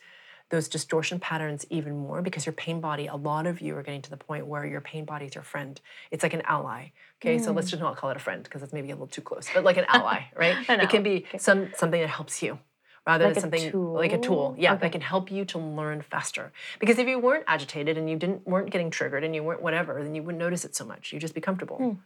those 0.50 0.68
distortion 0.68 1.18
patterns 1.18 1.64
even 1.70 1.96
more 1.96 2.22
because 2.22 2.44
your 2.46 2.52
pain 2.52 2.80
body 2.80 3.06
a 3.06 3.16
lot 3.16 3.46
of 3.46 3.60
you 3.60 3.76
are 3.76 3.82
getting 3.82 4.02
to 4.02 4.10
the 4.10 4.16
point 4.16 4.46
where 4.46 4.64
your 4.66 4.80
pain 4.80 5.04
body 5.04 5.26
is 5.26 5.34
your 5.34 5.44
friend. 5.44 5.80
It's 6.10 6.22
like 6.22 6.34
an 6.34 6.42
ally 6.46 6.88
okay? 7.20 7.38
So 7.38 7.52
let's 7.52 7.70
just 7.70 7.80
not 7.80 7.96
call 7.96 8.10
it 8.10 8.16
a 8.16 8.20
friend 8.20 8.42
because 8.42 8.60
that's 8.60 8.72
maybe 8.72 8.90
a 8.90 8.94
little 8.94 9.06
too 9.06 9.22
close 9.22 9.48
but 9.54 9.64
like 9.64 9.76
an 9.76 9.86
ally 9.88 10.24
right? 10.36 10.56
An 10.68 10.80
it 10.80 10.90
can 10.90 11.02
be 11.02 11.24
some 11.38 11.70
something 11.74 12.00
that 12.00 12.08
helps 12.10 12.42
you 12.42 12.58
rather 13.06 13.24
Like 13.24 13.34
than 13.34 13.40
something 13.42 13.94
like 13.94 14.12
a 14.12 14.18
tool 14.18 14.50
tool? 14.50 14.54
yeah 14.58 14.72
Okay. 14.74 14.82
that 14.82 14.92
can 14.92 15.00
help 15.00 15.30
you 15.30 15.44
to 15.46 15.58
learn 15.58 16.02
faster. 16.02 16.52
Because 16.78 16.98
if 16.98 17.08
you 17.08 17.18
weren't 17.18 17.44
agitated 17.46 17.96
and 17.98 18.08
you 18.10 18.16
didn't 18.16 18.46
weren't 18.46 18.70
getting 18.70 18.90
triggered 18.90 19.24
and 19.24 19.34
you 19.34 19.42
weren't 19.42 19.62
whatever 19.62 20.02
then 20.02 20.14
you 20.14 20.22
wouldn't 20.22 20.40
notice 20.40 20.64
it 20.64 20.74
so 20.76 20.84
much. 20.84 21.12
You'd 21.12 21.20
just 21.20 21.34
be 21.34 21.40
comfortable 21.40 21.98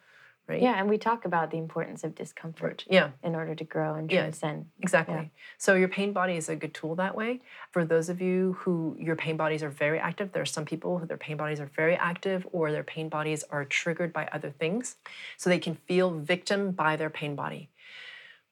right 0.48 0.62
yeah, 0.62 0.74
and 0.78 0.88
we 0.88 0.98
talk 0.98 1.24
about 1.24 1.50
the 1.50 1.58
importance 1.58 2.04
of 2.04 2.14
discomfort 2.14 2.84
yeah 2.90 3.10
in 3.22 3.34
order 3.34 3.54
to 3.54 3.64
grow 3.64 3.94
and 3.94 4.08
transcend. 4.10 4.66
Yeah. 4.78 4.82
Exactly. 4.84 5.30
So 5.58 5.74
your 5.74 5.88
pain 5.88 6.12
body 6.12 6.36
is 6.36 6.48
a 6.48 6.56
good 6.56 6.74
tool 6.74 6.94
that 6.96 7.14
way. 7.14 7.40
For 7.72 7.84
those 7.84 8.08
of 8.08 8.20
you 8.20 8.56
who 8.60 8.96
your 8.98 9.16
pain 9.16 9.36
bodies 9.36 9.62
are 9.62 9.70
very 9.70 9.98
active, 9.98 10.32
there 10.32 10.42
are 10.42 10.46
some 10.46 10.64
people 10.64 10.98
who 10.98 11.06
their 11.06 11.16
pain 11.16 11.36
bodies 11.36 11.60
are 11.60 11.70
very 11.76 11.96
active 11.96 12.46
or 12.52 12.72
their 12.72 12.84
pain 12.84 13.08
bodies 13.08 13.44
are 13.50 13.64
triggered 13.64 14.12
by 14.12 14.26
other 14.32 14.50
things. 14.50 14.96
So 15.36 15.50
they 15.50 15.58
can 15.58 15.74
feel 15.86 16.10
victim 16.10 16.70
by 16.72 16.96
their 16.96 17.10
pain 17.10 17.34
body. 17.34 17.68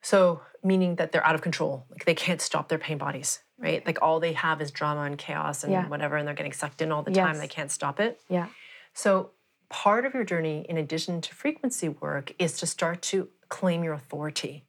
So 0.03 0.43
meaning 0.63 0.97
that 0.97 1.13
they're 1.13 1.27
out 1.27 1.35
of 1.35 1.43
control. 1.43 1.87
Like 1.91 2.05
they 2.05 2.15
can't 2.15 2.41
stop 2.41 2.69
their 2.69 2.79
pain 2.79 2.99
bodies, 2.99 3.41
right? 3.59 3.85
Like 3.87 3.99
all 4.03 4.21
they 4.21 4.33
have 4.35 4.61
is 4.61 4.71
drama 4.71 5.03
and 5.03 5.17
chaos 5.17 5.65
and 5.65 5.73
Yeah. 5.73 5.89
whatever, 5.89 6.17
and 6.17 6.27
they're 6.27 6.35
getting 6.35 6.53
sucked 6.53 6.83
in 6.83 6.93
all 6.93 7.03
the 7.03 7.13
time. 7.13 7.39
They 7.39 7.49
can't 7.49 7.71
stop 7.71 8.01
it. 8.01 8.21
Yeah. 8.29 8.49
So, 8.93 9.31
part 9.69 10.05
of 10.05 10.15
your 10.15 10.25
journey, 10.25 10.65
in 10.69 10.77
addition 10.77 11.21
to 11.21 11.35
frequency 11.35 11.89
work, 11.89 12.35
is 12.39 12.59
to 12.59 12.67
start 12.67 13.03
to 13.03 13.29
claim 13.49 13.85
your 13.85 13.95
authority, 13.95 14.65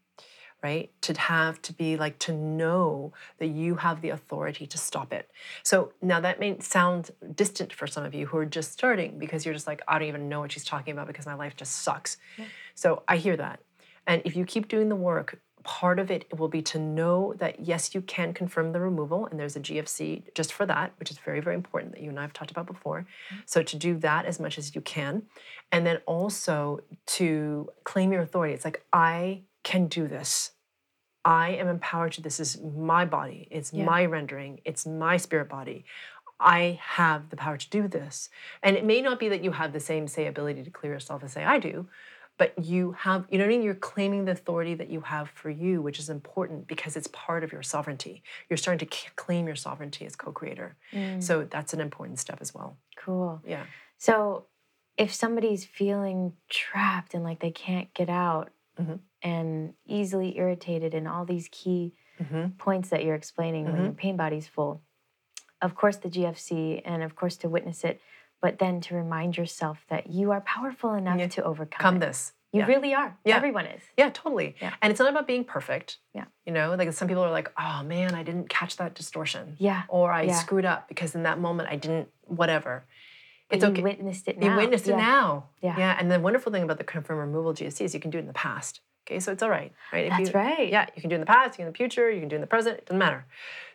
right? 0.64 0.92
To 1.02 1.20
have 1.20 1.62
to 1.64 1.74
be 1.74 1.98
like 1.98 2.20
to 2.20 2.34
know 2.34 3.14
that 3.40 3.48
you 3.48 3.76
have 3.76 4.02
the 4.02 4.10
authority 4.10 4.66
to 4.68 4.78
stop 4.78 5.14
it. 5.14 5.30
So, 5.64 5.94
now 6.02 6.20
that 6.20 6.40
may 6.40 6.60
sound 6.60 7.12
distant 7.36 7.74
for 7.74 7.88
some 7.88 8.06
of 8.06 8.14
you 8.14 8.26
who 8.28 8.38
are 8.38 8.46
just 8.46 8.72
starting 8.74 9.20
because 9.20 9.46
you're 9.46 9.54
just 9.54 9.68
like, 9.68 9.82
I 9.88 10.00
don't 10.00 10.08
even 10.08 10.30
know 10.30 10.40
what 10.40 10.52
she's 10.52 10.66
talking 10.66 10.94
about 10.94 11.08
because 11.08 11.26
my 11.26 11.36
life 11.36 11.56
just 11.56 11.78
sucks. 11.78 12.18
So, 12.76 13.04
I 13.08 13.18
hear 13.18 13.38
that. 13.38 13.60
And 14.08 14.22
if 14.26 14.36
you 14.36 14.46
keep 14.46 14.68
doing 14.68 14.90
the 14.90 14.96
work, 14.96 15.40
part 15.68 16.00
of 16.00 16.10
it 16.10 16.26
will 16.40 16.48
be 16.48 16.62
to 16.62 16.80
know 16.80 17.34
that 17.40 17.60
yes, 17.60 17.94
you 17.94 18.02
can 18.02 18.34
confirm 18.34 18.72
the 18.72 18.80
removal, 18.80 19.26
and 19.26 19.38
there's 19.38 19.58
a 19.58 19.60
GFC 19.60 20.24
just 20.34 20.54
for 20.54 20.66
that, 20.66 20.94
which 20.98 21.12
is 21.12 21.18
very, 21.18 21.42
very 21.42 21.56
important 21.56 21.92
that 21.92 22.02
you 22.02 22.10
and 22.10 22.18
I 22.18 22.22
have 22.22 22.32
talked 22.32 22.52
about 22.52 22.66
before. 22.66 23.02
Mm-hmm. 23.02 23.42
So 23.46 23.62
to 23.62 23.76
do 23.76 23.98
that 24.00 24.26
as 24.26 24.40
much 24.40 24.58
as 24.58 24.74
you 24.74 24.80
can, 24.82 25.24
and 25.74 25.86
then 25.86 25.98
also 26.06 26.80
to 27.18 27.70
claim 27.84 28.14
your 28.14 28.22
authority. 28.22 28.54
It's 28.54 28.64
like 28.64 28.86
I 28.94 29.42
can 29.64 29.88
do 29.88 30.08
this. 30.08 30.52
I 31.26 31.50
am 31.50 31.68
empowered 31.68 32.14
to 32.14 32.22
this. 32.22 32.38
This 32.38 32.56
is 32.56 32.62
my 32.64 33.04
body. 33.04 33.50
It's 33.52 33.74
Yeah. 33.74 33.84
my 33.84 34.06
rendering. 34.06 34.62
It's 34.64 34.86
my 34.86 35.18
spirit 35.18 35.50
body. 35.50 35.84
I 36.40 36.80
have 36.82 37.30
the 37.30 37.36
power 37.36 37.58
to 37.58 37.70
do 37.70 37.90
this. 37.90 38.30
And 38.64 38.78
it 38.78 38.86
may 38.86 39.02
not 39.02 39.20
be 39.20 39.28
that 39.28 39.44
you 39.44 39.52
have 39.52 39.74
the 39.74 39.82
same, 39.82 40.08
say, 40.08 40.28
ability 40.28 40.64
to 40.64 40.70
clear 40.70 40.94
yourself 40.94 41.24
as 41.26 41.34
say 41.34 41.44
I 41.44 41.60
do, 41.60 41.90
but 42.38 42.54
you 42.64 42.92
have, 42.94 43.26
you 43.30 43.38
know 43.38 43.44
what 43.46 43.50
I 43.50 43.58
mean? 43.58 43.64
You're 43.64 43.74
claiming 43.76 44.26
the 44.26 44.32
authority 44.34 44.76
that 44.76 44.90
you 44.90 45.02
have 45.02 45.30
for 45.30 45.50
you, 45.50 45.82
which 45.82 46.00
is 46.00 46.10
important 46.10 46.68
because 46.68 46.96
it's 46.96 47.08
part 47.08 47.44
of 47.44 47.52
your 47.52 47.64
sovereignty. 47.64 48.24
You're 48.50 48.58
starting 48.58 48.88
to 48.88 48.96
c- 48.96 49.10
claim 49.16 49.48
your 49.48 49.56
sovereignty 49.56 50.06
as 50.06 50.16
co 50.16 50.32
creator. 50.32 50.76
So 51.20 51.44
that's 51.46 51.74
an 51.74 51.82
important 51.82 52.20
step 52.20 52.38
as 52.42 52.54
well. 52.54 52.78
Cool. 52.96 53.42
Yeah. 53.46 53.66
So, 53.98 54.48
if 54.98 55.14
somebody's 55.14 55.64
feeling 55.66 56.34
trapped 56.50 57.14
and 57.14 57.24
like 57.24 57.40
they 57.40 57.52
can't 57.52 57.94
get 57.94 58.10
out 58.10 58.52
Mhm. 58.80 59.00
and 59.22 59.74
easily 59.86 60.38
irritated 60.38 60.94
and 60.94 61.08
all 61.08 61.26
these 61.26 61.48
key 61.52 61.94
hmm 62.18 62.48
points 62.58 62.90
that 62.90 63.04
you're 63.06 63.16
explaining 63.16 63.72
when 63.72 63.84
your 63.84 63.94
pain 63.94 64.18
body's 64.18 64.48
full, 64.48 64.82
of 65.62 65.76
course, 65.76 65.98
the 65.98 66.10
GFC 66.10 66.82
and 66.86 67.04
of 67.04 67.16
course 67.16 67.38
to 67.38 67.50
witness 67.50 67.84
it, 67.84 68.02
but 68.42 68.60
then 68.60 68.82
to 68.82 68.96
remind 68.96 69.38
yourself 69.38 69.80
that 69.90 70.08
you 70.10 70.32
are 70.32 70.42
powerful 70.42 70.94
enough 70.94 71.20
Yeah. 71.20 71.28
to 71.28 71.44
overcome 71.44 71.80
Come 71.82 71.96
it. 71.98 72.00
this. 72.00 72.34
You 72.54 72.62
yeah. 72.62 72.66
really 72.68 72.94
are. 72.94 73.18
Yeah. 73.26 73.36
Everyone 73.36 73.66
is. 73.66 73.82
Yeah, 73.98 74.10
totally. 74.10 74.56
Yeah. 74.62 74.74
And 74.82 74.90
it's 74.92 75.00
not 75.00 75.10
about 75.10 75.28
being 75.28 75.44
perfect. 75.44 75.98
Yeah. 76.14 76.26
You 76.46 76.54
know, 76.54 76.74
like 76.76 76.92
some 76.94 77.08
people 77.08 77.24
are 77.24 77.32
like, 77.32 77.52
oh 77.60 77.84
man, 77.84 78.16
I 78.16 78.24
didn't 78.24 78.48
catch 78.50 78.78
that 78.78 78.96
distortion. 78.96 79.56
Yeah. 79.60 79.84
Or 79.90 80.12
I 80.12 80.24
Yeah. 80.24 80.34
screwed 80.40 80.66
up 80.66 80.88
because 80.88 81.14
in 81.14 81.24
that 81.24 81.40
moment 81.40 81.70
I 81.70 81.76
didn't, 81.76 82.08
whatever. 82.24 82.86
But 83.50 83.58
It's 83.58 83.66
you 83.66 83.72
okay. 83.72 83.82
witnessed 83.82 84.28
it 84.28 84.38
now. 84.40 84.52
You 84.52 84.56
witnessed 84.58 84.88
it 84.88 84.96
now. 84.96 85.50
Yeah. 85.62 85.76
Yeah. 85.78 85.98
And 86.00 86.10
the 86.12 86.20
wonderful 86.20 86.52
thing 86.52 86.64
about 86.64 86.78
the 86.78 86.84
confirm 86.84 87.18
removal 87.20 87.54
GFC 87.54 87.82
is 87.86 87.94
you 87.94 88.00
can 88.00 88.12
do 88.12 88.18
it 88.18 88.22
in 88.22 88.28
the 88.28 88.34
past. 88.34 88.82
Okay. 89.08 89.20
So 89.22 89.32
it's 89.32 89.42
all 89.42 89.50
right. 89.50 89.72
Right. 89.94 90.06
If 90.06 90.10
That's 90.12 90.30
you, 90.30 90.34
right. 90.34 90.70
Yeah. 90.70 90.86
You 90.96 91.02
can 91.02 91.10
do 91.10 91.16
it 91.16 91.20
in 91.20 91.22
the 91.22 91.28
past, 91.28 91.58
you 91.58 91.64
can 91.64 91.66
do 91.66 91.66
it 91.66 91.68
in 91.68 91.74
the 91.74 91.78
future, 91.78 92.12
you 92.12 92.20
can 92.20 92.30
do 92.30 92.36
it 92.36 92.38
in 92.38 92.42
the 92.42 92.48
present. 92.48 92.78
It 92.78 92.86
doesn't 92.86 93.00
matter. 93.00 93.26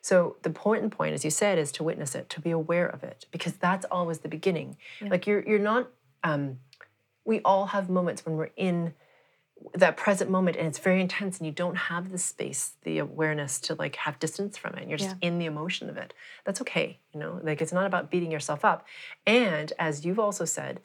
So 0.02 0.36
the 0.42 0.50
important 0.50 0.92
point, 0.92 1.14
as 1.14 1.24
you 1.24 1.30
said, 1.30 1.58
is 1.58 1.72
to 1.72 1.84
witness 1.84 2.14
it, 2.14 2.28
to 2.30 2.40
be 2.40 2.50
aware 2.50 2.86
of 2.86 3.02
it, 3.02 3.26
because 3.30 3.54
that's 3.54 3.86
always 3.86 4.18
the 4.18 4.28
beginning. 4.28 4.76
Like 5.00 5.26
you're 5.26 5.42
you're 5.42 5.58
not 5.58 5.88
um 6.22 6.58
we 7.24 7.40
all 7.44 7.66
have 7.66 7.88
moments 7.88 8.26
when 8.26 8.36
we're 8.36 8.50
in 8.56 8.94
that 9.74 9.96
present 9.96 10.30
moment 10.30 10.56
and 10.56 10.66
it's 10.66 10.78
very 10.78 11.00
intense 11.00 11.38
and 11.38 11.46
you 11.46 11.52
don't 11.52 11.76
have 11.76 12.10
the 12.10 12.18
space 12.18 12.72
the 12.82 12.98
awareness 12.98 13.60
to 13.60 13.74
like 13.74 13.96
have 13.96 14.18
distance 14.18 14.56
from 14.56 14.74
it. 14.74 14.88
You're 14.88 14.98
just 14.98 15.16
in 15.20 15.38
the 15.38 15.46
emotion 15.46 15.88
of 15.88 15.96
it. 15.96 16.14
That's 16.44 16.60
okay 16.62 16.98
you 17.12 17.20
know? 17.20 17.40
Like 17.42 17.60
it's 17.60 17.72
not 17.72 17.86
about 17.86 18.10
beating 18.10 18.30
yourself 18.30 18.64
up. 18.64 18.86
And 19.26 19.72
as 19.78 20.04
you've 20.04 20.18
also 20.18 20.44
said 20.44 20.80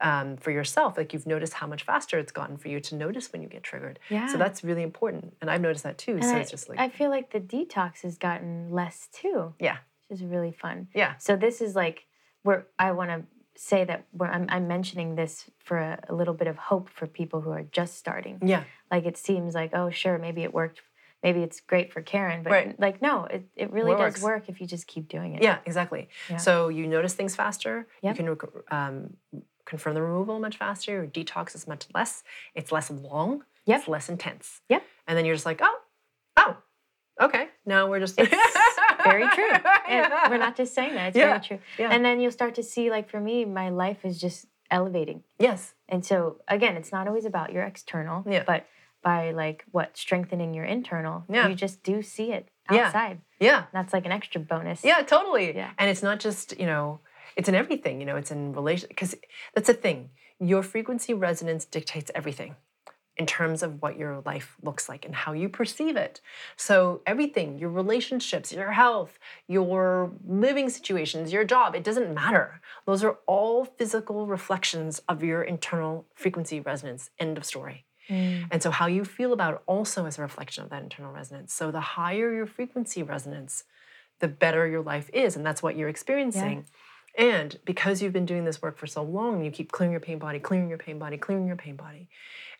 um, 0.00 0.36
for 0.36 0.50
yourself 0.50 0.96
like 0.96 1.12
you've 1.12 1.26
noticed 1.26 1.54
how 1.54 1.66
much 1.66 1.84
faster 1.84 2.18
it's 2.18 2.32
gotten 2.32 2.56
for 2.58 2.68
you 2.68 2.78
to 2.80 2.94
notice 2.94 3.32
when 3.32 3.42
you 3.42 3.48
get 3.48 3.62
triggered. 3.62 3.98
Yeah. 4.10 4.26
so 4.26 4.36
that's 4.36 4.62
really 4.62 4.82
important 4.82 5.34
and 5.40 5.50
i've 5.50 5.62
noticed 5.62 5.84
that 5.84 5.96
too 5.96 6.12
And 6.12 6.24
so 6.24 6.36
I, 6.36 6.40
it's 6.40 6.50
just 6.50 6.68
like 6.68 6.78
I 6.78 6.90
feel 6.90 7.08
like 7.08 7.32
the 7.32 7.40
detox 7.40 8.02
has 8.02 8.18
gotten 8.18 8.70
less 8.70 9.08
too, 9.12 9.54
yeah. 9.58 9.78
which 10.08 10.20
is 10.20 10.26
really 10.26 10.52
fun. 10.52 10.88
yeah. 10.94 11.16
So 11.18 11.36
this 11.36 11.60
is 11.60 11.74
like 11.74 12.06
where 12.42 12.66
I 12.78 12.92
want 12.92 13.10
to 13.10 13.22
say 13.56 13.84
that 13.84 14.06
where 14.12 14.30
I'm, 14.30 14.46
I'm 14.48 14.66
mentioning 14.66 15.14
this 15.16 15.44
for 15.58 15.78
a, 15.78 15.98
a 16.08 16.14
little 16.14 16.34
bit 16.34 16.46
of 16.48 16.56
hope 16.56 16.88
for 16.88 17.06
people 17.06 17.40
who 17.42 17.50
are 17.50 17.62
just 17.64 17.96
starting. 17.98 18.38
yeah 18.42 18.64
Like 18.90 19.04
it 19.06 19.16
seems 19.16 19.54
like 19.54 19.70
oh 19.74 19.90
sure 19.90 20.18
maybe 20.18 20.42
it 20.42 20.52
worked, 20.54 20.80
maybe 21.22 21.40
it's 21.42 21.60
great 21.60 21.92
for 21.92 22.02
Karen, 22.02 22.42
but 22.42 22.50
Right. 22.50 22.80
like 22.80 23.02
no, 23.02 23.24
it, 23.26 23.44
it 23.56 23.70
really 23.72 23.94
What 23.94 23.98
does 24.14 24.22
work 24.22 24.48
if 24.48 24.60
you 24.60 24.66
just 24.66 24.86
keep 24.86 25.08
doing 25.08 25.34
it. 25.34 25.42
yeah 25.42 25.58
exactly 25.66 26.08
Yeah. 26.30 26.38
so 26.38 26.68
you 26.68 26.86
notice 26.86 27.14
things 27.14 27.34
faster 27.36 27.86
Yep. 28.02 28.18
you 28.18 28.24
can 28.24 28.38
um, 28.78 29.16
confirm 29.64 29.94
the 29.94 30.02
removal 30.02 30.40
much 30.40 30.56
faster 30.56 30.92
your 30.92 31.06
detox 31.06 31.54
is 31.54 31.66
much 31.68 31.86
less 31.94 32.22
it's 32.54 32.72
less 32.72 32.90
long 32.90 33.44
Yep. 33.66 33.78
it's 33.80 33.88
less 33.88 34.08
intense 34.08 34.60
Yep. 34.68 34.82
and 35.06 35.16
then 35.16 35.24
you're 35.24 35.34
just 35.36 35.46
like 35.46 35.60
oh 35.62 35.78
oh 36.38 36.56
okay 37.20 37.48
now 37.66 37.86
we're 37.88 38.00
just 38.00 38.18
very 39.04 39.26
true. 39.36 39.50
And 39.88 40.06
Yeah. 40.10 40.28
we're 40.30 40.38
not 40.38 40.56
just 40.56 40.72
saying 40.74 40.94
that; 40.94 41.08
it's 41.08 41.16
Yeah. 41.16 41.28
very 41.32 41.40
true. 41.48 41.58
Yeah. 41.78 41.90
And 41.92 42.04
then 42.04 42.20
you'll 42.20 42.32
start 42.40 42.54
to 42.56 42.62
see, 42.62 42.90
like 42.90 43.08
for 43.10 43.20
me, 43.20 43.44
my 43.44 43.68
life 43.68 44.04
is 44.04 44.20
just 44.20 44.46
elevating. 44.70 45.22
yes 45.38 45.74
And 45.88 46.04
so 46.10 46.16
again, 46.48 46.74
it's 46.80 46.92
not 46.96 47.06
always 47.08 47.26
about 47.26 47.52
your 47.52 47.64
external, 47.72 48.24
Yeah. 48.26 48.44
but 48.46 48.60
by 49.02 49.20
like 49.32 49.64
what 49.70 49.88
strengthening 49.96 50.54
your 50.54 50.64
internal, 50.64 51.24
Yeah. 51.28 51.48
you 51.48 51.54
just 51.54 51.82
do 51.82 52.02
see 52.02 52.32
it 52.32 52.44
Yeah. 52.70 52.86
outside. 52.86 53.18
yeah 53.40 53.64
That's 53.76 53.92
like 53.92 54.06
an 54.06 54.12
extra 54.12 54.40
bonus. 54.40 54.84
yeah 54.84 55.00
totally 55.14 55.48
Yeah. 55.54 55.70
and 55.78 55.90
it's 55.90 56.02
not 56.08 56.18
just 56.26 56.46
you 56.60 56.66
know 56.72 57.00
it's 57.36 57.48
in 57.48 57.54
everything 57.62 57.94
you 58.00 58.06
know 58.08 58.16
it's 58.16 58.30
in 58.30 58.42
relation 58.60 58.86
because 58.88 59.12
that's 59.54 59.66
the 59.72 59.78
thing 59.84 59.98
your 60.52 60.62
frequency 60.62 61.12
resonance 61.26 61.64
dictates 61.76 62.10
everything 62.14 62.52
in 63.16 63.26
terms 63.26 63.62
of 63.62 63.82
what 63.82 63.98
your 63.98 64.22
life 64.24 64.56
looks 64.62 64.88
like 64.88 65.04
and 65.04 65.14
how 65.14 65.32
you 65.32 65.48
perceive 65.48 65.96
it. 65.96 66.20
So, 66.56 67.02
everything, 67.06 67.58
your 67.58 67.68
relationships, 67.68 68.52
your 68.52 68.72
health, 68.72 69.18
your 69.46 70.12
living 70.26 70.70
situations, 70.70 71.32
your 71.32 71.44
job, 71.44 71.74
it 71.74 71.84
doesn't 71.84 72.14
matter. 72.14 72.60
Those 72.86 73.04
are 73.04 73.18
all 73.26 73.64
physical 73.64 74.26
reflections 74.26 75.00
of 75.08 75.22
your 75.22 75.42
internal 75.42 76.06
frequency 76.14 76.60
resonance. 76.60 77.10
End 77.18 77.36
of 77.36 77.44
story. 77.44 77.84
Mm. 78.08 78.48
And 78.50 78.62
so, 78.62 78.70
how 78.70 78.86
you 78.86 79.04
feel 79.04 79.32
about 79.32 79.54
it 79.54 79.60
also 79.66 80.06
is 80.06 80.18
a 80.18 80.22
reflection 80.22 80.64
of 80.64 80.70
that 80.70 80.82
internal 80.82 81.12
resonance. 81.12 81.52
So, 81.52 81.70
the 81.70 81.80
higher 81.80 82.32
your 82.32 82.46
frequency 82.46 83.02
resonance, 83.02 83.64
the 84.20 84.28
better 84.28 84.66
your 84.66 84.82
life 84.82 85.10
is. 85.12 85.36
And 85.36 85.44
that's 85.44 85.62
what 85.62 85.76
you're 85.76 85.90
experiencing. 85.90 86.64
And 87.16 87.58
because 87.66 88.00
you've 88.00 88.12
been 88.12 88.26
doing 88.26 88.44
this 88.44 88.62
work 88.62 88.78
for 88.78 88.86
so 88.86 89.02
long, 89.02 89.44
you 89.44 89.50
keep 89.50 89.70
clearing 89.70 89.92
your 89.92 90.00
pain 90.00 90.18
body, 90.18 90.38
clearing 90.38 90.68
your 90.68 90.78
pain 90.78 90.98
body, 90.98 91.18
clearing 91.18 91.46
your 91.46 91.56
pain 91.56 91.76
body, 91.76 92.08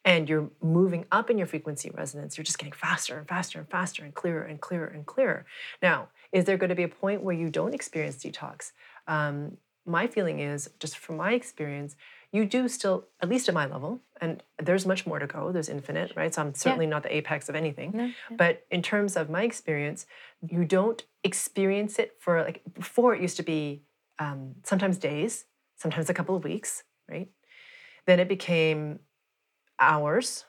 and 0.05 0.29
you're 0.29 0.51
moving 0.61 1.05
up 1.13 1.31
in 1.31 1.39
your 1.39 1.47
frequency 1.47 1.91
resonance, 1.91 2.37
you're 2.37 2.45
just 2.45 2.59
getting 2.59 2.73
faster 2.73 3.19
and 3.19 3.29
faster 3.29 3.59
and 3.59 3.69
faster 3.69 4.05
and 4.05 4.15
clearer 4.15 4.43
and 4.43 4.61
clearer 4.61 4.87
and 4.87 5.07
clearer. 5.07 5.45
Now, 5.81 6.09
is 6.33 6.45
there 6.45 6.57
going 6.57 6.71
to 6.71 6.75
be 6.75 6.83
a 6.83 6.89
point 6.89 7.23
where 7.23 7.35
you 7.35 7.51
don't 7.51 7.75
experience 7.75 8.17
detox? 8.17 8.73
Um, 9.07 9.59
my 9.85 10.07
feeling 10.07 10.39
is, 10.39 10.71
just 10.79 10.97
from 10.99 11.17
my 11.17 11.33
experience, 11.33 11.97
you 12.33 12.47
do 12.47 12.69
still, 12.69 13.07
at 13.21 13.29
least 13.29 13.49
at 13.49 13.55
my 13.55 13.67
level, 13.67 14.01
and 14.21 14.43
there's 14.59 14.87
much 14.87 15.07
more 15.07 15.19
to 15.19 15.27
go, 15.27 15.53
there's 15.53 15.69
infinite, 15.69 16.13
right? 16.17 16.33
So 16.33 16.43
I'm 16.43 16.55
certainly 16.55 16.87
not 16.87 17.03
the 17.03 17.15
apex 17.15 17.49
of 17.49 17.55
anything. 17.55 17.91
No, 17.93 18.11
But 18.37 18.65
in 18.71 18.81
terms 18.81 19.17
of 19.17 19.29
my 19.29 19.43
experience, 19.43 20.07
you 20.49 20.65
don't 20.65 21.03
experience 21.25 21.99
it 21.99 22.17
for 22.19 22.43
like 22.43 22.63
before 22.75 23.15
it 23.15 23.21
used 23.21 23.37
to 23.37 23.43
be 23.43 23.83
um, 24.19 24.55
sometimes 24.63 24.99
days, 24.99 25.45
sometimes 25.77 26.09
a 26.09 26.15
couple 26.15 26.37
of 26.37 26.45
weeks, 26.45 26.85
right? 27.11 27.29
Then 28.07 28.19
it 28.19 28.29
became 28.29 29.01
hours. 29.83 30.45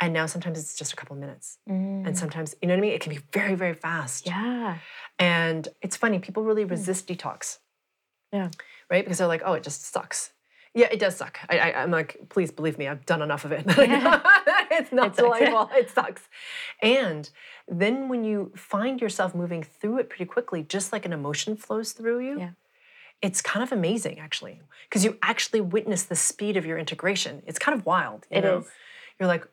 And 0.00 0.12
now 0.12 0.26
sometimes 0.26 0.58
it's 0.58 0.76
just 0.76 0.92
a 0.92 0.96
couple 0.96 1.14
of 1.14 1.20
minutes. 1.20 1.58
Mm. 1.68 2.06
And 2.06 2.18
sometimes, 2.18 2.54
you 2.60 2.66
know 2.68 2.74
what 2.74 2.78
I 2.78 2.82
mean? 2.82 2.92
It 2.92 3.00
can 3.00 3.12
be 3.14 3.20
very, 3.32 3.54
very 3.54 3.74
fast. 3.74 4.26
yeah. 4.26 4.78
And 5.18 5.68
it's 5.82 5.96
funny, 5.96 6.18
people 6.18 6.42
really 6.42 6.64
resist 6.64 7.06
detox, 7.06 7.58
Yeah. 8.32 8.50
right? 8.90 9.04
Because 9.04 9.18
they're 9.18 9.28
like, 9.28 9.42
oh, 9.44 9.52
it 9.52 9.62
just 9.62 9.84
sucks. 9.92 10.32
Yeah, 10.74 10.88
it 10.90 10.98
does 10.98 11.14
suck. 11.16 11.38
I, 11.48 11.72
I'm 11.72 11.92
like, 11.92 12.16
please 12.30 12.50
believe 12.50 12.76
me, 12.78 12.88
I've 12.88 13.06
done 13.06 13.22
enough 13.22 13.44
of 13.44 13.52
it. 13.52 13.64
Yeah. 13.78 14.20
it's 14.72 14.90
not 14.92 15.12
It 15.16 15.16
delightful. 15.22 15.70
it 15.72 15.88
sucks. 15.90 16.22
And 16.82 17.30
then 17.68 18.08
when 18.08 18.24
you 18.24 18.50
find 18.56 19.00
yourself 19.00 19.36
moving 19.36 19.62
through 19.62 19.98
it 20.00 20.08
pretty 20.08 20.24
quickly, 20.24 20.64
just 20.64 20.92
like 20.92 21.06
an 21.06 21.12
emotion 21.12 21.56
flows 21.56 21.92
through 21.92 22.26
you, 22.26 22.38
Yeah. 22.40 22.50
It's 23.24 23.40
kind 23.40 23.62
of 23.62 23.72
amazing 23.72 24.18
actually, 24.20 24.60
because 24.88 25.02
you 25.04 25.16
actually 25.22 25.60
witness 25.62 26.02
the 26.02 26.14
speed 26.16 26.56
of 26.58 26.66
your 26.66 26.76
integration. 26.78 27.42
It's 27.46 27.58
kind 27.58 27.78
of 27.78 27.86
wild. 27.86 28.26
You 28.30 28.38
It 28.38 28.44
know? 28.44 28.58
is. 28.58 28.66
You're 29.18 29.28
like, 29.28 29.46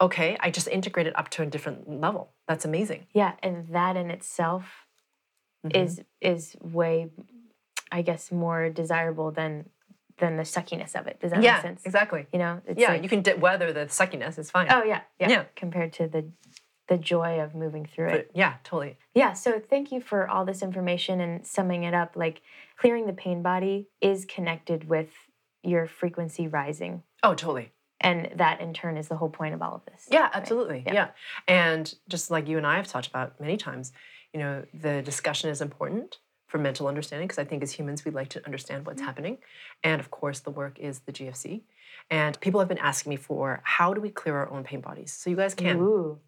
okay, 0.00 0.36
I 0.40 0.50
just 0.50 0.68
integrated 0.68 1.14
up 1.16 1.28
to 1.30 1.42
a 1.42 1.46
different 1.46 1.88
level. 2.00 2.30
That's 2.46 2.64
amazing. 2.64 3.06
Yeah. 3.12 3.32
And 3.42 3.68
that 3.68 3.96
in 3.96 4.10
itself 4.10 4.86
Mhm. 5.64 5.76
is 5.84 6.02
is 6.20 6.56
way, 6.60 7.10
I 7.90 8.02
guess, 8.02 8.30
more 8.32 8.68
desirable 8.70 9.30
than 9.32 9.68
than 10.18 10.36
the 10.36 10.44
suckiness 10.44 10.94
of 10.94 11.06
it. 11.08 11.18
Does 11.20 11.30
that 11.32 11.42
yeah, 11.42 11.54
make 11.54 11.62
sense? 11.62 11.82
exactly. 11.86 12.26
You 12.32 12.38
know, 12.38 12.60
it's 12.66 12.78
yeah, 12.78 12.90
like- 12.92 13.02
you 13.02 13.08
can 13.08 13.22
di- 13.22 13.34
weather 13.34 13.72
the 13.72 13.86
suckiness. 13.86 14.38
It's 14.38 14.50
fine. 14.50 14.68
Oh 14.70 14.84
yeah, 14.84 15.00
yeah, 15.18 15.28
Yeah. 15.28 15.44
Compared 15.56 15.92
to 15.94 16.06
the 16.06 16.22
the 16.92 16.98
joy 16.98 17.40
of 17.40 17.54
moving 17.54 17.86
through 17.86 18.08
it. 18.08 18.28
But 18.28 18.36
yeah, 18.36 18.54
totally. 18.64 18.98
Yeah, 19.14 19.32
so 19.32 19.58
thank 19.58 19.92
you 19.92 20.00
for 20.02 20.28
all 20.28 20.44
this 20.44 20.62
information 20.62 21.22
and 21.22 21.46
summing 21.46 21.84
it 21.84 21.94
up. 21.94 22.12
Like 22.16 22.42
clearing 22.76 23.06
the 23.06 23.14
pain 23.14 23.40
body 23.40 23.88
is 24.02 24.26
connected 24.26 24.90
with 24.90 25.08
your 25.62 25.86
frequency 25.86 26.48
rising. 26.48 27.02
Oh, 27.22 27.34
totally. 27.34 27.72
And 27.98 28.30
that 28.34 28.60
in 28.60 28.74
turn 28.74 28.98
is 28.98 29.08
the 29.08 29.16
whole 29.16 29.30
point 29.30 29.54
of 29.54 29.62
all 29.62 29.74
of 29.74 29.86
this. 29.86 30.06
Yeah, 30.10 30.28
absolutely. 30.34 30.82
Yeah. 30.84 30.92
Yeah. 30.92 31.08
And 31.48 31.94
just 32.10 32.30
like 32.30 32.46
you 32.46 32.58
and 32.58 32.66
I 32.66 32.76
have 32.76 32.88
talked 32.88 33.06
about 33.06 33.40
many 33.40 33.56
times, 33.56 33.92
you 34.34 34.40
know, 34.40 34.64
the 34.74 35.00
discussion 35.00 35.48
is 35.48 35.62
important 35.62 36.18
for 36.46 36.58
mental 36.58 36.88
understanding 36.88 37.26
because 37.26 37.38
I 37.38 37.44
think 37.44 37.62
as 37.62 37.72
humans 37.72 38.04
we 38.04 38.10
like 38.10 38.28
to 38.30 38.44
understand 38.44 38.84
what's 38.84 39.00
mm-hmm. 39.00 39.06
happening. 39.06 39.38
And 39.82 39.98
of 39.98 40.10
course, 40.10 40.40
the 40.40 40.50
work 40.50 40.78
is 40.78 40.98
the 41.06 41.12
GFC. 41.12 41.62
And 42.10 42.38
people 42.40 42.60
have 42.60 42.68
been 42.68 42.76
asking 42.76 43.08
me 43.08 43.16
for 43.16 43.62
how 43.64 43.94
do 43.94 44.00
we 44.02 44.10
clear 44.10 44.36
our 44.36 44.50
own 44.50 44.62
pain 44.62 44.82
bodies? 44.82 45.10
So 45.12 45.30
you 45.30 45.36
guys 45.36 45.54
can. 45.54 45.78
Ooh. 45.78 46.18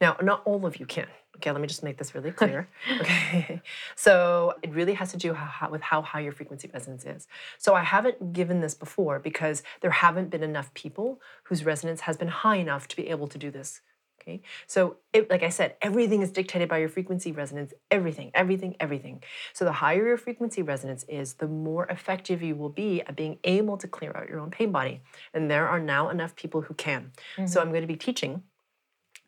Now, 0.00 0.16
not 0.20 0.42
all 0.44 0.66
of 0.66 0.78
you 0.78 0.86
can. 0.86 1.06
Okay, 1.36 1.50
let 1.50 1.60
me 1.60 1.66
just 1.66 1.82
make 1.82 1.96
this 1.96 2.14
really 2.14 2.30
clear. 2.30 2.68
okay, 3.00 3.62
so 3.96 4.54
it 4.62 4.70
really 4.70 4.94
has 4.94 5.10
to 5.12 5.16
do 5.16 5.32
how, 5.32 5.46
how- 5.46 5.70
with 5.70 5.80
how 5.80 6.02
high 6.02 6.20
your 6.20 6.32
frequency 6.32 6.70
resonance 6.72 7.04
is. 7.04 7.26
So 7.58 7.74
I 7.74 7.82
haven't 7.82 8.32
given 8.32 8.60
this 8.60 8.74
before 8.74 9.18
because 9.18 9.62
there 9.80 9.90
haven't 9.90 10.30
been 10.30 10.42
enough 10.42 10.72
people 10.74 11.20
whose 11.44 11.64
resonance 11.64 12.02
has 12.02 12.16
been 12.16 12.28
high 12.28 12.56
enough 12.56 12.86
to 12.88 12.96
be 12.96 13.08
able 13.08 13.28
to 13.28 13.38
do 13.38 13.50
this. 13.50 13.80
Okay, 14.20 14.40
so 14.68 14.98
it, 15.12 15.28
like 15.30 15.42
I 15.42 15.48
said, 15.48 15.74
everything 15.82 16.22
is 16.22 16.30
dictated 16.30 16.68
by 16.68 16.78
your 16.78 16.88
frequency 16.88 17.32
resonance. 17.32 17.72
Everything, 17.90 18.30
everything, 18.34 18.76
everything. 18.78 19.20
So 19.52 19.64
the 19.64 19.72
higher 19.72 20.06
your 20.06 20.16
frequency 20.16 20.62
resonance 20.62 21.04
is, 21.08 21.34
the 21.34 21.48
more 21.48 21.86
effective 21.86 22.40
you 22.40 22.54
will 22.54 22.68
be 22.68 23.02
at 23.02 23.16
being 23.16 23.38
able 23.42 23.76
to 23.78 23.88
clear 23.88 24.12
out 24.14 24.28
your 24.28 24.38
own 24.38 24.52
pain 24.52 24.70
body. 24.70 25.00
And 25.34 25.50
there 25.50 25.66
are 25.66 25.80
now 25.80 26.08
enough 26.08 26.36
people 26.36 26.60
who 26.60 26.74
can. 26.74 27.10
So 27.36 27.42
mm-hmm. 27.42 27.58
I'm 27.58 27.68
going 27.70 27.80
to 27.80 27.88
be 27.88 27.96
teaching 27.96 28.44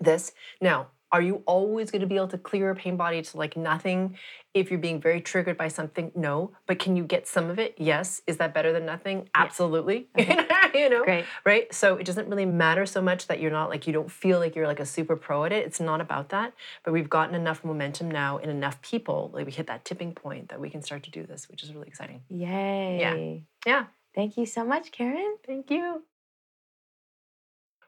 this. 0.05 0.33
Now, 0.61 0.88
are 1.14 1.23
you 1.23 1.45
always 1.47 1.93
going 1.93 2.01
to 2.01 2.09
be 2.09 2.17
able 2.17 2.27
to 2.27 2.38
clear 2.38 2.71
a 2.71 2.75
pain 2.75 2.97
body 2.97 3.23
to 3.23 3.37
like 3.37 3.57
nothing 3.57 4.17
if 4.53 4.69
you're 4.69 4.81
being 4.81 5.01
very 5.01 5.21
triggered 5.21 5.57
by 5.57 5.69
something? 5.69 6.11
No. 6.17 6.51
But 6.67 6.81
can 6.81 6.97
you 6.97 7.05
get 7.05 7.29
some 7.29 7.51
of 7.51 7.61
it? 7.61 7.77
Yes. 7.79 8.21
Is 8.27 8.38
that 8.38 8.53
better 8.53 8.73
than 8.73 8.85
nothing? 8.85 9.29
Absolutely. 9.33 10.09
you 10.19 10.90
know? 10.90 11.05
Great. 11.05 11.25
Right? 11.47 11.73
So 11.73 11.95
it 11.95 12.05
doesn't 12.05 12.29
really 12.29 12.47
matter 12.47 12.85
so 12.85 13.01
much 13.01 13.29
that 13.29 13.38
you're 13.38 13.53
not 13.53 13.71
like, 13.71 13.87
you 13.87 13.93
don't 13.93 14.11
feel 14.11 14.40
like 14.40 14.57
you're 14.57 14.67
like 14.67 14.81
a 14.81 14.87
super 14.87 15.14
pro 15.14 15.45
at 15.45 15.53
it. 15.53 15.64
It's 15.64 15.79
not 15.79 16.01
about 16.01 16.31
that. 16.31 16.53
But 16.85 16.93
we've 16.93 17.11
gotten 17.11 17.37
enough 17.37 17.62
momentum 17.62 18.11
now 18.11 18.38
and 18.38 18.51
enough 18.51 18.83
people, 18.83 19.31
like 19.33 19.47
we 19.47 19.53
hit 19.53 19.69
that 19.69 19.85
tipping 19.85 20.14
point 20.14 20.49
that 20.49 20.61
we 20.61 20.69
can 20.69 20.83
start 20.83 21.05
to 21.05 21.12
do 21.12 21.25
this, 21.25 21.49
which 21.49 21.62
is 21.62 21.73
really 21.73 21.87
exciting. 21.87 22.23
Yay. 22.29 22.99
Yeah. 22.99 23.71
Yeah. 23.71 23.85
Thank 24.17 24.37
you 24.37 24.47
so 24.47 24.64
much, 24.64 24.90
Karen. 24.90 25.37
Thank 25.47 25.71
you. 25.71 26.03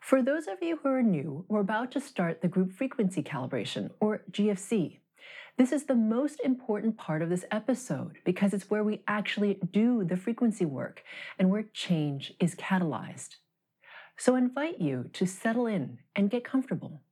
For 0.07 0.23
those 0.23 0.47
of 0.47 0.63
you 0.63 0.77
who 0.77 0.89
are 0.91 1.03
new, 1.03 1.45
we're 1.49 1.59
about 1.59 1.91
to 1.91 2.01
start 2.01 2.41
the 2.41 2.47
group 2.47 2.73
frequency 2.73 3.25
calibration, 3.25 3.91
or 3.99 4.23
GFC. 4.31 5.01
This 5.59 5.73
is 5.73 5.87
the 5.87 5.97
most 5.97 6.39
important 6.45 6.97
part 6.97 7.23
of 7.23 7.29
this 7.29 7.45
episode 7.51 8.19
because 8.25 8.55
it's 8.55 8.71
where 8.71 8.85
we 8.85 9.03
actually 9.09 9.59
do 9.73 10.05
the 10.05 10.17
frequency 10.17 10.65
work 10.65 11.03
and 11.41 11.51
where 11.51 11.65
change 11.73 12.33
is 12.39 12.55
catalyzed. 12.55 13.39
So 14.17 14.37
I 14.37 14.39
invite 14.39 14.81
you 14.81 15.11
to 15.13 15.27
settle 15.27 15.67
in 15.67 15.99
and 16.15 16.31
get 16.31 16.45
comfortable. 16.45 17.03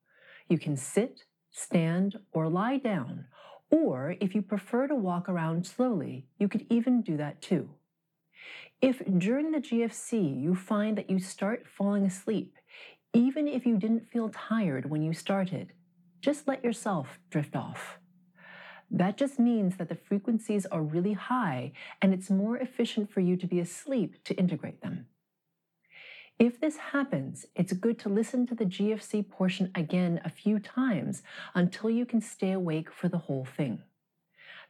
You 0.48 0.59
can 0.59 0.76
sit, 0.76 1.24
stand, 1.50 2.20
or 2.30 2.48
lie 2.48 2.76
down, 2.76 3.24
or 3.72 4.14
if 4.20 4.37
you 4.37 4.42
prefer 4.42 4.87
to 4.87 4.94
walk 4.94 5.28
around 5.28 5.66
slowly, 5.66 6.28
you 6.38 6.46
could 6.46 6.64
even 6.70 7.02
do 7.02 7.16
that 7.16 7.42
too. 7.42 7.70
If 8.80 9.02
during 9.18 9.50
the 9.50 9.59
GFC 9.59 10.40
you 10.40 10.54
find 10.54 10.96
that 10.98 11.11
you 11.11 11.18
start 11.18 11.64
falling 11.66 12.04
asleep, 12.04 12.54
even 13.14 13.46
if 13.46 13.64
you 13.64 13.79
didn't 13.79 14.11
feel 14.11 14.29
tired 14.29 14.90
when 14.90 15.00
you 15.00 15.12
started, 15.12 15.72
just 16.20 16.48
let 16.48 16.64
yourself 16.64 17.20
drift 17.31 17.55
off. 17.55 17.98
That 18.90 19.16
just 19.16 19.38
means 19.38 19.77
that 19.77 19.88
the 19.88 19.94
frequencies 19.94 20.66
are 20.66 20.83
really 20.83 21.14
high 21.14 21.72
and 22.03 22.12
it's 22.12 22.29
more 22.29 22.57
efficient 22.59 23.11
for 23.11 23.20
you 23.20 23.37
to 23.37 23.46
be 23.46 23.61
asleep 23.61 24.22
to 24.24 24.35
integrate 24.35 24.83
them. 24.83 25.07
If 26.38 26.61
this 26.61 26.77
happens, 26.77 27.46
it's 27.55 27.72
good 27.72 27.98
to 28.00 28.09
listen 28.09 28.46
to 28.48 28.57
the 28.57 28.64
GFC 28.64 29.29
portion 29.29 29.70
again 29.77 30.20
a 30.24 30.29
few 30.29 30.59
times 30.59 31.22
until 31.55 31.90
you 31.90 32.05
can 32.05 32.20
stay 32.20 32.50
awake 32.50 32.90
for 32.90 33.09
the 33.09 33.18
whole 33.18 33.44
thing. 33.44 33.83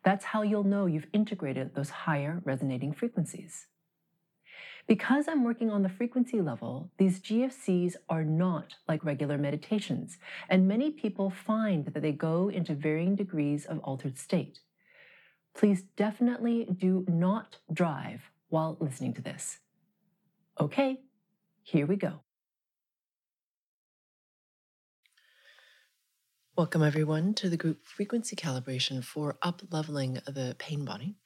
That's 0.02 0.26
how 0.26 0.42
you'll 0.42 0.64
know 0.64 0.85
you've 0.85 1.07
integrated 1.14 1.74
those 1.74 1.88
higher 1.88 2.42
resonating 2.44 2.92
frequencies. 2.92 3.66
Because 4.87 5.29
I'm 5.29 5.44
working 5.44 5.70
on 5.70 5.83
the 5.83 5.88
frequency 5.88 6.42
level, 6.42 6.90
these 6.99 7.18
GFCs 7.18 7.97
are 8.11 8.25
not 8.25 8.75
like 8.87 9.03
regular 9.03 9.38
meditations, 9.38 10.18
and 10.51 10.68
many 10.68 10.90
people 10.90 11.31
find 11.31 11.87
that 11.87 12.03
they 12.03 12.12
go 12.12 12.51
into 12.51 12.75
varying 12.75 13.16
degrees 13.16 13.64
of 13.64 13.79
altered 13.79 14.18
state. 14.18 14.61
Please 15.55 15.85
definitely 15.97 16.66
do 16.66 17.05
not 17.09 17.57
drive 17.73 18.31
while 18.49 18.77
listening 18.79 19.14
to 19.14 19.23
this. 19.23 19.59
Okay, 20.61 21.01
here 21.62 21.87
we 21.87 21.97
go. 21.97 22.20
Welcome, 26.57 26.83
everyone, 26.83 27.35
to 27.35 27.49
the 27.49 27.57
group 27.57 27.87
frequency 27.87 28.37
calibration 28.37 29.03
for 29.03 29.38
up 29.42 29.62
leveling 29.70 30.20
the 30.27 30.55
pain 30.59 30.85
body. 30.85 31.16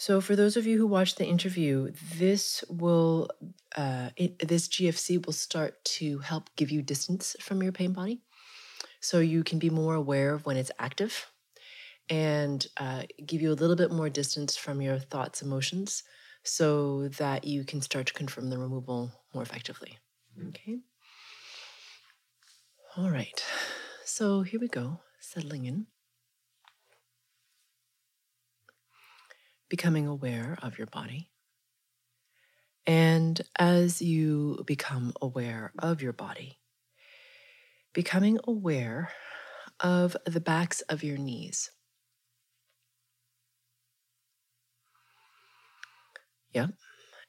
So, 0.00 0.20
for 0.20 0.36
those 0.36 0.56
of 0.56 0.64
you 0.64 0.78
who 0.78 0.86
watched 0.86 1.18
the 1.18 1.26
interview, 1.26 1.90
this 2.14 2.62
will 2.68 3.28
uh, 3.76 4.10
it, 4.16 4.38
this 4.38 4.68
GFC 4.68 5.26
will 5.26 5.32
start 5.32 5.84
to 5.98 6.20
help 6.20 6.50
give 6.54 6.70
you 6.70 6.82
distance 6.82 7.34
from 7.40 7.64
your 7.64 7.72
pain 7.72 7.92
body, 7.92 8.22
so 9.00 9.18
you 9.18 9.42
can 9.42 9.58
be 9.58 9.70
more 9.70 9.96
aware 9.96 10.34
of 10.34 10.46
when 10.46 10.56
it's 10.56 10.70
active, 10.78 11.26
and 12.08 12.64
uh, 12.76 13.02
give 13.26 13.42
you 13.42 13.50
a 13.50 13.58
little 13.58 13.74
bit 13.74 13.90
more 13.90 14.08
distance 14.08 14.56
from 14.56 14.80
your 14.80 15.00
thoughts, 15.00 15.42
emotions, 15.42 16.04
so 16.44 17.08
that 17.18 17.42
you 17.42 17.64
can 17.64 17.82
start 17.82 18.06
to 18.06 18.14
confirm 18.14 18.50
the 18.50 18.58
removal 18.58 19.10
more 19.34 19.42
effectively. 19.42 19.98
Okay. 20.50 20.78
All 22.96 23.10
right. 23.10 23.44
So 24.04 24.42
here 24.42 24.60
we 24.60 24.68
go, 24.68 25.00
settling 25.18 25.66
in. 25.66 25.86
Becoming 29.68 30.06
aware 30.06 30.58
of 30.62 30.78
your 30.78 30.86
body. 30.86 31.30
And 32.86 33.40
as 33.58 34.00
you 34.00 34.62
become 34.66 35.12
aware 35.20 35.72
of 35.78 36.00
your 36.00 36.14
body, 36.14 36.58
becoming 37.92 38.38
aware 38.46 39.10
of 39.80 40.16
the 40.24 40.40
backs 40.40 40.80
of 40.82 41.02
your 41.02 41.18
knees. 41.18 41.70
Yep. 46.54 46.70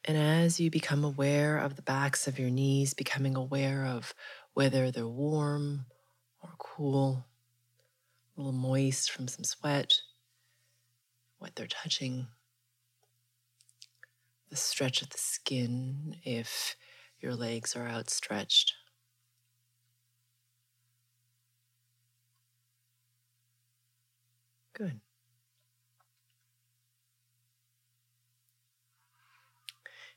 And 0.06 0.16
as 0.16 0.58
you 0.58 0.70
become 0.70 1.04
aware 1.04 1.58
of 1.58 1.76
the 1.76 1.82
backs 1.82 2.26
of 2.26 2.38
your 2.38 2.48
knees, 2.48 2.94
becoming 2.94 3.36
aware 3.36 3.84
of 3.84 4.14
whether 4.54 4.90
they're 4.90 5.06
warm 5.06 5.84
or 6.42 6.54
cool, 6.58 7.26
a 8.36 8.40
little 8.40 8.52
moist 8.52 9.10
from 9.10 9.28
some 9.28 9.44
sweat, 9.44 9.92
what 11.40 11.56
they're 11.56 11.66
touching, 11.66 12.28
the 14.50 14.56
stretch 14.56 15.02
of 15.02 15.10
the 15.10 15.18
skin 15.18 16.16
if 16.22 16.76
your 17.20 17.34
legs 17.34 17.74
are 17.74 17.88
outstretched. 17.88 18.74
Good. 24.74 25.00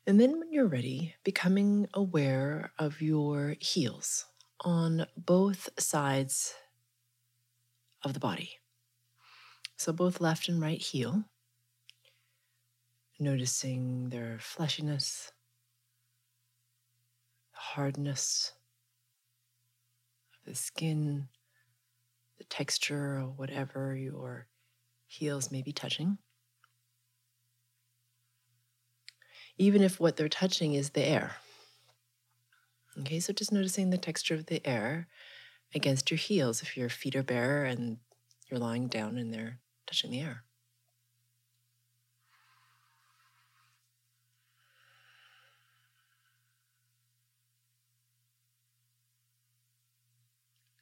And 0.06 0.20
then, 0.20 0.38
when 0.38 0.52
you're 0.52 0.66
ready, 0.66 1.14
becoming 1.24 1.88
aware 1.94 2.72
of 2.78 3.00
your 3.00 3.56
heels 3.58 4.26
on 4.60 5.06
both 5.16 5.70
sides 5.78 6.54
of 8.02 8.12
the 8.12 8.20
body. 8.20 8.58
So 9.84 9.92
both 9.92 10.18
left 10.18 10.48
and 10.48 10.62
right 10.62 10.80
heel. 10.80 11.24
Noticing 13.20 14.08
their 14.08 14.38
fleshiness, 14.40 15.30
the 17.52 17.58
hardness 17.58 18.54
of 20.32 20.50
the 20.50 20.54
skin, 20.54 21.28
the 22.38 22.44
texture, 22.44 23.18
or 23.18 23.24
whatever 23.36 23.94
your 23.94 24.46
heels 25.06 25.52
may 25.52 25.60
be 25.60 25.74
touching. 25.74 26.16
Even 29.58 29.82
if 29.82 30.00
what 30.00 30.16
they're 30.16 30.30
touching 30.30 30.72
is 30.72 30.92
the 30.92 31.04
air. 31.04 31.36
Okay, 33.00 33.20
so 33.20 33.34
just 33.34 33.52
noticing 33.52 33.90
the 33.90 33.98
texture 33.98 34.34
of 34.34 34.46
the 34.46 34.66
air 34.66 35.08
against 35.74 36.10
your 36.10 36.16
heels 36.16 36.62
if 36.62 36.74
your 36.74 36.88
feet 36.88 37.14
are 37.14 37.22
bare 37.22 37.66
and 37.66 37.98
you're 38.50 38.58
lying 38.58 38.88
down 38.88 39.18
and 39.18 39.34
they're 39.34 39.58
touching 39.86 40.10
the 40.10 40.20
air. 40.20 40.44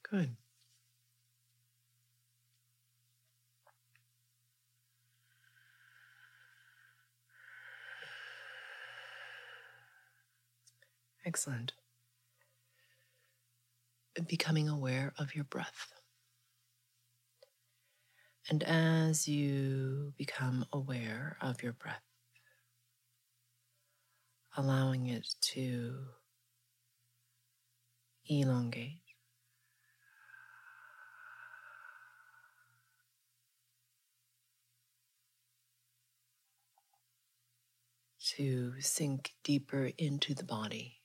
Good. 0.09 0.35
Excellent. 11.25 11.73
Becoming 14.27 14.69
aware 14.69 15.13
of 15.17 15.33
your 15.33 15.45
breath. 15.45 15.92
And 18.49 18.63
as 18.63 19.27
you 19.27 20.13
become 20.17 20.65
aware 20.73 21.37
of 21.41 21.63
your 21.63 21.73
breath, 21.73 22.01
allowing 24.57 25.07
it 25.07 25.27
to 25.41 26.07
elongate, 28.25 28.99
to 38.19 38.73
sink 38.81 39.33
deeper 39.43 39.91
into 39.97 40.33
the 40.33 40.43
body. 40.43 41.02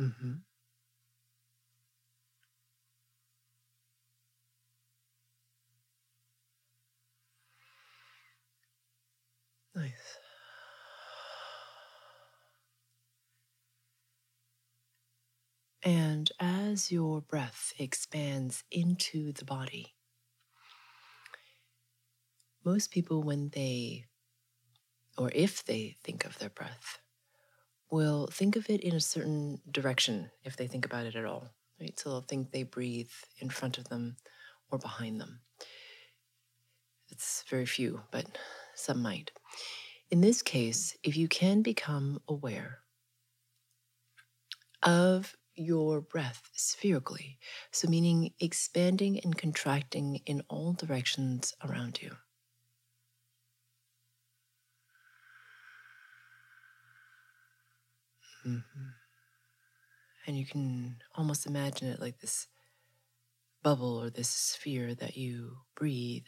Mm-hmm. 0.00 0.32
Nice. 9.76 10.18
And 15.84 16.30
as 16.38 16.92
your 16.92 17.22
breath 17.22 17.72
expands 17.78 18.62
into 18.70 19.32
the 19.32 19.46
body, 19.46 19.94
most 22.64 22.90
people, 22.90 23.22
when 23.22 23.48
they, 23.50 24.04
or 25.18 25.30
if 25.34 25.62
they 25.64 25.96
think 26.02 26.24
of 26.24 26.38
their 26.38 26.48
breath, 26.50 27.00
will 27.90 28.26
think 28.28 28.56
of 28.56 28.68
it 28.68 28.80
in 28.80 28.94
a 28.94 29.00
certain 29.00 29.60
direction 29.70 30.30
if 30.44 30.56
they 30.56 30.66
think 30.66 30.84
about 30.84 31.06
it 31.06 31.16
at 31.16 31.24
all. 31.24 31.50
right? 31.80 31.98
So 31.98 32.10
they'll 32.10 32.20
think 32.20 32.50
they 32.50 32.62
breathe 32.62 33.10
in 33.38 33.50
front 33.50 33.78
of 33.78 33.88
them 33.88 34.16
or 34.70 34.78
behind 34.78 35.20
them. 35.20 35.40
It's 37.08 37.44
very 37.48 37.66
few, 37.66 38.02
but 38.10 38.26
some 38.74 39.00
might. 39.00 39.30
In 40.10 40.20
this 40.20 40.42
case, 40.42 40.96
if 41.02 41.16
you 41.16 41.28
can 41.28 41.62
become 41.62 42.20
aware 42.28 42.80
of 44.82 45.34
your 45.54 46.00
breath 46.00 46.50
spherically, 46.52 47.38
so 47.70 47.88
meaning 47.88 48.32
expanding 48.40 49.18
and 49.20 49.36
contracting 49.38 50.20
in 50.26 50.42
all 50.48 50.74
directions 50.74 51.54
around 51.64 52.00
you. 52.02 52.16
Mm-hmm. 58.46 58.88
And 60.26 60.38
you 60.38 60.46
can 60.46 60.96
almost 61.14 61.46
imagine 61.46 61.88
it 61.88 62.00
like 62.00 62.20
this 62.20 62.46
bubble 63.62 64.00
or 64.00 64.10
this 64.10 64.28
sphere 64.28 64.94
that 64.94 65.16
you 65.16 65.56
breathe 65.74 66.26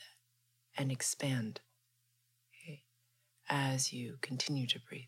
and 0.76 0.90
expand 0.90 1.60
okay, 2.52 2.82
as 3.48 3.92
you 3.92 4.18
continue 4.20 4.66
to 4.66 4.80
breathe. 4.80 5.04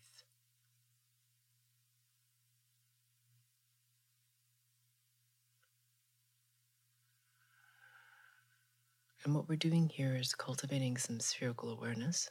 And 9.23 9.35
what 9.35 9.47
we're 9.47 9.55
doing 9.55 9.87
here 9.87 10.15
is 10.15 10.33
cultivating 10.33 10.97
some 10.97 11.19
spherical 11.19 11.69
awareness, 11.69 12.29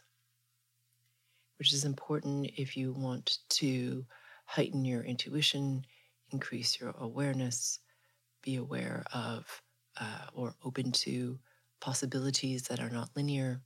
which 1.59 1.73
is 1.73 1.85
important 1.85 2.51
if 2.57 2.77
you 2.77 2.93
want 2.93 3.39
to 3.51 4.05
heighten 4.51 4.85
your 4.85 5.03
intuition, 5.05 5.85
increase 6.31 6.81
your 6.81 6.93
awareness, 6.99 7.79
be 8.43 8.57
aware 8.57 9.05
of 9.13 9.63
uh, 10.01 10.27
or 10.35 10.57
open 10.65 10.91
to 10.91 11.39
possibilities 11.81 12.65
that 12.65 12.81
are 12.81 12.91
not 12.91 13.11
linear, 13.15 13.63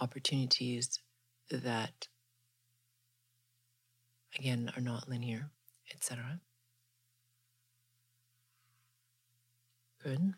opportunities 0.00 1.00
that, 1.50 2.06
again, 4.38 4.70
are 4.76 4.80
not 4.80 5.08
linear, 5.08 5.50
etc. 5.92 6.38
Good. 10.04 10.34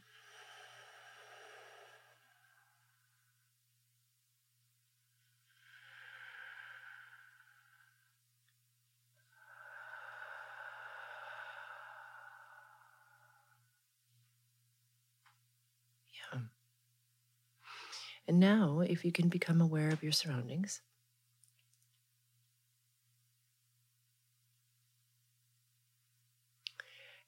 And 18.26 18.40
now, 18.40 18.80
if 18.80 19.04
you 19.04 19.12
can 19.12 19.28
become 19.28 19.60
aware 19.60 19.90
of 19.90 20.02
your 20.02 20.12
surroundings, 20.12 20.80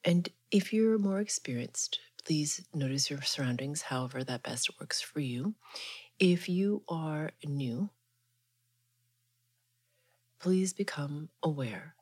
and 0.03 0.29
if 0.51 0.73
you're 0.73 0.97
more 0.97 1.19
experienced, 1.19 1.99
please 2.23 2.65
notice 2.73 3.09
your 3.09 3.21
surroundings 3.21 3.83
however 3.83 4.23
that 4.23 4.43
best 4.43 4.79
works 4.79 5.01
for 5.01 5.19
you. 5.19 5.55
If 6.19 6.49
you 6.49 6.83
are 6.89 7.31
new, 7.45 7.89
please 10.39 10.73
become 10.73 11.29
aware 11.43 11.95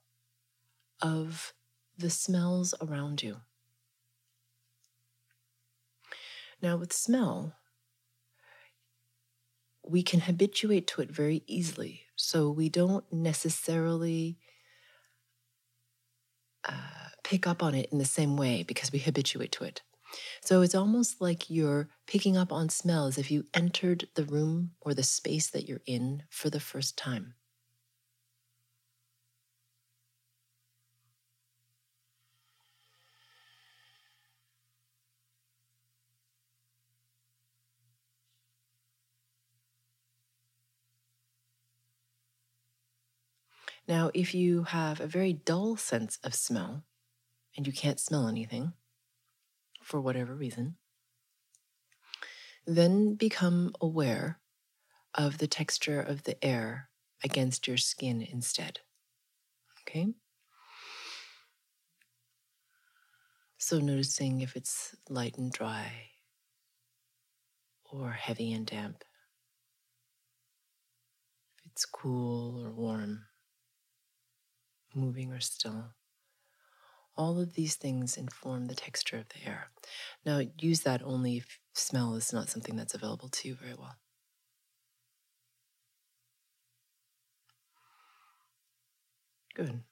of 1.02 1.54
the 1.98 2.10
smells 2.10 2.74
around 2.82 3.24
you. 3.24 3.38
Now, 6.62 6.78
with 6.78 6.92
smell, 6.94 7.54
we 9.88 10.04
can 10.04 10.22
habituate 10.22 10.88
to 10.88 11.02
it 11.02 11.12
very 11.12 11.44
easily. 11.48 12.04
So 12.16 12.50
we 12.50 12.70
don't 12.70 13.06
necessarily 13.12 14.38
uh, 16.68 17.10
pick 17.24 17.48
up 17.48 17.62
on 17.62 17.76
it 17.76 17.90
in 17.92 17.98
the 17.98 18.06
same 18.06 18.38
way 18.38 18.64
because 18.64 18.92
we 18.92 19.00
habituate 19.00 19.52
to 19.54 19.64
it. 19.64 19.82
So 20.42 20.62
it's 20.62 20.76
almost 20.76 21.20
like 21.20 21.50
you're 21.50 21.90
picking 22.08 22.38
up 22.38 22.52
on 22.52 22.70
smells 22.70 23.18
if 23.18 23.32
you 23.32 23.46
entered 23.54 24.08
the 24.16 24.24
room 24.26 24.72
or 24.82 24.94
the 24.94 25.04
space 25.04 25.50
that 25.50 25.68
you're 25.68 25.82
in 25.86 26.24
for 26.30 26.50
the 26.50 26.60
first 26.60 26.98
time. 26.98 27.34
Now, 43.88 44.10
if 44.16 44.34
you 44.34 44.64
have 44.64 45.00
a 45.00 45.08
very 45.08 45.34
dull 45.34 45.78
sense 45.78 46.18
of 46.24 46.34
smell 46.34 46.84
and 47.56 47.68
you 47.68 47.74
can't 47.74 48.00
smell 48.00 48.28
anything 48.28 48.74
for 49.84 50.02
whatever 50.02 50.34
reason, 50.34 50.78
then 52.66 53.14
become 53.14 53.76
aware 53.80 54.40
of 55.14 55.38
the 55.38 55.48
texture 55.48 56.02
of 56.02 56.24
the 56.24 56.44
air 56.44 56.90
against 57.24 57.68
your 57.68 57.78
skin 57.78 58.22
instead. 58.24 58.80
Okay? 59.82 60.08
So, 63.60 63.80
noticing 63.80 64.42
if 64.42 64.56
it's 64.56 64.96
light 65.10 65.38
and 65.38 65.52
dry 65.52 66.10
or 67.92 68.12
heavy 68.12 68.52
and 68.52 68.66
damp, 68.66 69.04
if 71.60 71.72
it's 71.72 71.86
cool 71.86 72.66
or 72.66 72.72
warm 72.72 73.26
moving 74.96 75.32
or 75.32 75.40
still. 75.40 75.94
All 77.18 77.40
of 77.40 77.54
these 77.54 77.76
things 77.76 78.18
inform 78.18 78.66
the 78.66 78.76
texture 78.76 79.18
of 79.18 79.30
the 79.30 79.48
air. 79.48 79.70
Now, 80.26 80.42
use 80.60 80.82
that 80.82 81.02
only 81.04 81.38
if 81.38 81.60
smell 81.74 82.16
is 82.16 82.34
not 82.34 82.50
something 82.50 82.76
that's 82.76 82.94
available 82.94 83.30
to 83.30 83.48
you 83.48 83.56
very 83.56 83.74
well. 83.74 83.96
Good. 89.56 89.84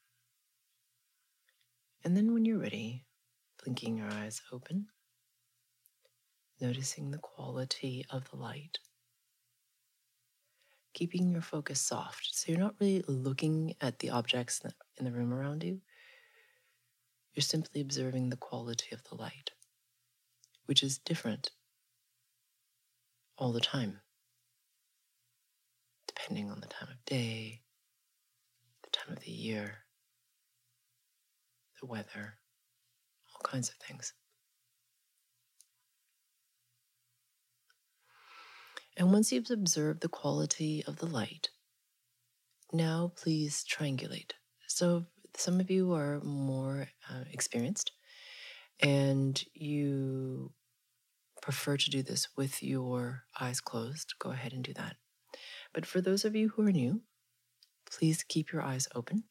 And 2.03 2.17
then 2.17 2.33
when 2.33 2.43
you're 2.43 2.59
ready, 2.59 3.05
blinking 3.63 3.97
your 3.97 4.11
eyes 4.11 4.41
open, 4.51 4.87
noticing 6.59 7.11
the 7.11 7.17
quality 7.17 8.05
of 8.09 8.29
the 8.29 8.35
light 8.35 8.79
keeping 10.93 11.31
your 11.31 11.41
focus 11.41 11.81
soft. 11.81 12.29
So 12.31 12.51
you're 12.51 12.61
not 12.61 12.75
really 12.79 13.03
looking 13.07 13.75
at 13.81 13.99
the 13.99 14.09
objects 14.11 14.61
in 14.97 15.05
the 15.05 15.11
room 15.11 15.33
around 15.33 15.63
you. 15.63 15.81
You're 17.33 17.41
simply 17.41 17.81
observing 17.81 18.29
the 18.29 18.37
quality 18.37 18.93
of 18.93 19.03
the 19.03 19.15
light, 19.15 19.51
which 20.65 20.83
is 20.83 20.99
different 20.99 21.51
all 23.37 23.51
the 23.51 23.59
time, 23.59 23.99
depending 26.07 26.51
on 26.51 26.61
the 26.61 26.67
time 26.67 26.89
of 26.89 27.03
day, 27.05 27.61
the 28.83 28.89
time 28.91 29.17
of 29.17 29.23
the 29.23 29.31
year, 29.31 29.85
the 31.81 31.87
weather, 31.87 32.37
all 33.33 33.41
kinds 33.43 33.69
of 33.69 33.75
things. 33.75 34.13
And 38.95 39.11
once 39.11 39.31
you've 39.31 39.49
observed 39.49 40.01
the 40.01 40.09
quality 40.09 40.83
of 40.85 40.97
the 40.97 41.07
light, 41.07 41.49
now 42.71 43.11
please 43.15 43.65
triangulate. 43.69 44.31
So, 44.67 45.05
some 45.35 45.59
of 45.59 45.71
you 45.71 45.93
are 45.93 46.19
more 46.21 46.87
uh, 47.09 47.23
experienced 47.31 47.91
and 48.79 49.43
you 49.53 50.51
prefer 51.41 51.75
to 51.75 51.89
do 51.89 52.03
this 52.03 52.27
with 52.37 52.61
your 52.61 53.23
eyes 53.39 53.59
closed. 53.59 54.13
Go 54.19 54.29
ahead 54.29 54.53
and 54.53 54.63
do 54.63 54.73
that. 54.73 54.95
But 55.73 55.85
for 55.85 56.01
those 56.01 56.23
of 56.23 56.35
you 56.35 56.49
who 56.49 56.67
are 56.67 56.71
new, 56.71 57.01
please 57.89 58.23
keep 58.23 58.51
your 58.51 58.61
eyes 58.61 58.87
open. 58.93 59.23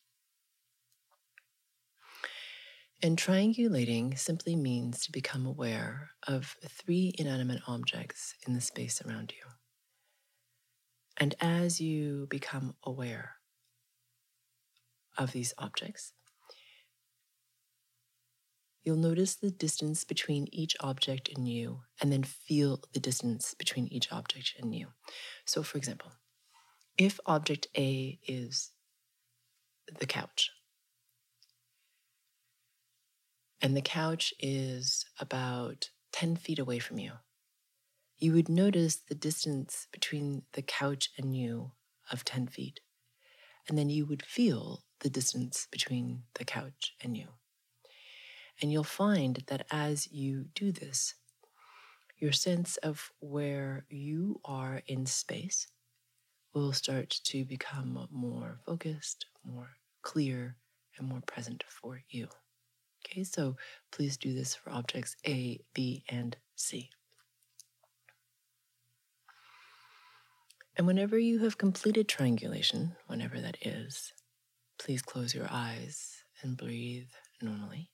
And 3.05 3.19
triangulating 3.19 4.17
simply 4.17 4.55
means 4.55 5.01
to 5.01 5.13
become 5.13 5.45
aware 5.45 6.11
of 6.29 6.57
three 6.69 7.13
inanimate 7.19 7.63
objects 7.67 8.35
in 8.47 8.55
the 8.55 8.61
space 8.61 9.03
around 9.05 9.33
you. 9.37 9.45
And 11.17 11.35
as 11.41 11.81
you 11.81 12.29
become 12.31 12.77
aware 12.85 13.39
of 15.19 15.33
these 15.33 15.53
objects, 15.59 16.13
you'll 18.85 18.97
notice 18.97 19.35
the 19.35 19.51
distance 19.51 20.05
between 20.05 20.47
each 20.53 20.77
object 20.79 21.29
and 21.35 21.49
you, 21.49 21.81
and 22.01 22.13
then 22.13 22.23
feel 22.23 22.83
the 22.93 23.01
distance 23.01 23.53
between 23.55 23.89
each 23.89 24.13
object 24.13 24.55
and 24.61 24.73
you. 24.73 24.89
So, 25.45 25.65
for 25.65 25.77
example, 25.77 26.13
if 26.97 27.19
object 27.27 27.67
A 27.77 28.21
is 28.29 28.71
the 29.99 30.07
couch, 30.07 30.53
and 33.63 33.77
the 33.77 33.81
couch 33.81 34.35
is 34.41 35.07
about 35.21 35.91
10 36.13 36.35
feet 36.37 36.59
away 36.59 36.81
from 36.81 36.99
you, 36.99 37.13
you 38.19 38.33
would 38.33 38.49
notice 38.49 38.97
the 38.97 39.15
distance 39.15 39.87
between 39.93 40.43
the 40.53 40.63
couch 40.63 41.11
and 41.17 41.37
you 41.37 41.71
of 42.11 42.25
10 42.25 42.49
feet. 42.49 42.81
And 43.69 43.79
then 43.79 43.89
you 43.89 44.05
would 44.07 44.25
feel 44.25 44.83
the 45.01 45.09
distance 45.09 45.69
between 45.71 46.25
the 46.35 46.45
couch 46.45 46.95
and 47.01 47.17
you. 47.17 47.29
And 48.61 48.73
you'll 48.73 48.85
find 48.85 49.45
that 49.47 49.65
as 49.71 50.11
you 50.11 50.47
do 50.55 50.73
this, 50.73 51.15
your 52.19 52.33
sense 52.33 52.77
of 52.79 53.11
where 53.21 53.85
you 53.89 54.41
are 54.45 54.83
in 54.87 55.07
space 55.07 55.69
will 56.53 56.73
start 56.73 57.11
to 57.25 57.45
become 57.45 58.09
more 58.11 58.61
focused, 58.67 59.27
more 59.45 59.71
clear, 60.03 60.57
and 60.99 61.09
more 61.09 61.23
present 61.27 61.65
for 61.69 62.03
you. 62.09 62.29
Okay, 63.05 63.25
so 63.25 63.57
please 63.91 64.17
do 64.17 64.33
this 64.33 64.55
for 64.55 64.71
objects 64.71 65.17
A, 65.27 65.61
B, 65.75 66.05
and 66.09 66.37
C. 66.57 66.91
And 70.77 70.87
whenever 70.87 71.19
you 71.19 71.41
have 71.41 71.59
completed 71.59 72.09
triangulation, 72.09 72.97
whenever 73.07 73.41
that 73.41 73.59
is, 73.61 74.13
please 74.79 75.03
close 75.03 75.35
your 75.35 75.49
eyes 75.51 76.25
and 76.43 76.57
breathe 76.57 77.11
normally. 77.43 77.92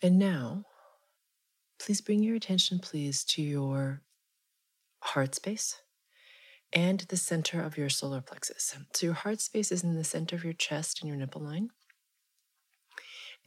And 0.00 0.18
now, 0.18 0.64
please 1.78 2.00
bring 2.00 2.22
your 2.22 2.36
attention, 2.36 2.78
please, 2.78 3.24
to 3.24 3.42
your 3.42 4.02
heart 5.00 5.34
space 5.34 5.80
and 6.72 7.00
the 7.00 7.16
center 7.16 7.62
of 7.62 7.76
your 7.76 7.88
solar 7.88 8.20
plexus. 8.20 8.76
So, 8.92 9.06
your 9.06 9.14
heart 9.14 9.40
space 9.40 9.72
is 9.72 9.82
in 9.82 9.96
the 9.96 10.04
center 10.04 10.36
of 10.36 10.44
your 10.44 10.52
chest 10.52 11.00
and 11.00 11.08
your 11.08 11.16
nipple 11.16 11.42
line. 11.42 11.70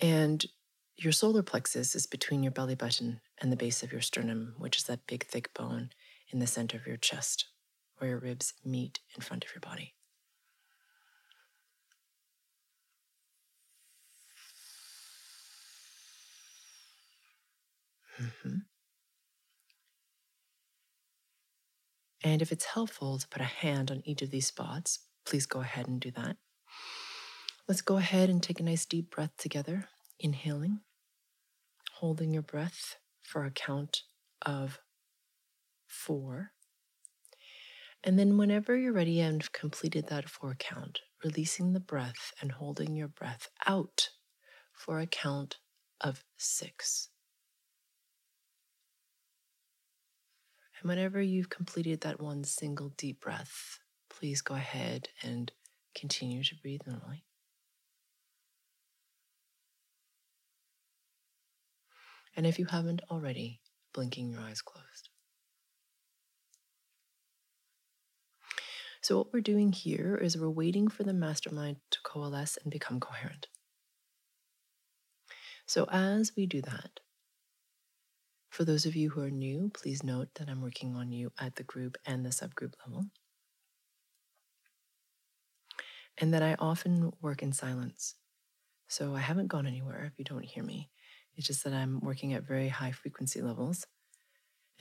And 0.01 0.45
your 0.97 1.13
solar 1.13 1.43
plexus 1.43 1.95
is 1.95 2.05
between 2.05 2.43
your 2.43 2.51
belly 2.51 2.75
button 2.75 3.21
and 3.39 3.51
the 3.51 3.57
base 3.57 3.81
of 3.81 3.91
your 3.91 4.01
sternum, 4.01 4.55
which 4.57 4.77
is 4.77 4.83
that 4.83 5.07
big, 5.07 5.25
thick 5.25 5.53
bone 5.53 5.91
in 6.31 6.39
the 6.39 6.47
center 6.47 6.77
of 6.77 6.87
your 6.87 6.97
chest 6.97 7.45
where 7.97 8.09
your 8.09 8.19
ribs 8.19 8.53
meet 8.65 8.99
in 9.15 9.21
front 9.21 9.45
of 9.45 9.51
your 9.53 9.61
body. 9.61 9.93
Mm-hmm. 18.21 18.57
And 22.23 22.41
if 22.41 22.51
it's 22.51 22.65
helpful 22.65 23.17
to 23.17 23.27
put 23.27 23.41
a 23.41 23.45
hand 23.45 23.89
on 23.89 24.03
each 24.05 24.21
of 24.21 24.29
these 24.29 24.47
spots, 24.47 24.99
please 25.25 25.45
go 25.45 25.61
ahead 25.61 25.87
and 25.87 25.99
do 25.99 26.11
that. 26.11 26.37
Let's 27.67 27.81
go 27.81 27.97
ahead 27.97 28.29
and 28.29 28.43
take 28.43 28.59
a 28.59 28.63
nice 28.63 28.85
deep 28.85 29.09
breath 29.09 29.31
together, 29.37 29.87
inhaling, 30.19 30.81
holding 31.93 32.31
your 32.31 32.43
breath 32.43 32.97
for 33.23 33.45
a 33.45 33.51
count 33.51 34.03
of 34.45 34.79
four. 35.87 36.51
And 38.03 38.17
then, 38.17 38.37
whenever 38.37 38.75
you're 38.75 38.93
ready 38.93 39.19
and 39.19 39.51
completed 39.51 40.07
that 40.07 40.27
four 40.27 40.55
count, 40.57 41.01
releasing 41.23 41.73
the 41.73 41.79
breath 41.79 42.33
and 42.41 42.51
holding 42.51 42.95
your 42.95 43.07
breath 43.07 43.49
out 43.67 44.09
for 44.73 44.99
a 44.99 45.05
count 45.05 45.57
of 45.99 46.23
six. 46.35 47.09
And 50.81 50.89
whenever 50.89 51.21
you've 51.21 51.49
completed 51.49 52.01
that 52.01 52.19
one 52.19 52.43
single 52.43 52.89
deep 52.97 53.21
breath, 53.21 53.79
please 54.09 54.41
go 54.41 54.55
ahead 54.55 55.09
and 55.21 55.51
continue 55.93 56.43
to 56.43 56.55
breathe 56.55 56.81
normally. 56.87 57.23
And 62.35 62.47
if 62.47 62.57
you 62.57 62.65
haven't 62.65 63.01
already, 63.11 63.59
blinking 63.93 64.31
your 64.31 64.41
eyes 64.41 64.61
closed. 64.61 65.09
So, 69.01 69.17
what 69.17 69.33
we're 69.33 69.41
doing 69.41 69.73
here 69.73 70.15
is 70.15 70.37
we're 70.37 70.49
waiting 70.49 70.87
for 70.87 71.03
the 71.03 71.13
mastermind 71.13 71.77
to 71.89 71.99
coalesce 72.03 72.57
and 72.63 72.71
become 72.71 72.99
coherent. 72.99 73.47
So, 75.65 75.87
as 75.91 76.33
we 76.35 76.45
do 76.45 76.61
that, 76.61 76.99
for 78.51 78.65
those 78.65 78.85
of 78.85 78.97
you 78.97 79.09
who 79.09 79.21
are 79.21 79.31
new, 79.31 79.71
please 79.73 80.03
note 80.03 80.27
that 80.35 80.49
I'm 80.49 80.61
working 80.61 80.93
on 80.93 81.09
you 81.09 81.31
at 81.39 81.55
the 81.55 81.63
group 81.63 81.97
and 82.05 82.25
the 82.25 82.29
subgroup 82.29 82.73
level. 82.85 83.05
And 86.17 86.33
that 86.33 86.43
I 86.43 86.55
often 86.59 87.13
work 87.21 87.41
in 87.41 87.53
silence. 87.53 88.15
So 88.89 89.15
I 89.15 89.21
haven't 89.21 89.47
gone 89.47 89.65
anywhere 89.65 90.03
if 90.03 90.19
you 90.19 90.25
don't 90.25 90.43
hear 90.43 90.65
me. 90.65 90.89
It's 91.37 91.47
just 91.47 91.63
that 91.63 91.71
I'm 91.71 92.01
working 92.01 92.33
at 92.33 92.43
very 92.43 92.67
high 92.67 92.91
frequency 92.91 93.41
levels. 93.41 93.87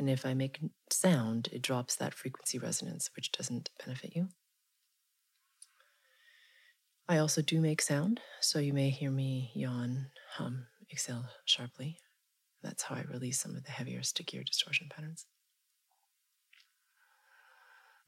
And 0.01 0.11
if 0.11 0.27
I 0.27 0.35
make 0.35 0.59
sound, 0.91 1.49
it 1.53 1.63
drops 1.63 1.95
that 1.97 2.13
frequency 2.13 2.59
resonance, 2.59 3.11
which 3.15 3.31
doesn't 3.31 3.71
benefit 3.85 4.17
you. 4.17 4.31
I 7.09 7.19
also 7.19 7.41
do 7.41 7.61
make 7.61 7.83
sound, 7.83 8.21
so 8.41 8.59
you 8.59 8.73
may 8.73 8.91
hear 8.91 9.13
me 9.13 9.53
yawn, 9.55 10.07
hum, 10.37 10.67
exhale 10.91 11.27
sharply 11.45 11.99
that's 12.63 12.83
how 12.83 12.95
I 12.97 13.03
release 13.03 13.41
some 13.41 13.57
of 13.57 13.65
the 13.65 13.71
heavier, 13.71 14.03
stickier 14.03 14.43
distortion 14.43 14.89
patterns. 14.89 15.27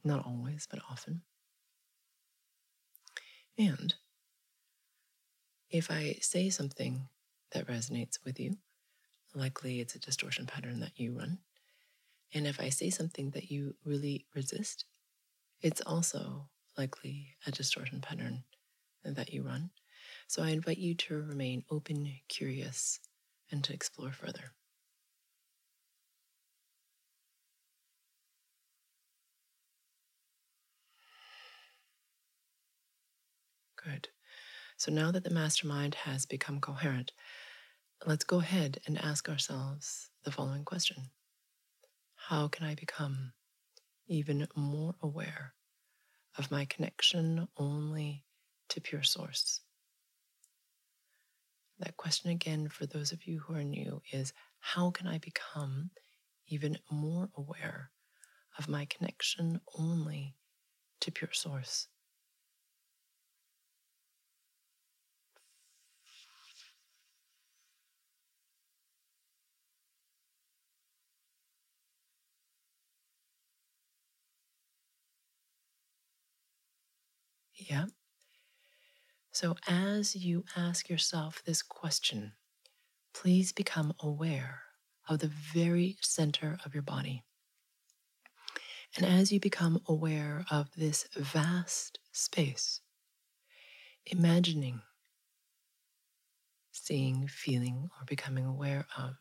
Not 0.04 0.26
always, 0.26 0.66
but 0.70 0.80
often. 0.90 1.22
And 3.58 3.94
if 5.70 5.90
I 5.90 6.16
say 6.20 6.50
something 6.50 7.08
that 7.52 7.66
resonates 7.66 8.18
with 8.24 8.40
you, 8.40 8.56
likely 9.34 9.80
it's 9.80 9.94
a 9.94 9.98
distortion 9.98 10.46
pattern 10.46 10.80
that 10.80 10.92
you 10.96 11.18
run. 11.18 11.38
And 12.34 12.46
if 12.46 12.60
I 12.60 12.70
say 12.70 12.90
something 12.90 13.30
that 13.30 13.50
you 13.50 13.74
really 13.84 14.26
resist, 14.34 14.84
it's 15.60 15.80
also 15.82 16.48
likely 16.76 17.36
a 17.46 17.50
distortion 17.50 18.00
pattern 18.00 18.44
that 19.04 19.32
you 19.32 19.42
run. 19.42 19.70
So 20.26 20.42
I 20.42 20.50
invite 20.50 20.78
you 20.78 20.94
to 20.94 21.22
remain 21.22 21.64
open, 21.70 22.10
curious, 22.28 23.00
and 23.52 23.62
to 23.64 23.74
explore 23.74 24.10
further. 24.10 24.52
Good. 33.76 34.08
So 34.76 34.90
now 34.90 35.10
that 35.12 35.24
the 35.24 35.30
mastermind 35.30 35.94
has 35.94 36.24
become 36.24 36.60
coherent, 36.60 37.12
let's 38.06 38.24
go 38.24 38.40
ahead 38.40 38.78
and 38.86 38.98
ask 38.98 39.28
ourselves 39.28 40.10
the 40.24 40.32
following 40.32 40.64
question 40.64 41.10
How 42.14 42.48
can 42.48 42.66
I 42.66 42.74
become 42.74 43.32
even 44.06 44.46
more 44.56 44.94
aware 45.02 45.54
of 46.38 46.50
my 46.50 46.64
connection 46.64 47.48
only 47.56 48.24
to 48.68 48.80
pure 48.80 49.02
source? 49.02 49.60
That 51.82 51.98
question 51.98 52.30
again, 52.30 52.68
for 52.70 52.86
those 52.86 53.12
of 53.12 53.26
you 53.26 53.40
who 53.40 53.52
are 53.54 53.62
new, 53.62 54.00
is 54.10 54.32
how 54.60 54.90
can 54.90 55.06
I 55.06 55.18
become 55.18 55.90
even 56.46 56.78
more 56.90 57.30
aware 57.34 57.90
of 58.58 58.68
my 58.68 58.86
connection 58.86 59.60
only 59.74 60.36
to 61.00 61.12
pure 61.12 61.32
source? 61.32 61.88
Yeah. 77.54 77.86
So, 79.32 79.56
as 79.66 80.14
you 80.14 80.44
ask 80.56 80.90
yourself 80.90 81.42
this 81.42 81.62
question, 81.62 82.34
please 83.14 83.50
become 83.52 83.94
aware 83.98 84.64
of 85.08 85.20
the 85.20 85.28
very 85.28 85.96
center 86.02 86.58
of 86.66 86.74
your 86.74 86.82
body. 86.82 87.24
And 88.94 89.06
as 89.06 89.32
you 89.32 89.40
become 89.40 89.80
aware 89.86 90.44
of 90.50 90.70
this 90.76 91.06
vast 91.16 91.98
space, 92.12 92.82
imagining, 94.04 94.82
seeing, 96.70 97.26
feeling, 97.26 97.88
or 97.98 98.04
becoming 98.04 98.44
aware 98.44 98.86
of 98.98 99.14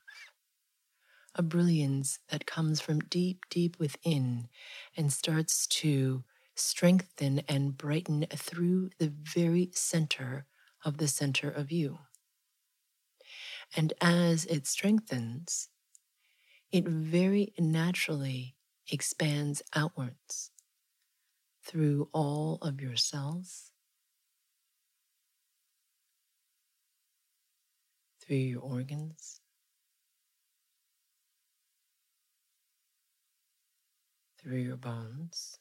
a 1.36 1.42
brilliance 1.42 2.20
that 2.28 2.46
comes 2.46 2.82
from 2.82 3.00
deep, 3.00 3.46
deep 3.50 3.80
within 3.80 4.50
and 4.98 5.14
starts 5.14 5.66
to 5.68 6.26
strengthen 6.56 7.40
and 7.48 7.78
brighten 7.78 8.26
through 8.36 8.90
the 9.00 9.14
very 9.22 9.72
center 9.74 10.46
of 10.84 10.98
the 10.98 11.08
center 11.08 11.50
of 11.50 11.72
you. 11.72 12.00
And 13.76 13.94
as 14.02 14.46
it 14.46 14.68
strengthens, 14.68 15.70
it 16.72 16.88
very 16.88 17.54
naturally 17.60 18.56
expands 18.92 19.62
outwards 19.76 20.52
through 21.64 22.10
all 22.14 22.58
of 22.62 22.82
your 22.82 22.96
cells, 22.96 23.72
through 28.22 28.38
your 28.38 28.62
organs, 28.62 29.42
through 34.40 34.58
your 34.58 34.78
bones, 34.78 35.61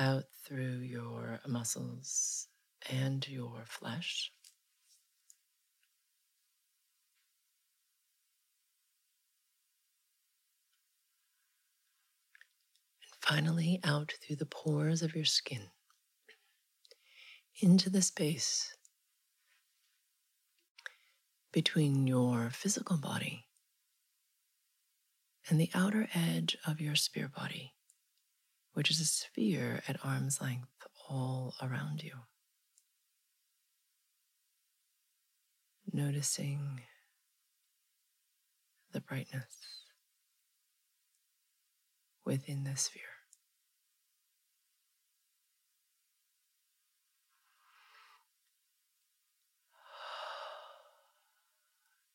out 0.00 0.24
through 0.46 0.78
your 0.78 1.40
muscles 1.46 2.48
and 2.88 3.28
your 3.28 3.64
flesh. 3.66 4.32
And 13.02 13.12
finally 13.20 13.78
out 13.84 14.14
through 14.22 14.36
the 14.36 14.46
pores 14.46 15.02
of 15.02 15.14
your 15.14 15.26
skin 15.26 15.68
into 17.60 17.90
the 17.90 18.00
space 18.00 18.74
between 21.52 22.06
your 22.06 22.48
physical 22.48 22.96
body 22.96 23.44
and 25.48 25.60
the 25.60 25.70
outer 25.74 26.08
edge 26.14 26.56
of 26.66 26.80
your 26.80 26.94
spirit 26.94 27.34
body, 27.34 27.74
which 28.72 28.90
is 28.90 29.00
a 29.00 29.04
sphere 29.04 29.82
at 29.88 30.04
arm's 30.04 30.40
length 30.40 30.68
all 31.08 31.54
around 31.62 32.02
you. 32.02 32.12
Noticing 35.92 36.80
the 38.92 39.00
brightness 39.00 39.56
within 42.24 42.64
the 42.64 42.76
sphere. 42.76 43.02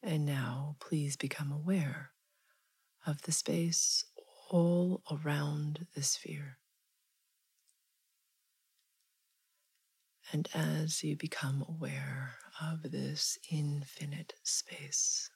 And 0.05 0.23
now, 0.23 0.75
please 0.79 1.17
become 1.17 1.51
aware 1.51 2.11
of 3.07 3.23
the 3.23 3.31
space 3.31 4.05
all 4.49 5.01
around 5.11 5.87
the 5.95 6.03
sphere. 6.03 6.57
And 10.31 10.49
as 10.53 11.03
you 11.03 11.15
become 11.15 11.65
aware 11.67 12.35
of 12.61 12.91
this 12.91 13.37
infinite 13.51 14.33
space, 14.43 15.29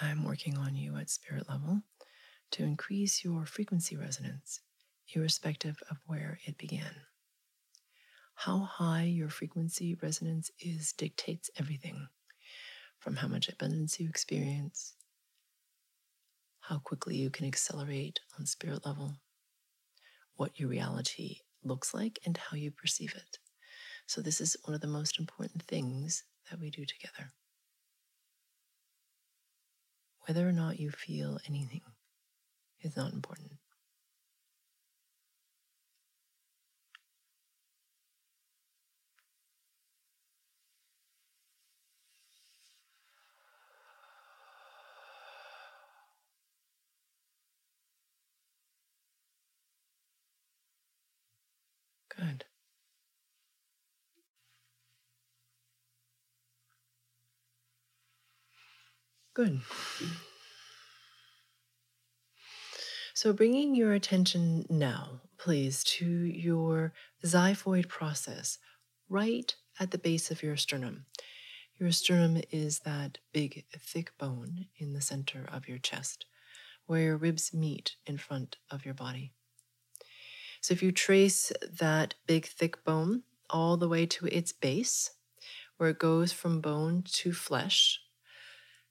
I'm 0.00 0.24
working 0.24 0.56
on 0.58 0.74
you 0.74 0.96
at 0.96 1.10
spirit 1.10 1.48
level 1.48 1.82
to 2.52 2.62
increase 2.62 3.24
your 3.24 3.46
frequency 3.46 3.96
resonance 3.96 4.60
irrespective 5.14 5.76
of 5.90 5.98
where 6.06 6.38
it 6.46 6.58
began. 6.58 7.06
How 8.36 8.60
high 8.60 9.02
your 9.02 9.28
frequency 9.28 9.96
resonance 9.96 10.52
is 10.60 10.92
dictates 10.92 11.50
everything 11.58 12.06
from 12.98 13.16
how 13.16 13.28
much 13.28 13.48
abundance 13.48 14.00
you 14.00 14.08
experience, 14.08 14.94
how 16.60 16.78
quickly 16.78 17.16
you 17.16 17.30
can 17.30 17.46
accelerate 17.46 18.20
on 18.38 18.44
spirit 18.46 18.84
level, 18.84 19.16
what 20.36 20.58
your 20.60 20.68
reality 20.68 21.40
looks 21.64 21.94
like, 21.94 22.18
and 22.24 22.36
how 22.36 22.56
you 22.56 22.70
perceive 22.70 23.14
it. 23.16 23.38
So, 24.06 24.20
this 24.22 24.40
is 24.40 24.56
one 24.64 24.74
of 24.74 24.80
the 24.82 24.86
most 24.88 25.18
important 25.18 25.62
things 25.64 26.24
that 26.50 26.60
we 26.60 26.70
do 26.70 26.84
together. 26.86 27.32
Whether 30.26 30.46
or 30.46 30.52
not 30.52 30.78
you 30.78 30.90
feel 30.90 31.38
anything 31.48 31.80
is 32.82 32.96
not 32.96 33.12
important. 33.12 33.52
Good. 52.08 52.44
Good. 59.36 59.60
So, 63.12 63.34
bringing 63.34 63.74
your 63.74 63.92
attention 63.92 64.64
now, 64.70 65.20
please, 65.36 65.84
to 65.84 66.06
your 66.06 66.94
xiphoid 67.22 67.86
process 67.86 68.56
right 69.10 69.54
at 69.78 69.90
the 69.90 69.98
base 69.98 70.30
of 70.30 70.42
your 70.42 70.56
sternum. 70.56 71.04
Your 71.78 71.92
sternum 71.92 72.40
is 72.50 72.78
that 72.86 73.18
big, 73.34 73.66
thick 73.78 74.16
bone 74.16 74.68
in 74.78 74.94
the 74.94 75.02
center 75.02 75.46
of 75.52 75.68
your 75.68 75.76
chest 75.76 76.24
where 76.86 77.02
your 77.02 77.18
ribs 77.18 77.52
meet 77.52 77.96
in 78.06 78.16
front 78.16 78.56
of 78.70 78.86
your 78.86 78.94
body. 78.94 79.32
So 80.62 80.72
if 80.72 80.82
you 80.82 80.92
trace 80.92 81.52
that 81.78 82.14
big, 82.26 82.46
thick 82.46 82.82
bone 82.84 83.24
all 83.50 83.76
the 83.76 83.88
way 83.88 84.06
to 84.06 84.24
its 84.28 84.52
base, 84.52 85.10
where 85.76 85.90
it 85.90 85.98
goes 85.98 86.32
from 86.32 86.62
bone 86.62 87.02
to 87.06 87.34
flesh, 87.34 88.00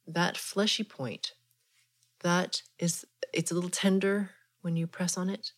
that 0.08 0.38
fleshy 0.38 0.84
point, 0.84 1.34
that 2.22 2.62
is, 2.80 3.06
it's 3.34 3.52
a 3.52 3.56
little 3.56 3.70
tender 3.70 4.32
when 4.62 4.76
you 4.76 4.88
press 4.88 5.18
on 5.18 5.30
it. 5.30 5.52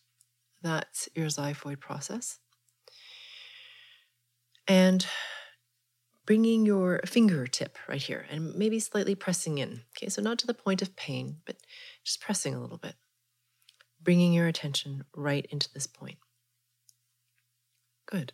That's 0.62 1.08
your 1.14 1.26
xiphoid 1.26 1.80
process. 1.80 2.38
And 4.66 5.06
bringing 6.26 6.66
your 6.66 7.00
fingertip 7.06 7.78
right 7.88 8.02
here 8.02 8.26
and 8.30 8.54
maybe 8.54 8.78
slightly 8.80 9.14
pressing 9.14 9.58
in. 9.58 9.82
Okay, 9.96 10.10
so 10.10 10.20
not 10.20 10.38
to 10.38 10.46
the 10.46 10.52
point 10.52 10.82
of 10.82 10.94
pain, 10.94 11.36
but 11.46 11.56
just 12.04 12.20
pressing 12.20 12.54
a 12.54 12.60
little 12.60 12.76
bit 12.76 12.94
bringing 14.00 14.32
your 14.32 14.46
attention 14.46 15.04
right 15.14 15.46
into 15.50 15.72
this 15.72 15.86
point. 15.86 16.18
Good. 18.06 18.32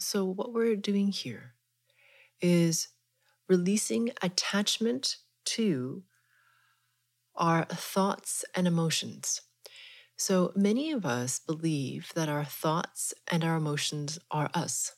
So, 0.00 0.24
what 0.24 0.52
we're 0.52 0.76
doing 0.76 1.08
here 1.08 1.54
is 2.40 2.88
releasing 3.48 4.10
attachment 4.22 5.16
to 5.44 6.04
our 7.34 7.64
thoughts 7.64 8.44
and 8.54 8.68
emotions. 8.68 9.40
So, 10.16 10.52
many 10.54 10.92
of 10.92 11.04
us 11.04 11.40
believe 11.40 12.12
that 12.14 12.28
our 12.28 12.44
thoughts 12.44 13.12
and 13.26 13.42
our 13.42 13.56
emotions 13.56 14.18
are 14.30 14.50
us. 14.54 14.92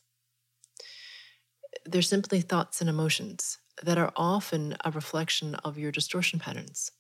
They're 1.87 2.03
simply 2.03 2.43
thoughts 2.43 2.81
and 2.83 2.91
emotions 2.91 3.59
that 3.83 3.97
are 3.97 4.13
often 4.17 4.77
a 4.85 4.91
reflection 4.91 5.55
of 5.57 5.79
your 5.79 5.93
distortion 5.93 6.39
patterns, 6.39 6.91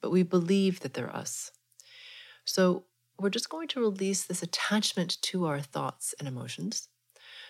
but 0.00 0.10
we 0.10 0.24
believe 0.24 0.80
that 0.80 0.94
they're 0.94 1.14
us. 1.14 1.52
So 2.44 2.86
we're 3.20 3.30
just 3.30 3.50
going 3.50 3.68
to 3.68 3.80
release 3.80 4.24
this 4.24 4.42
attachment 4.42 5.20
to 5.22 5.46
our 5.46 5.60
thoughts 5.60 6.14
and 6.18 6.26
emotions 6.26 6.88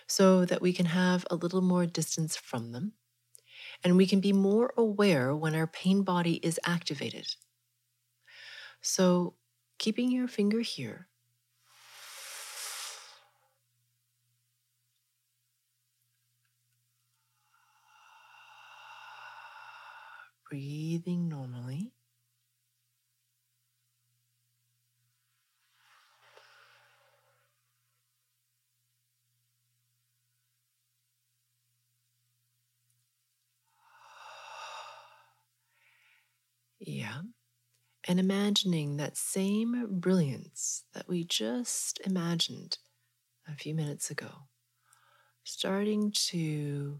so 0.07 0.45
that 0.45 0.61
we 0.61 0.73
can 0.73 0.87
have 0.87 1.25
a 1.31 1.35
little 1.35 1.61
more 1.61 1.85
distance 1.85 2.35
from 2.37 2.71
them 2.71 2.93
and 3.83 3.97
we 3.97 4.07
can 4.07 4.19
be 4.21 4.33
more 4.33 4.73
aware 4.77 5.35
when 5.35 5.55
our 5.55 5.67
pain 5.67 6.03
body 6.03 6.35
is 6.43 6.59
activated. 6.65 7.27
So, 8.81 9.35
keeping 9.79 10.11
your 10.11 10.27
finger 10.27 10.59
here 10.61 11.07
breathing 20.49 21.27
normally. 21.29 21.91
And 38.11 38.19
imagining 38.19 38.97
that 38.97 39.15
same 39.15 39.87
brilliance 39.89 40.83
that 40.93 41.07
we 41.07 41.23
just 41.23 42.01
imagined 42.05 42.77
a 43.47 43.55
few 43.55 43.73
minutes 43.73 44.11
ago, 44.11 44.49
starting 45.45 46.11
to 46.27 46.99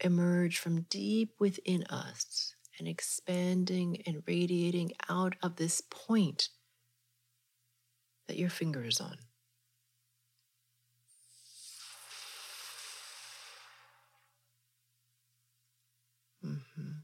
emerge 0.00 0.58
from 0.58 0.80
deep 0.90 1.34
within 1.38 1.84
us 1.84 2.56
and 2.80 2.88
expanding 2.88 4.02
and 4.08 4.24
radiating 4.26 4.90
out 5.08 5.36
of 5.40 5.54
this 5.54 5.80
point 5.88 6.48
that 8.26 8.38
your 8.38 8.50
finger 8.50 8.82
is 8.82 9.00
on. 9.00 9.18
Mm-hmm. 16.44 16.99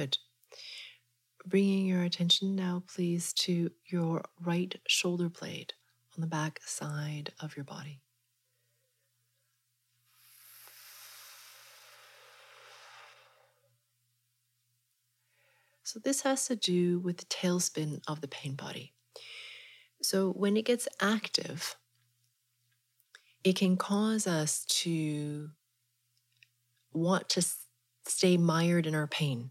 Good. 0.00 0.16
Bringing 1.44 1.84
your 1.86 2.04
attention 2.04 2.56
now, 2.56 2.84
please, 2.88 3.34
to 3.34 3.70
your 3.84 4.24
right 4.40 4.74
shoulder 4.88 5.28
blade 5.28 5.74
on 6.16 6.22
the 6.22 6.26
back 6.26 6.58
side 6.64 7.34
of 7.38 7.54
your 7.54 7.64
body. 7.64 8.00
So, 15.82 16.00
this 16.02 16.22
has 16.22 16.46
to 16.46 16.56
do 16.56 16.98
with 16.98 17.18
the 17.18 17.26
tailspin 17.26 18.00
of 18.08 18.22
the 18.22 18.28
pain 18.28 18.54
body. 18.54 18.94
So, 20.00 20.30
when 20.30 20.56
it 20.56 20.64
gets 20.64 20.88
active, 20.98 21.76
it 23.44 23.54
can 23.54 23.76
cause 23.76 24.26
us 24.26 24.64
to 24.82 25.50
want 26.90 27.28
to 27.28 27.44
stay 28.06 28.38
mired 28.38 28.86
in 28.86 28.94
our 28.94 29.06
pain 29.06 29.50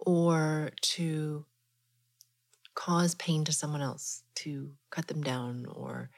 or 0.00 0.70
to 0.80 1.44
cause 2.74 3.14
pain 3.14 3.44
to 3.44 3.52
someone 3.52 3.82
else, 3.82 4.22
to 4.34 4.72
cut 4.90 5.06
them 5.06 5.22
down 5.22 5.66
or 5.66 6.10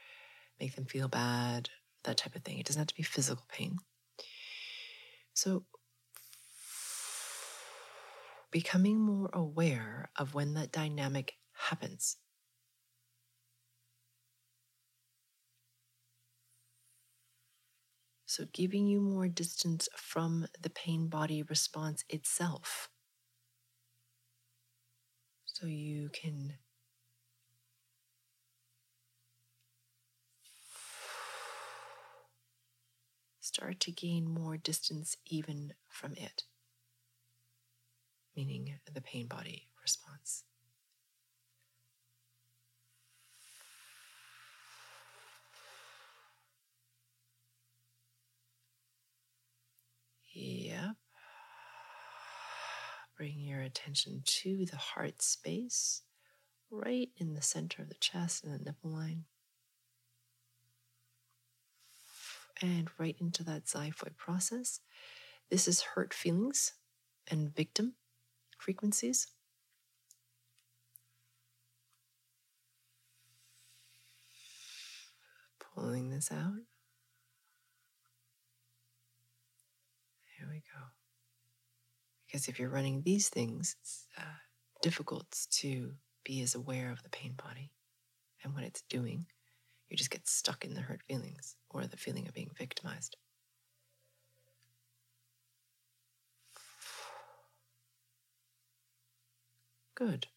make 0.59 0.75
them 0.75 0.85
feel 0.85 1.07
bad, 1.07 1.69
that 2.03 2.17
type 2.17 2.35
of 2.35 2.43
thing. 2.43 2.59
It 2.59 2.65
doesn't 2.65 2.79
have 2.79 2.87
to 2.87 2.95
be 2.95 3.03
physical 3.03 3.43
pain. 3.49 3.77
So, 5.33 5.65
becoming 8.51 8.99
more 8.99 9.29
aware 9.33 10.09
of 10.15 10.33
when 10.33 10.53
that 10.53 10.71
dynamic 10.71 11.33
happens. 11.53 12.17
So, 18.25 18.45
giving 18.53 18.87
you 18.87 19.01
more 19.01 19.27
distance 19.27 19.89
from 19.95 20.47
the 20.61 20.69
pain 20.69 21.07
body 21.07 21.43
response 21.43 22.03
itself 22.09 22.89
so 25.63 25.69
you 25.69 26.09
can 26.09 26.55
start 33.39 33.79
to 33.79 33.93
gain 33.93 34.29
more 34.29 34.57
distance 34.57 35.15
even 35.25 35.73
from 35.87 36.11
it, 36.17 36.43
meaning 38.35 38.73
the 38.93 38.99
pain 38.99 39.27
body 39.27 39.69
response. 39.81 40.43
Bring 53.23 53.39
your 53.39 53.61
attention 53.61 54.21
to 54.25 54.65
the 54.65 54.75
heart 54.75 55.21
space, 55.21 56.01
right 56.69 57.07
in 57.15 57.35
the 57.35 57.41
center 57.41 57.81
of 57.81 57.87
the 57.87 57.95
chest 57.95 58.43
and 58.43 58.53
the 58.53 58.61
nipple 58.61 58.89
line. 58.89 59.23
And 62.61 62.89
right 62.97 63.15
into 63.21 63.41
that 63.45 63.63
xiphoid 63.63 64.17
process. 64.17 64.81
This 65.49 65.69
is 65.69 65.83
hurt 65.95 66.13
feelings 66.13 66.73
and 67.31 67.55
victim 67.55 67.93
frequencies. 68.57 69.27
Pulling 75.73 76.09
this 76.09 76.29
out. 76.29 76.65
Here 80.37 80.49
we 80.51 80.55
go. 80.57 80.81
Because 82.33 82.47
if 82.47 82.59
you're 82.59 82.69
running 82.71 83.03
these 83.03 83.29
things, 83.29 83.75
it's 83.79 84.07
uh, 84.17 84.23
difficult 84.81 85.27
to 85.51 85.93
be 86.25 86.41
as 86.41 86.55
aware 86.55 86.91
of 86.91 87.03
the 87.03 87.09
pain 87.11 87.35
body 87.35 87.71
and 88.43 88.55
what 88.55 88.63
it's 88.63 88.81
doing. 88.89 89.27
You 89.89 89.97
just 89.97 90.09
get 90.09 90.27
stuck 90.27 90.65
in 90.65 90.73
the 90.73 90.81
hurt 90.81 91.03
feelings 91.07 91.55
or 91.69 91.85
the 91.85 91.95
feeling 91.97 92.27
of 92.27 92.33
being 92.33 92.49
victimized. 92.57 93.17
Good. 99.95 100.27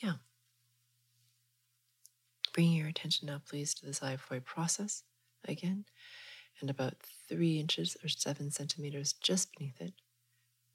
Yeah. 0.00 0.14
Bringing 2.58 2.78
your 2.78 2.88
attention 2.88 3.26
now, 3.28 3.40
please, 3.48 3.72
to 3.74 3.86
the 3.86 3.92
xiphoid 3.92 4.44
process 4.44 5.04
again, 5.46 5.84
and 6.60 6.68
about 6.68 6.94
three 7.28 7.60
inches 7.60 7.96
or 8.02 8.08
seven 8.08 8.50
centimeters 8.50 9.12
just 9.12 9.56
beneath 9.56 9.80
it, 9.80 9.92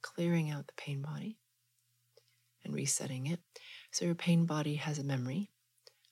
clearing 0.02 0.50
out 0.50 0.68
the 0.68 0.74
pain 0.78 1.02
body 1.02 1.40
and 2.64 2.74
resetting 2.74 3.28
it. 3.28 3.42
So 3.92 4.06
your 4.06 4.16
pain 4.16 4.46
body 4.46 4.76
has 4.76 4.98
a 4.98 5.04
memory 5.04 5.52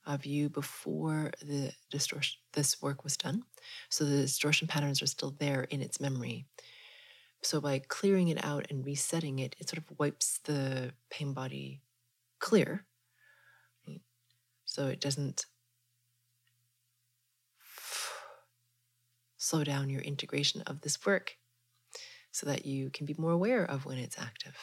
of 0.05 0.25
you 0.25 0.49
before 0.49 1.31
the 1.41 1.71
distortion 1.89 2.41
this 2.51 2.81
work 2.81 3.05
was 3.05 3.15
done. 3.15 3.43
So 3.87 4.03
the 4.03 4.23
distortion 4.23 4.67
patterns 4.67 5.01
are 5.01 5.07
still 5.07 5.37
there 5.39 5.63
in 5.63 5.81
its 5.81 6.01
memory. 6.01 6.47
So 7.43 7.61
by 7.61 7.79
clearing 7.79 8.27
it 8.27 8.43
out 8.43 8.67
and 8.69 8.85
resetting 8.85 9.39
it, 9.39 9.55
it 9.57 9.69
sort 9.69 9.77
of 9.77 9.97
wipes 9.97 10.41
the 10.43 10.91
pain 11.09 11.31
body 11.31 11.79
clear 12.39 12.87
so 14.71 14.87
it 14.87 15.01
doesn't 15.01 15.45
slow 19.41 19.63
down 19.63 19.89
your 19.89 20.01
integration 20.01 20.61
of 20.67 20.81
this 20.81 21.03
work 21.03 21.35
so 22.31 22.45
that 22.45 22.63
you 22.63 22.91
can 22.91 23.07
be 23.07 23.15
more 23.17 23.31
aware 23.31 23.65
of 23.65 23.87
when 23.87 23.97
it's 23.97 24.19
active. 24.19 24.55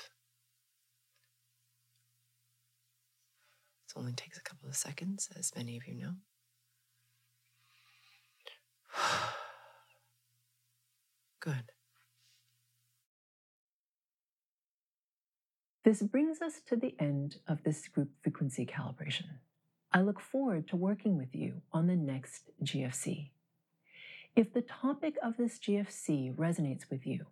It 3.89 3.99
only 3.99 4.13
takes 4.13 4.39
a 4.39 4.43
couple 4.43 4.69
of 4.69 4.77
seconds, 4.77 5.29
as 5.37 5.53
many 5.57 5.77
of 5.77 5.89
you 5.89 5.97
know. 5.97 6.13
Good. 11.41 11.73
This 15.85 16.03
brings 16.03 16.41
us 16.41 16.61
to 16.69 16.77
the 16.77 16.95
end 17.01 17.39
of 17.49 17.65
this 17.65 17.89
group 17.89 18.11
frequency 18.23 18.65
calibration. 18.65 19.25
I 19.93 20.03
look 20.03 20.21
forward 20.21 20.69
to 20.69 20.77
working 20.77 21.17
with 21.17 21.35
you 21.35 21.63
on 21.73 21.89
the 21.89 21.97
next 21.97 22.51
GFC. 22.63 23.31
If 24.39 24.53
the 24.53 24.63
topic 24.63 25.17
of 25.21 25.37
this 25.37 25.59
GFC 25.59 26.33
resonates 26.37 26.89
with 26.89 27.05
you, 27.09 27.27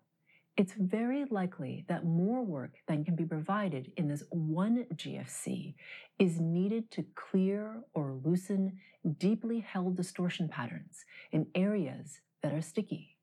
it's 0.57 0.73
very 0.73 1.25
likely 1.31 1.85
that 1.87 2.05
more 2.05 2.45
work 2.45 2.79
than 2.89 3.05
can 3.05 3.15
be 3.15 3.25
provided 3.25 3.93
in 3.97 4.09
this 4.09 4.25
one 4.31 4.87
GFC 4.93 5.77
is 6.19 6.41
needed 6.41 6.91
to 6.91 7.05
clear 7.15 7.85
or 7.95 8.19
loosen 8.25 8.81
deeply 9.19 9.61
held 9.61 9.97
distortion 9.97 10.49
patterns 10.49 11.05
in 11.31 11.47
areas 11.55 12.19
that 12.43 12.53
are 12.53 12.61
sticky. 12.61 13.17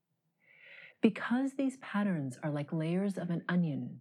Because 1.01 1.51
these 1.57 1.75
patterns 1.81 2.39
are 2.41 2.51
like 2.51 2.71
layers 2.71 3.17
of 3.17 3.31
an 3.31 3.43
onion, 3.49 3.99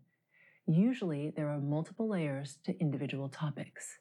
usually 0.65 1.31
there 1.35 1.49
are 1.49 1.59
multiple 1.59 2.09
layers 2.09 2.59
to 2.67 2.79
individual 2.79 3.29
topics. 3.29 3.99